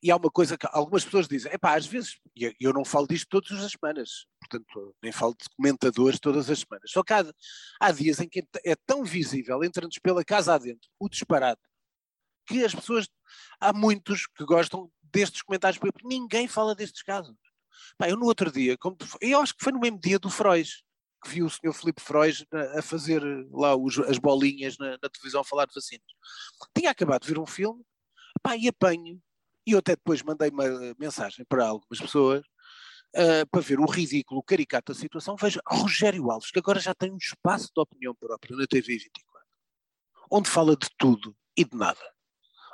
E 0.02 0.10
há 0.10 0.16
uma 0.16 0.30
coisa 0.30 0.56
que 0.56 0.66
algumas 0.70 1.04
pessoas 1.04 1.28
dizem, 1.28 1.52
epá, 1.52 1.76
às 1.76 1.86
vezes, 1.86 2.18
e 2.34 2.54
eu 2.58 2.72
não 2.72 2.84
falo 2.84 3.06
disto 3.06 3.28
todas 3.28 3.62
as 3.62 3.72
semanas, 3.72 4.26
portanto, 4.40 4.96
nem 5.02 5.12
falo 5.12 5.34
de 5.34 5.46
comentadores 5.54 6.18
todas 6.18 6.48
as 6.48 6.60
semanas, 6.60 6.90
só 6.90 7.02
que 7.02 7.12
há, 7.12 7.24
há 7.78 7.92
dias 7.92 8.18
em 8.18 8.28
que 8.28 8.42
é 8.64 8.74
tão 8.86 9.04
visível, 9.04 9.62
entra-nos 9.62 9.98
pela 9.98 10.24
casa 10.24 10.54
adentro, 10.54 10.88
o 10.98 11.08
disparate, 11.08 11.60
que 12.46 12.64
as 12.64 12.74
pessoas, 12.74 13.08
há 13.60 13.72
muitos 13.72 14.26
que 14.26 14.44
gostam 14.44 14.90
destes 15.02 15.42
comentários, 15.42 15.78
porque 15.78 16.06
ninguém 16.06 16.48
fala 16.48 16.74
destes 16.74 17.02
casos. 17.02 17.36
Pá, 17.96 18.08
eu 18.08 18.16
no 18.16 18.26
outro 18.26 18.50
dia, 18.50 18.76
como 18.78 18.96
eu 19.20 19.40
acho 19.40 19.54
que 19.54 19.62
foi 19.62 19.72
no 19.72 19.80
mesmo 19.80 20.00
dia 20.00 20.18
do 20.18 20.30
Freud, 20.30 20.68
que 21.22 21.28
vi 21.28 21.42
o 21.42 21.50
senhor 21.50 21.72
Filipe 21.72 22.00
Freud 22.00 22.46
a 22.76 22.82
fazer 22.82 23.22
lá 23.52 23.76
os, 23.76 23.98
as 23.98 24.18
bolinhas 24.18 24.78
na, 24.78 24.92
na, 25.02 25.08
televisão 25.08 25.42
a 25.42 25.44
falar 25.44 25.66
de 25.66 25.74
vacinas. 25.74 26.06
Tinha 26.76 26.90
acabado 26.90 27.22
de 27.22 27.28
ver 27.28 27.38
um 27.38 27.46
filme, 27.46 27.84
pá, 28.42 28.56
e 28.56 28.68
apanho, 28.68 29.20
e 29.66 29.72
eu 29.72 29.78
até 29.78 29.92
depois 29.92 30.22
mandei 30.22 30.50
uma 30.50 30.64
mensagem 30.98 31.44
para 31.48 31.66
algumas 31.66 31.98
pessoas, 31.98 32.40
uh, 33.16 33.46
para 33.50 33.60
ver 33.60 33.80
o 33.80 33.86
ridículo, 33.86 34.40
o 34.40 34.42
caricato 34.42 34.92
da 34.92 34.98
situação, 34.98 35.36
veja 35.36 35.60
Rogério 35.66 36.30
Alves, 36.30 36.50
que 36.50 36.58
agora 36.58 36.80
já 36.80 36.94
tem 36.94 37.10
um 37.10 37.16
espaço 37.16 37.70
de 37.74 37.80
opinião 37.80 38.14
própria 38.14 38.56
na 38.56 38.66
TV 38.66 38.94
24, 38.94 39.46
onde 40.30 40.48
fala 40.48 40.76
de 40.76 40.88
tudo 40.98 41.36
e 41.56 41.64
de 41.64 41.76
nada 41.76 42.00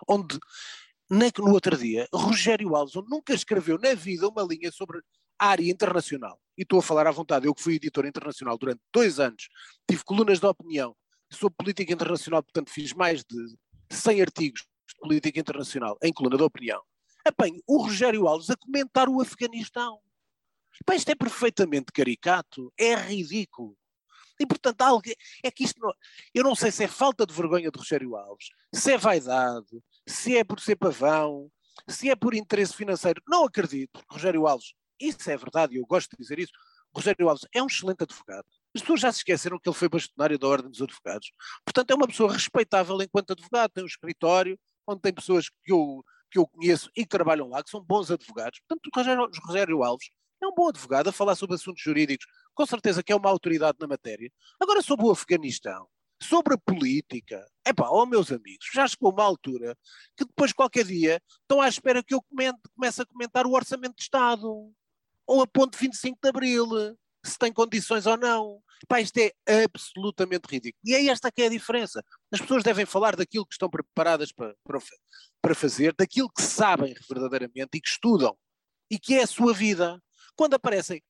onde 0.09 0.39
no 1.09 1.53
outro 1.53 1.77
dia, 1.77 2.09
Rogério 2.13 2.75
Alves 2.75 2.95
nunca 3.09 3.33
escreveu 3.33 3.79
na 3.79 3.95
vida 3.95 4.29
uma 4.29 4.43
linha 4.43 4.73
sobre 4.73 5.01
a 5.39 5.49
área 5.49 5.71
internacional. 5.71 6.41
E 6.59 6.63
estou 6.63 6.81
a 6.81 6.83
falar 6.83 7.07
à 7.07 7.11
vontade, 7.11 7.47
eu 7.47 7.55
que 7.55 7.63
fui 7.63 7.75
editor 7.75 8.07
internacional 8.07 8.59
durante 8.59 8.81
dois 8.93 9.21
anos, 9.21 9.49
tive 9.89 10.03
colunas 10.03 10.41
de 10.41 10.47
opinião 10.47 10.97
sobre 11.31 11.55
política 11.57 11.93
internacional, 11.93 12.43
portanto 12.43 12.71
fiz 12.71 12.93
mais 12.93 13.23
de 13.25 13.57
100 13.91 14.23
artigos 14.23 14.67
de 14.89 14.95
política 15.01 15.41
internacional 15.41 15.97
em 16.03 16.13
coluna 16.13 16.37
de 16.37 16.43
opinião. 16.43 16.83
Apanho 17.25 17.61
o 17.67 17.83
Rogério 17.83 18.27
Alves 18.29 18.51
a 18.51 18.57
comentar 18.57 19.09
o 19.09 19.21
Afeganistão. 19.21 20.01
Pá, 20.85 20.95
isto 20.95 21.11
é 21.11 21.15
perfeitamente 21.15 21.93
caricato, 21.93 22.73
é 22.79 22.95
ridículo. 22.95 23.77
E, 24.39 24.47
portanto, 24.47 24.83
algo, 24.83 25.03
é 25.43 25.51
que 25.51 25.65
isto 25.65 25.81
não, 25.81 25.93
eu 26.35 26.45
não 26.45 26.55
sei 26.55 26.71
se 26.71 26.85
é 26.85 26.89
falta 26.89 27.27
de 27.27 27.33
vergonha 27.33 27.71
de 27.71 27.79
Rogério 27.79 28.15
Alves, 28.17 28.49
se 28.75 28.93
é 28.93 28.99
vaidade, 28.99 29.67
se 30.07 30.37
é 30.37 30.45
por 30.45 30.61
ser 30.61 30.77
pavão, 30.77 31.51
se 31.89 32.11
é 32.11 32.15
por 32.15 32.35
interesse 32.35 32.75
financeiro. 32.75 33.23
Não 33.27 33.45
acredito. 33.45 34.01
Rogério 34.11 34.47
Alves, 34.47 34.75
isso 35.01 35.31
é 35.31 35.37
verdade 35.37 35.77
eu 35.77 35.87
gosto 35.87 36.11
de 36.11 36.23
dizer 36.23 36.39
isso. 36.39 36.53
Rogério 36.95 37.29
Alves 37.29 37.47
é 37.53 37.63
um 37.63 37.67
excelente 37.67 38.03
advogado. 38.03 38.47
As 38.75 38.83
pessoas 38.83 39.01
já 39.01 39.13
se 39.13 39.19
esqueceram 39.19 39.59
que 39.59 39.69
ele 39.69 39.77
foi 39.77 39.89
bastonário 39.89 40.39
da 40.39 40.47
Ordem 40.47 40.71
dos 40.71 40.83
Advogados. 40.83 41.31
Portanto, 41.65 41.91
é 41.91 41.95
uma 41.95 42.07
pessoa 42.07 42.33
respeitável 42.33 43.01
enquanto 43.01 43.33
advogado, 43.33 43.71
tem 43.71 43.83
um 43.83 43.87
escritório 43.87 44.59
onde 44.87 45.01
tem 45.01 45.13
pessoas 45.13 45.49
que 45.49 45.73
eu, 45.73 46.05
que 46.31 46.39
eu 46.39 46.47
conheço 46.47 46.91
e 46.97 47.03
que 47.03 47.09
trabalham 47.09 47.49
lá, 47.49 47.63
que 47.63 47.71
são 47.71 47.83
bons 47.83 48.11
advogados. 48.11 48.61
Portanto, 48.61 48.87
o 48.87 48.99
Rogério, 48.99 49.31
Rogério 49.45 49.83
Alves 49.83 50.11
é 50.43 50.47
um 50.47 50.55
bom 50.55 50.69
advogado 50.69 51.09
a 51.09 51.13
falar 51.13 51.35
sobre 51.35 51.57
assuntos 51.57 51.83
jurídicos, 51.83 52.27
com 52.55 52.67
certeza 52.67 53.03
que 53.03 53.13
é 53.13 53.17
uma 53.17 53.31
autoridade 53.31 53.79
na 53.81 53.87
matéria. 53.87 54.31
Agora, 54.61 54.83
sobre 54.83 55.07
o 55.07 55.11
Afeganistão, 55.11 55.89
sobre 56.23 56.55
a 56.55 56.59
política. 56.59 57.47
Epá, 57.67 57.89
ó 57.89 58.03
oh, 58.03 58.07
meus 58.07 58.31
amigos, 58.31 58.67
já 58.73 58.87
chegou 58.87 59.13
uma 59.13 59.25
altura 59.25 59.77
que 60.17 60.25
depois 60.25 60.53
qualquer 60.53 60.85
dia 60.85 61.21
estão 61.43 61.61
à 61.61 61.69
espera 61.69 62.03
que 62.03 62.15
eu 62.15 62.23
comente, 62.23 62.59
comece 62.75 63.03
a 63.03 63.07
comentar 63.07 63.47
o 63.47 63.53
Orçamento 63.53 63.97
de 63.97 64.03
Estado 64.03 64.73
ou 65.27 65.43
a 65.43 65.47
ponte 65.47 65.77
25 65.77 66.19
de 66.23 66.29
Abril, 66.29 66.67
se 67.27 67.39
tem 67.39 67.53
condições 67.53 68.07
ou 68.07 68.17
não. 68.17 68.61
Epá, 68.83 69.01
isto 69.01 69.17
é 69.19 69.33
absolutamente 69.65 70.47
ridículo. 70.49 70.81
E 70.85 70.95
é 70.95 71.07
esta 71.07 71.33
que 71.33 71.43
é 71.43 71.47
a 71.47 71.51
diferença. 71.51 72.03
As 72.31 72.41
pessoas 72.41 72.63
devem 72.63 72.85
falar 72.85 73.17
daquilo 73.17 73.47
que 73.47 73.55
estão 73.55 73.71
preparadas 73.71 74.33
para, 74.33 74.55
para, 74.65 74.79
para 75.41 75.55
fazer, 75.55 75.95
daquilo 75.97 76.31
que 76.31 76.43
sabem 76.43 76.95
verdadeiramente 77.09 77.71
e 77.75 77.81
que 77.81 77.89
estudam 77.89 78.37
e 78.91 78.99
que 78.99 79.15
é 79.15 79.23
a 79.23 79.27
sua 79.27 79.53
vida. 79.53 80.01
Quando 80.37 80.55
aparecem 80.55 81.03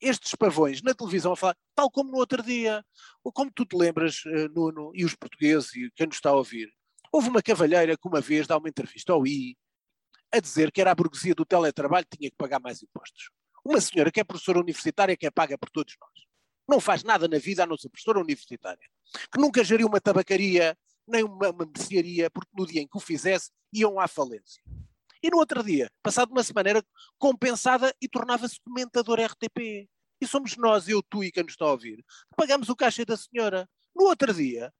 estes 0.00 0.34
pavões 0.34 0.82
na 0.82 0.94
televisão 0.94 1.32
a 1.32 1.36
falar, 1.36 1.56
tal 1.74 1.90
como 1.90 2.10
no 2.10 2.16
outro 2.16 2.42
dia, 2.42 2.84
ou 3.22 3.32
como 3.32 3.50
tu 3.52 3.66
te 3.66 3.76
lembras, 3.76 4.22
eh, 4.26 4.48
Nuno, 4.48 4.92
e 4.94 5.04
os 5.04 5.14
portugueses, 5.14 5.74
e 5.74 5.90
quem 5.94 6.06
nos 6.06 6.16
está 6.16 6.30
a 6.30 6.34
ouvir, 6.34 6.72
houve 7.12 7.28
uma 7.28 7.42
cavalheira 7.42 7.96
que 7.96 8.08
uma 8.08 8.20
vez 8.20 8.46
dá 8.46 8.56
uma 8.56 8.68
entrevista 8.68 9.12
ao 9.12 9.26
I 9.26 9.56
a 10.32 10.40
dizer 10.40 10.70
que 10.72 10.80
era 10.80 10.92
a 10.92 10.94
burguesia 10.94 11.34
do 11.34 11.44
teletrabalho 11.44 12.06
que 12.08 12.16
tinha 12.16 12.30
que 12.30 12.36
pagar 12.36 12.60
mais 12.60 12.82
impostos. 12.82 13.30
Uma 13.70 13.80
senhora 13.80 14.10
que 14.10 14.18
é 14.18 14.24
professora 14.24 14.58
universitária 14.58 15.16
que 15.16 15.24
é 15.24 15.30
paga 15.30 15.56
por 15.56 15.70
todos 15.70 15.94
nós. 16.00 16.26
Não 16.68 16.80
faz 16.80 17.04
nada 17.04 17.28
na 17.28 17.38
vida 17.38 17.62
a 17.62 17.66
não 17.66 17.78
ser 17.78 17.88
professora 17.88 18.18
universitária. 18.18 18.84
Que 19.32 19.40
nunca 19.40 19.62
geriu 19.62 19.86
uma 19.86 20.00
tabacaria, 20.00 20.76
nem 21.06 21.22
uma, 21.22 21.50
uma 21.50 21.64
mercearia, 21.64 22.28
porque 22.32 22.50
no 22.52 22.66
dia 22.66 22.82
em 22.82 22.88
que 22.88 22.96
o 22.96 23.00
fizesse, 23.00 23.52
iam 23.72 24.00
à 24.00 24.08
falência. 24.08 24.60
E 25.22 25.30
no 25.30 25.36
outro 25.36 25.62
dia, 25.62 25.88
passado 26.02 26.32
uma 26.32 26.42
semana, 26.42 26.70
era 26.70 26.84
compensada 27.16 27.94
e 28.02 28.08
tornava-se 28.08 28.58
comentador 28.60 29.20
RTP. 29.20 29.88
E 30.20 30.26
somos 30.26 30.56
nós, 30.56 30.88
eu, 30.88 31.00
tu 31.00 31.22
e 31.22 31.30
quem 31.30 31.44
nos 31.44 31.52
está 31.52 31.66
a 31.66 31.70
ouvir, 31.70 31.98
que 31.98 32.36
pagamos 32.36 32.68
o 32.68 32.74
caixa 32.74 33.04
da 33.04 33.16
senhora. 33.16 33.70
No 33.94 34.06
outro 34.06 34.34
dia, 34.34 34.74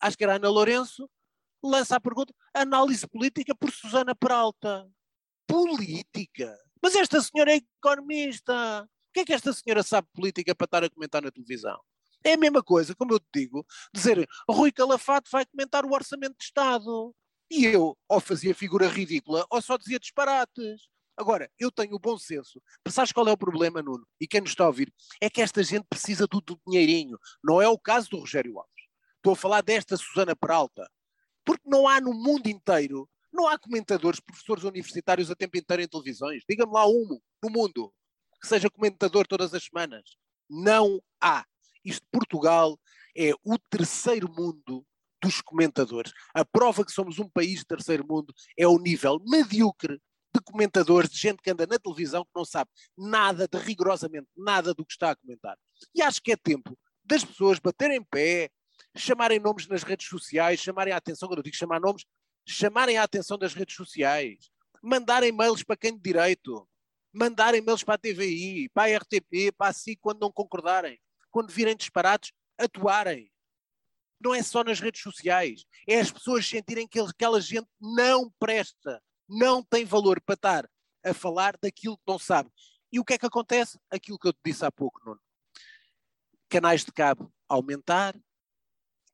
acho 0.00 0.18
que 0.18 0.24
era 0.24 0.34
Ana 0.34 0.48
Lourenço, 0.50 1.08
lança 1.62 1.94
a 1.94 2.00
pergunta: 2.00 2.34
análise 2.52 3.06
política 3.06 3.54
por 3.54 3.70
Susana 3.70 4.16
Peralta. 4.16 4.90
Política? 5.46 6.58
Mas 6.82 6.94
esta 6.94 7.20
senhora 7.20 7.52
é 7.52 7.60
economista. 7.78 8.82
O 8.84 9.12
que 9.12 9.20
é 9.20 9.24
que 9.24 9.32
esta 9.32 9.52
senhora 9.52 9.82
sabe 9.82 10.08
política 10.14 10.54
para 10.54 10.64
estar 10.64 10.84
a 10.84 10.90
comentar 10.90 11.22
na 11.22 11.30
televisão? 11.30 11.78
É 12.24 12.34
a 12.34 12.36
mesma 12.36 12.62
coisa, 12.62 12.94
como 12.94 13.12
eu 13.12 13.18
te 13.18 13.28
digo, 13.34 13.66
dizer 13.92 14.28
Rui 14.48 14.70
Calafato 14.70 15.30
vai 15.30 15.44
comentar 15.46 15.84
o 15.84 15.92
orçamento 15.92 16.36
de 16.38 16.44
Estado. 16.44 17.14
E 17.50 17.64
eu 17.66 17.96
ou 18.08 18.20
fazia 18.20 18.54
figura 18.54 18.86
ridícula 18.86 19.44
ou 19.50 19.60
só 19.60 19.76
dizia 19.76 19.98
disparates. 19.98 20.88
Agora, 21.16 21.50
eu 21.58 21.70
tenho 21.70 21.96
o 21.96 21.98
bom 21.98 22.16
senso. 22.16 22.62
Mas 22.84 22.94
sabes 22.94 23.12
qual 23.12 23.28
é 23.28 23.32
o 23.32 23.36
problema, 23.36 23.82
Nuno? 23.82 24.06
E 24.20 24.26
quem 24.26 24.40
nos 24.40 24.50
está 24.50 24.64
a 24.64 24.68
ouvir? 24.68 24.92
É 25.20 25.28
que 25.28 25.42
esta 25.42 25.62
gente 25.62 25.84
precisa 25.88 26.26
do, 26.26 26.40
do 26.40 26.58
dinheirinho. 26.66 27.18
Não 27.42 27.60
é 27.60 27.68
o 27.68 27.78
caso 27.78 28.08
do 28.10 28.20
Rogério 28.20 28.58
Alves. 28.58 28.72
Estou 29.16 29.34
a 29.34 29.36
falar 29.36 29.60
desta 29.60 29.96
Susana 29.96 30.34
Peralta. 30.34 30.90
Porque 31.44 31.68
não 31.68 31.86
há 31.88 32.00
no 32.00 32.14
mundo 32.14 32.46
inteiro, 32.46 33.08
não 33.32 33.48
há 33.48 33.58
comentadores, 33.58 34.20
professores 34.20 34.64
universitários 34.64 35.30
a 35.30 35.34
tempo 35.34 35.56
inteiro 35.56 35.82
em 35.82 35.88
televisões. 35.88 36.42
Diga-me 36.48 36.72
lá 36.72 36.86
um 36.86 37.18
no 37.42 37.50
mundo 37.50 37.92
que 38.40 38.48
seja 38.48 38.70
comentador 38.70 39.26
todas 39.26 39.54
as 39.54 39.64
semanas. 39.64 40.16
Não 40.48 41.00
há. 41.20 41.44
Isto, 41.84 42.06
Portugal, 42.10 42.78
é 43.16 43.32
o 43.44 43.58
terceiro 43.70 44.28
mundo 44.32 44.84
dos 45.22 45.40
comentadores. 45.40 46.12
A 46.34 46.44
prova 46.44 46.84
que 46.84 46.92
somos 46.92 47.18
um 47.18 47.28
país 47.28 47.60
de 47.60 47.66
terceiro 47.66 48.06
mundo 48.06 48.34
é 48.58 48.66
o 48.66 48.78
nível 48.78 49.20
medíocre 49.26 50.00
de 50.32 50.40
comentadores, 50.42 51.10
de 51.10 51.18
gente 51.18 51.42
que 51.42 51.50
anda 51.50 51.66
na 51.66 51.78
televisão 51.78 52.24
que 52.24 52.30
não 52.34 52.44
sabe 52.44 52.70
nada, 52.96 53.48
de 53.48 53.58
rigorosamente 53.58 54.28
nada 54.36 54.72
do 54.72 54.84
que 54.84 54.92
está 54.92 55.10
a 55.10 55.16
comentar. 55.16 55.56
E 55.94 56.02
acho 56.02 56.22
que 56.22 56.32
é 56.32 56.36
tempo 56.36 56.78
das 57.04 57.24
pessoas 57.24 57.58
baterem 57.58 58.02
pé, 58.02 58.48
chamarem 58.96 59.40
nomes 59.40 59.66
nas 59.66 59.82
redes 59.82 60.08
sociais, 60.08 60.60
chamarem 60.60 60.92
a 60.92 60.96
atenção, 60.96 61.28
quando 61.28 61.38
eu 61.38 61.42
digo 61.42 61.56
chamar 61.56 61.80
nomes, 61.80 62.04
chamarem 62.46 62.98
a 62.98 63.02
atenção 63.02 63.38
das 63.38 63.54
redes 63.54 63.76
sociais, 63.76 64.50
mandarem 64.82 65.32
mails 65.32 65.62
para 65.62 65.76
quem 65.76 65.94
de 65.94 66.02
direito, 66.02 66.68
mandarem 67.12 67.60
mails 67.60 67.84
para 67.84 67.94
a 67.94 67.98
TVI, 67.98 68.68
para 68.70 68.92
a 68.92 68.98
RTP, 68.98 69.52
para 69.56 69.70
a 69.70 69.72
SIC 69.72 69.98
quando 70.00 70.20
não 70.20 70.32
concordarem, 70.32 71.00
quando 71.30 71.52
virem 71.52 71.76
disparados, 71.76 72.32
atuarem 72.58 73.30
não 74.20 74.34
é 74.34 74.42
só 74.42 74.62
nas 74.62 74.78
redes 74.78 75.00
sociais, 75.00 75.64
é 75.88 75.98
as 75.98 76.12
pessoas 76.12 76.46
sentirem 76.46 76.86
que 76.86 77.00
aquela 77.00 77.40
gente 77.40 77.68
não 77.80 78.30
presta, 78.38 79.02
não 79.26 79.62
tem 79.62 79.84
valor 79.84 80.20
para 80.20 80.34
estar 80.34 80.70
a 81.02 81.14
falar 81.14 81.56
daquilo 81.60 81.96
que 81.96 82.04
não 82.06 82.18
sabe. 82.18 82.50
E 82.92 83.00
o 83.00 83.04
que 83.04 83.14
é 83.14 83.18
que 83.18 83.24
acontece? 83.24 83.78
Aquilo 83.90 84.18
que 84.18 84.28
eu 84.28 84.32
te 84.32 84.40
disse 84.44 84.64
há 84.64 84.70
pouco, 84.70 85.00
Nuno. 85.04 85.20
Canais 86.50 86.84
de 86.84 86.92
cabo 86.92 87.32
aumentar, 87.48 88.14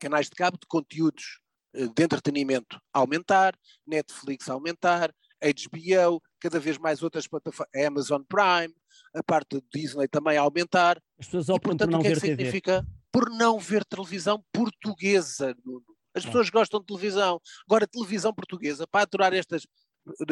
canais 0.01 0.29
de 0.29 0.35
cabo 0.35 0.59
de 0.59 0.67
conteúdos 0.67 1.41
de 1.77 2.03
entretenimento 2.03 2.81
aumentar, 2.93 3.55
Netflix 3.87 4.49
aumentar, 4.49 5.13
HBO, 5.43 6.23
cada 6.41 6.59
vez 6.59 6.79
mais 6.79 7.03
outras 7.03 7.27
plataformas, 7.27 7.71
Amazon 7.75 8.23
Prime, 8.23 8.75
a 9.15 9.23
parte 9.23 9.57
do 9.57 9.65
Disney 9.73 10.09
também 10.09 10.39
aumentar. 10.39 11.01
As 11.19 11.27
pessoas 11.27 11.49
optam 11.49 11.75
e, 11.75 11.77
portanto, 11.77 11.91
por 11.91 11.93
não 11.93 12.01
o 12.01 12.03
que 12.03 12.09
é 12.09 12.15
que 12.15 12.21
significa? 12.21 12.83
TV 12.83 12.97
por 13.17 13.31
não 13.31 13.59
ver 13.59 13.83
televisão 13.83 14.45
portuguesa, 14.53 15.57
Nuno. 15.65 15.83
As 16.15 16.27
pessoas 16.27 16.51
gostam 16.51 16.81
de 16.81 16.87
televisão. 16.87 17.41
Agora, 17.67 17.87
televisão 17.87 18.31
portuguesa, 18.35 18.87
para 18.87 19.05
aturar 19.05 19.33
estas 19.33 19.67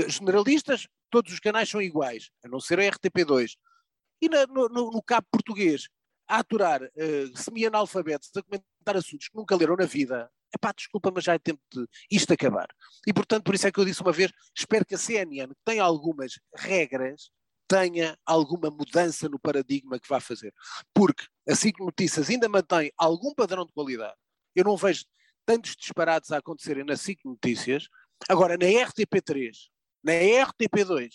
generalistas, 0.06 0.86
todos 1.08 1.32
os 1.32 1.40
canais 1.40 1.66
são 1.66 1.80
iguais, 1.80 2.28
a 2.44 2.48
não 2.48 2.60
ser 2.60 2.78
a 2.78 2.82
RTP2. 2.82 3.52
E 4.20 4.28
na, 4.28 4.46
no, 4.46 4.68
no, 4.68 5.02
cabo 5.02 5.26
português, 5.30 5.88
a 6.28 6.40
aturar 6.40 6.82
uh, 6.82 7.38
semi-analfabetos, 7.38 8.30
a 8.36 8.42
comentar 8.42 8.96
assuntos 8.98 9.28
que 9.28 9.36
nunca 9.36 9.56
leram 9.56 9.76
na 9.76 9.86
vida, 9.86 10.30
epá, 10.54 10.72
desculpa, 10.72 11.10
mas 11.14 11.24
já 11.24 11.34
é 11.34 11.38
tempo 11.38 11.60
de 11.72 11.86
isto 12.10 12.32
acabar. 12.32 12.68
E, 13.06 13.12
portanto, 13.12 13.44
por 13.44 13.54
isso 13.54 13.66
é 13.66 13.72
que 13.72 13.78
eu 13.78 13.84
disse 13.84 14.00
uma 14.02 14.12
vez, 14.12 14.32
espero 14.56 14.84
que 14.84 14.94
a 14.94 14.98
CNN, 14.98 15.48
que 15.48 15.64
tem 15.64 15.80
algumas 15.80 16.38
regras, 16.54 17.30
tenha 17.66 18.16
alguma 18.24 18.70
mudança 18.70 19.28
no 19.28 19.38
paradigma 19.38 19.98
que 19.98 20.08
vai 20.08 20.20
fazer. 20.20 20.52
Porque 20.92 21.24
a 21.48 21.54
SIC 21.54 21.78
Notícias 21.80 22.30
ainda 22.30 22.48
mantém 22.48 22.92
algum 22.96 23.34
padrão 23.34 23.64
de 23.64 23.72
qualidade. 23.72 24.16
Eu 24.54 24.64
não 24.64 24.76
vejo 24.76 25.04
tantos 25.44 25.74
disparates 25.76 26.30
a 26.30 26.38
acontecerem 26.38 26.84
na 26.84 26.96
SIC 26.96 27.24
Notícias. 27.24 27.88
Agora, 28.28 28.56
na 28.56 28.66
RTP3, 28.66 29.52
na 30.02 30.12
RTP2, 30.12 31.08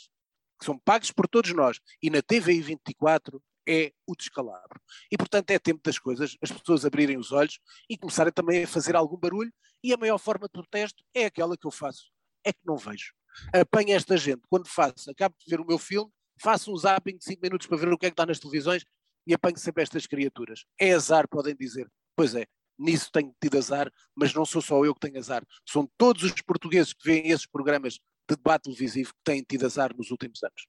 que 0.59 0.65
são 0.65 0.77
pagos 0.77 1.11
por 1.11 1.27
todos 1.27 1.53
nós, 1.53 1.79
e 2.01 2.09
na 2.09 2.21
TVI 2.21 2.61
24, 2.61 3.41
é 3.69 3.91
o 4.07 4.15
descalabro. 4.15 4.81
E, 5.11 5.17
portanto, 5.17 5.51
é 5.51 5.59
tempo 5.59 5.81
das 5.83 5.99
coisas, 5.99 6.35
as 6.41 6.51
pessoas 6.51 6.85
abrirem 6.85 7.17
os 7.17 7.31
olhos 7.31 7.59
e 7.89 7.97
começarem 7.97 8.33
também 8.33 8.63
a 8.63 8.67
fazer 8.67 8.95
algum 8.95 9.17
barulho. 9.17 9.53
E 9.83 9.93
a 9.93 9.97
maior 9.97 10.17
forma 10.17 10.47
de 10.47 10.51
protesto 10.51 11.03
é 11.13 11.25
aquela 11.25 11.55
que 11.55 11.67
eu 11.67 11.71
faço: 11.71 12.11
é 12.43 12.51
que 12.51 12.59
não 12.65 12.77
vejo. 12.77 13.13
Apanho 13.53 13.93
esta 13.93 14.17
gente 14.17 14.41
quando 14.49 14.67
faço, 14.67 15.09
acabo 15.11 15.35
de 15.37 15.45
ver 15.49 15.61
o 15.61 15.65
meu 15.65 15.77
filme 15.77 16.11
faço 16.41 16.71
um 16.71 16.77
zapping 16.77 17.17
de 17.17 17.25
5 17.25 17.41
minutos 17.41 17.67
para 17.67 17.77
ver 17.77 17.91
o 17.91 17.97
que 17.97 18.05
é 18.05 18.09
que 18.09 18.13
está 18.13 18.25
nas 18.25 18.39
televisões 18.39 18.83
e 19.27 19.33
apanho 19.33 19.57
sempre 19.57 19.83
estas 19.83 20.07
criaturas. 20.07 20.65
É 20.79 20.93
azar, 20.93 21.27
podem 21.27 21.55
dizer. 21.55 21.91
Pois 22.15 22.33
é, 22.33 22.47
nisso 22.77 23.11
tenho 23.11 23.35
tido 23.41 23.57
azar, 23.57 23.91
mas 24.15 24.33
não 24.33 24.45
sou 24.45 24.61
só 24.61 24.83
eu 24.83 24.93
que 24.93 25.01
tenho 25.01 25.19
azar. 25.19 25.45
São 25.67 25.87
todos 25.97 26.23
os 26.23 26.33
portugueses 26.41 26.93
que 26.93 27.05
veem 27.05 27.29
esses 27.29 27.45
programas 27.45 27.93
de 27.93 28.35
debate 28.35 28.63
televisivo 28.63 29.13
que 29.13 29.23
têm 29.23 29.43
tido 29.43 29.65
azar 29.65 29.95
nos 29.95 30.11
últimos 30.11 30.41
anos. 30.41 30.67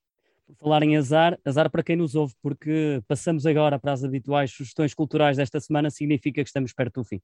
Por 0.58 0.64
falar 0.64 0.82
em 0.82 0.96
azar, 0.96 1.38
azar 1.44 1.70
para 1.70 1.82
quem 1.82 1.96
nos 1.96 2.14
ouve, 2.14 2.34
porque 2.42 3.02
passamos 3.06 3.46
agora 3.46 3.78
para 3.78 3.92
as 3.92 4.04
habituais 4.04 4.50
sugestões 4.50 4.94
culturais 4.94 5.36
desta 5.36 5.60
semana, 5.60 5.90
significa 5.90 6.42
que 6.42 6.48
estamos 6.48 6.72
perto 6.72 7.00
do 7.00 7.04
fim. 7.04 7.20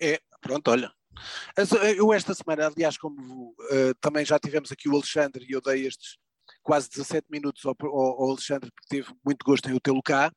É, 0.00 0.20
pronto, 0.40 0.70
olha. 0.70 0.92
Eu 1.96 2.12
esta 2.12 2.34
semana, 2.34 2.68
aliás, 2.68 2.96
como 2.96 3.50
uh, 3.50 3.94
também 4.00 4.24
já 4.24 4.38
tivemos 4.38 4.72
aqui 4.72 4.88
o 4.88 4.94
Alexandre 4.94 5.44
e 5.48 5.52
eu 5.52 5.60
dei 5.60 5.86
estes 5.86 6.16
quase 6.62 6.88
17 6.90 7.26
minutos 7.30 7.64
ao, 7.64 7.74
ao, 7.82 8.22
ao 8.22 8.30
Alexandre, 8.30 8.70
que 8.70 8.88
teve 8.88 9.12
muito 9.24 9.44
gosto 9.44 9.68
em 9.68 9.74
o 9.74 9.80
tê-lo 9.80 10.02
cá. 10.02 10.32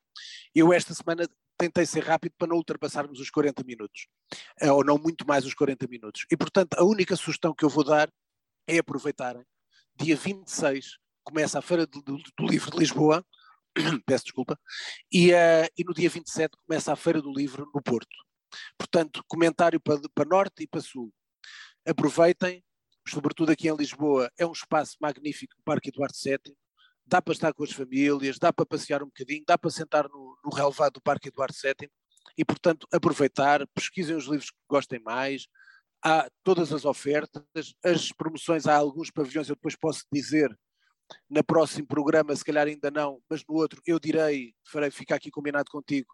Eu 0.53 0.73
esta 0.73 0.93
semana 0.93 1.27
tentei 1.57 1.85
ser 1.85 2.03
rápido 2.03 2.33
para 2.37 2.47
não 2.47 2.57
ultrapassarmos 2.57 3.19
os 3.19 3.29
40 3.29 3.63
minutos, 3.63 4.07
eh, 4.59 4.71
ou 4.71 4.83
não 4.83 4.97
muito 4.97 5.25
mais 5.25 5.45
os 5.45 5.53
40 5.53 5.87
minutos. 5.87 6.25
E, 6.31 6.35
portanto, 6.35 6.73
a 6.75 6.83
única 6.83 7.15
sugestão 7.15 7.53
que 7.53 7.63
eu 7.63 7.69
vou 7.69 7.83
dar 7.83 8.09
é 8.67 8.79
aproveitarem. 8.79 9.43
Dia 9.95 10.15
26 10.15 10.97
começa 11.23 11.59
a 11.59 11.61
Feira 11.61 11.85
do, 11.85 12.01
do, 12.01 12.17
do 12.17 12.45
Livro 12.45 12.71
de 12.71 12.77
Lisboa, 12.77 13.25
peço 14.05 14.25
desculpa, 14.25 14.59
e, 15.11 15.31
uh, 15.31 15.67
e, 15.77 15.83
no 15.83 15.93
dia 15.93 16.09
27 16.09 16.55
começa 16.67 16.91
a 16.91 16.95
Feira 16.95 17.21
do 17.21 17.33
Livro 17.33 17.69
no 17.73 17.81
Porto. 17.81 18.15
Portanto, 18.77 19.23
comentário 19.27 19.79
para, 19.79 19.99
para 20.13 20.29
Norte 20.29 20.63
e 20.63 20.67
para 20.67 20.81
Sul. 20.81 21.11
Aproveitem, 21.85 22.63
sobretudo 23.07 23.51
aqui 23.51 23.67
em 23.67 23.75
Lisboa, 23.75 24.31
é 24.37 24.45
um 24.45 24.51
espaço 24.51 24.95
magnífico, 25.01 25.55
o 25.59 25.63
Parque 25.63 25.89
Eduardo 25.89 26.15
VII, 26.21 26.55
dá 27.05 27.21
para 27.21 27.33
estar 27.33 27.53
com 27.53 27.63
as 27.63 27.71
famílias, 27.71 28.37
dá 28.39 28.53
para 28.53 28.65
passear 28.65 29.03
um 29.03 29.07
bocadinho, 29.07 29.43
dá 29.45 29.57
para 29.57 29.69
sentar 29.69 30.07
no, 30.07 30.37
no 30.43 30.51
relevado 30.51 30.93
do 30.93 31.01
Parque 31.01 31.29
Eduardo 31.29 31.55
VII 31.61 31.89
e, 32.37 32.45
portanto, 32.45 32.87
aproveitar, 32.91 33.67
pesquisem 33.73 34.15
os 34.15 34.25
livros 34.25 34.49
que 34.49 34.57
gostem 34.69 34.99
mais, 34.99 35.47
há 36.03 36.29
todas 36.43 36.71
as 36.73 36.85
ofertas, 36.85 37.73
as 37.83 38.11
promoções, 38.11 38.67
há 38.67 38.75
alguns 38.75 39.09
pavilhões, 39.09 39.49
eu 39.49 39.55
depois 39.55 39.75
posso 39.75 40.05
dizer 40.11 40.57
no 41.29 41.43
próximo 41.43 41.87
programa, 41.87 42.35
se 42.35 42.43
calhar 42.43 42.67
ainda 42.67 42.91
não, 42.91 43.21
mas 43.29 43.43
no 43.47 43.55
outro 43.55 43.81
eu 43.85 43.99
direi, 43.99 44.53
farei 44.65 44.91
ficar 44.91 45.15
aqui 45.15 45.31
combinado 45.31 45.69
contigo, 45.69 46.13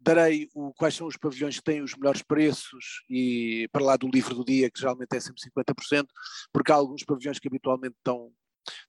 darei 0.00 0.48
o, 0.54 0.72
quais 0.74 0.94
são 0.94 1.06
os 1.06 1.16
pavilhões 1.16 1.56
que 1.56 1.64
têm 1.64 1.82
os 1.82 1.94
melhores 1.94 2.22
preços 2.22 3.02
e 3.08 3.68
para 3.72 3.84
lá 3.84 3.96
do 3.96 4.08
livro 4.08 4.34
do 4.34 4.44
dia, 4.44 4.70
que 4.70 4.80
geralmente 4.80 5.16
é 5.16 5.20
sempre 5.20 5.40
50%, 5.40 6.06
porque 6.52 6.72
há 6.72 6.74
alguns 6.74 7.04
pavilhões 7.04 7.38
que 7.38 7.48
habitualmente 7.48 7.94
estão, 7.96 8.32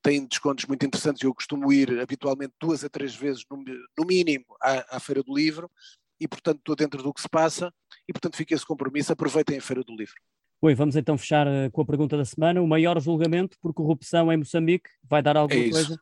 têm 0.01 0.25
descontos 0.25 0.65
muito 0.65 0.85
interessantes 0.85 1.21
eu 1.21 1.33
costumo 1.33 1.71
ir 1.71 1.99
habitualmente 1.99 2.53
duas 2.59 2.83
a 2.83 2.89
três 2.89 3.15
vezes, 3.15 3.43
no, 3.49 3.57
no 3.57 4.05
mínimo, 4.05 4.45
à, 4.61 4.97
à, 4.97 4.99
Feira 4.99 5.21
do 5.21 5.33
Livro 5.33 5.69
e, 6.19 6.27
portanto, 6.27 6.59
estou 6.59 6.75
dentro 6.75 7.03
do 7.03 7.13
que 7.13 7.21
se 7.21 7.29
passa 7.29 7.71
e, 8.07 8.13
portanto, 8.13 8.35
fica 8.35 8.55
esse 8.55 8.65
compromisso. 8.65 9.13
Aproveitem 9.13 9.57
a 9.57 9.61
Feira 9.61 9.83
do 9.83 9.95
Livro. 9.95 10.15
Oi, 10.65 10.73
vamos 10.75 10.95
então 10.95 11.17
fechar 11.17 11.45
uh, 11.45 11.69
com 11.73 11.81
a 11.81 11.85
pergunta 11.85 12.15
da 12.15 12.23
semana. 12.23 12.61
O 12.61 12.65
maior 12.65 12.97
julgamento 13.01 13.59
por 13.59 13.73
corrupção 13.73 14.31
em 14.31 14.37
Moçambique 14.37 14.89
vai 15.03 15.21
dar 15.21 15.35
alguma 15.35 15.59
é 15.59 15.69
coisa? 15.69 15.95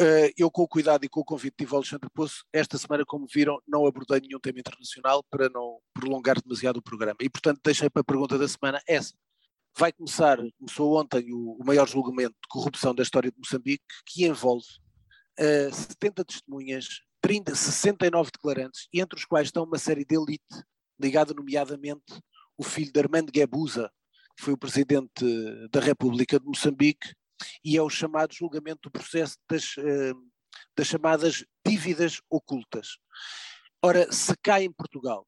Uh, 0.00 0.34
eu, 0.36 0.50
com 0.50 0.62
o 0.62 0.68
cuidado 0.68 1.04
e 1.04 1.08
com 1.08 1.20
o 1.20 1.24
convite 1.24 1.64
de 1.64 1.72
Alexandre 1.72 2.10
Poço, 2.12 2.44
esta 2.52 2.76
semana, 2.76 3.04
como 3.06 3.28
viram, 3.32 3.62
não 3.68 3.86
abordei 3.86 4.20
nenhum 4.20 4.40
tema 4.40 4.58
internacional 4.58 5.22
para 5.30 5.48
não 5.48 5.78
prolongar 5.94 6.42
demasiado 6.42 6.78
o 6.78 6.82
programa. 6.82 7.18
E, 7.20 7.30
portanto, 7.30 7.60
deixei 7.62 7.88
para 7.88 8.00
a 8.00 8.04
pergunta 8.04 8.36
da 8.36 8.48
semana 8.48 8.82
essa. 8.84 9.14
Vai 9.78 9.92
começar, 9.92 10.38
começou 10.58 11.00
ontem, 11.00 11.32
o, 11.32 11.52
o 11.52 11.64
maior 11.64 11.86
julgamento 11.86 12.34
de 12.34 12.48
corrupção 12.48 12.92
da 12.92 13.04
história 13.04 13.30
de 13.30 13.38
Moçambique, 13.38 13.84
que 14.04 14.26
envolve 14.26 14.66
uh, 15.38 15.72
70 15.72 16.24
testemunhas, 16.24 17.02
30, 17.20 17.54
69 17.54 18.32
declarantes, 18.32 18.88
entre 18.92 19.16
os 19.16 19.24
quais 19.24 19.46
estão 19.46 19.62
uma 19.62 19.78
série 19.78 20.04
de 20.04 20.16
elite, 20.16 20.64
ligada 21.00 21.32
nomeadamente 21.32 22.20
o 22.58 22.64
filho 22.64 22.92
de 22.92 23.00
Armando 23.00 23.30
Guebuza, 23.30 23.90
que 24.36 24.44
foi 24.44 24.52
o 24.52 24.58
presidente 24.58 25.24
da 25.70 25.80
República 25.80 26.38
de 26.38 26.46
Moçambique, 26.46 27.14
e 27.64 27.76
é 27.76 27.82
o 27.82 27.88
chamado 27.88 28.34
julgamento 28.34 28.80
do 28.82 28.90
processo 28.90 29.36
das, 29.48 29.76
eh, 29.78 30.12
das 30.76 30.88
chamadas 30.88 31.44
dívidas 31.64 32.20
ocultas. 32.28 32.98
Ora, 33.82 34.10
se 34.12 34.36
cai 34.42 34.64
em 34.64 34.72
Portugal 34.72 35.26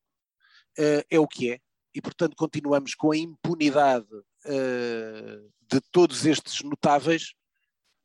eh, 0.77 1.05
é 1.09 1.21
o 1.21 1.29
que 1.29 1.53
é, 1.53 1.61
e 1.95 2.01
portanto 2.01 2.35
continuamos 2.37 2.95
com 2.95 3.13
a 3.13 3.17
impunidade 3.17 4.09
eh, 4.45 5.39
de 5.71 5.81
todos 5.93 6.27
estes 6.27 6.63
notáveis, 6.63 7.33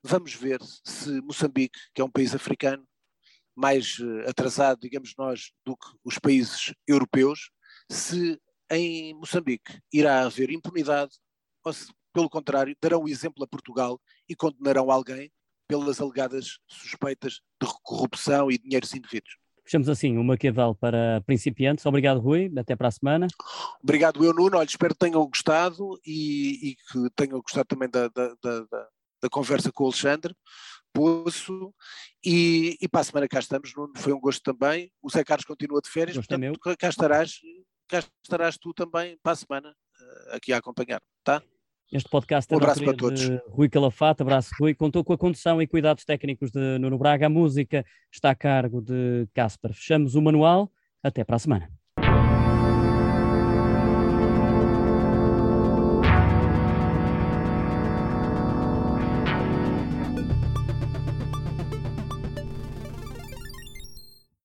vamos 0.04 0.36
ver 0.36 0.60
se 0.84 1.20
Moçambique, 1.22 1.80
que 1.94 2.02
é 2.02 2.06
um 2.06 2.12
país 2.12 2.36
africano, 2.36 2.88
mais 3.56 3.98
atrasado, 4.28 4.82
digamos 4.82 5.14
nós, 5.18 5.52
do 5.66 5.76
que 5.76 5.88
os 6.04 6.20
países 6.20 6.74
europeus, 6.86 7.50
se 7.90 8.40
em 8.72 9.14
Moçambique 9.14 9.80
irá 9.94 10.24
haver 10.26 10.50
impunidade 10.50 11.12
ou 11.64 11.74
se 11.74 11.92
pelo 12.16 12.30
contrário, 12.30 12.74
darão 12.82 13.04
o 13.04 13.10
exemplo 13.10 13.44
a 13.44 13.48
Portugal 13.48 14.00
e 14.30 14.34
condenarão 14.34 14.90
alguém 14.90 15.30
pelas 15.68 16.00
alegadas 16.00 16.60
suspeitas 16.66 17.42
de 17.62 17.68
corrupção 17.84 18.50
e 18.50 18.58
dinheiros 18.58 18.94
indevidos. 18.94 19.36
Fechamos 19.66 19.90
assim 19.90 20.18
o 20.18 20.24
Maquiavel 20.24 20.76
para 20.76 21.22
principiantes. 21.26 21.86
Obrigado, 21.86 22.22
Rui. 22.22 22.50
Até 22.56 22.74
para 22.76 22.88
a 22.88 22.92
semana. 22.92 23.28
Obrigado, 23.84 24.24
eu, 24.24 24.34
Nuno. 24.34 24.58
Olha, 24.58 24.66
espero 24.66 24.94
que 24.94 25.00
tenham 25.00 25.28
gostado 25.28 26.00
e, 26.06 26.70
e 26.70 26.76
que 26.76 27.10
tenham 27.16 27.42
gostado 27.42 27.66
também 27.66 27.90
da, 27.90 28.08
da, 28.08 28.34
da, 28.42 28.66
da 29.24 29.30
conversa 29.30 29.72
com 29.72 29.84
o 29.84 29.88
Alexandre 29.88 30.34
Poço. 30.94 31.74
E, 32.24 32.78
e, 32.80 32.88
para 32.88 33.02
a 33.02 33.04
semana 33.04 33.28
cá 33.28 33.40
estamos, 33.40 33.74
Nuno. 33.76 33.92
Foi 33.98 34.14
um 34.14 34.20
gosto 34.20 34.42
também. 34.42 34.90
O 35.02 35.10
Zé 35.10 35.24
Carlos 35.24 35.46
continua 35.46 35.82
de 35.82 35.90
férias, 35.90 36.16
Gosto 36.16 36.32
é 36.32 36.38
portanto, 36.38 36.62
meu. 36.66 36.78
cá 36.78 36.88
estarás, 36.88 37.42
cá 37.88 38.04
estarás 38.24 38.58
tu 38.58 38.74
também 38.74 39.18
para 39.22 39.34
a 39.34 39.36
semana 39.36 39.76
eh, 40.00 40.36
aqui 40.36 40.54
a 40.54 40.58
acompanhar, 40.58 41.02
tá? 41.24 41.42
Este 41.92 42.10
podcast 42.10 42.52
é 42.52 42.56
um 42.56 42.58
abraço 42.58 42.84
para 42.84 42.98
todos. 42.98 43.22
Rui 43.48 43.70
Calafate, 43.70 44.24
abraço 44.24 44.52
Rui, 44.60 44.74
contou 44.74 45.04
com 45.04 45.14
a 45.14 45.18
condução 45.18 45.62
e 45.62 45.68
cuidados 45.68 46.04
técnicos 46.04 46.52
de 46.52 46.80
Nuno 46.80 46.98
Braga. 46.98 47.28
A 47.28 47.30
música 47.30 47.86
está 48.12 48.32
a 48.32 48.36
cargo 48.36 48.82
de 48.82 49.28
Casper. 49.34 49.74
Fechamos 49.74 50.16
o 50.16 50.22
manual. 50.22 50.72
Até 51.04 51.24
para 51.24 51.36
a 51.36 51.40
semana. 51.40 51.85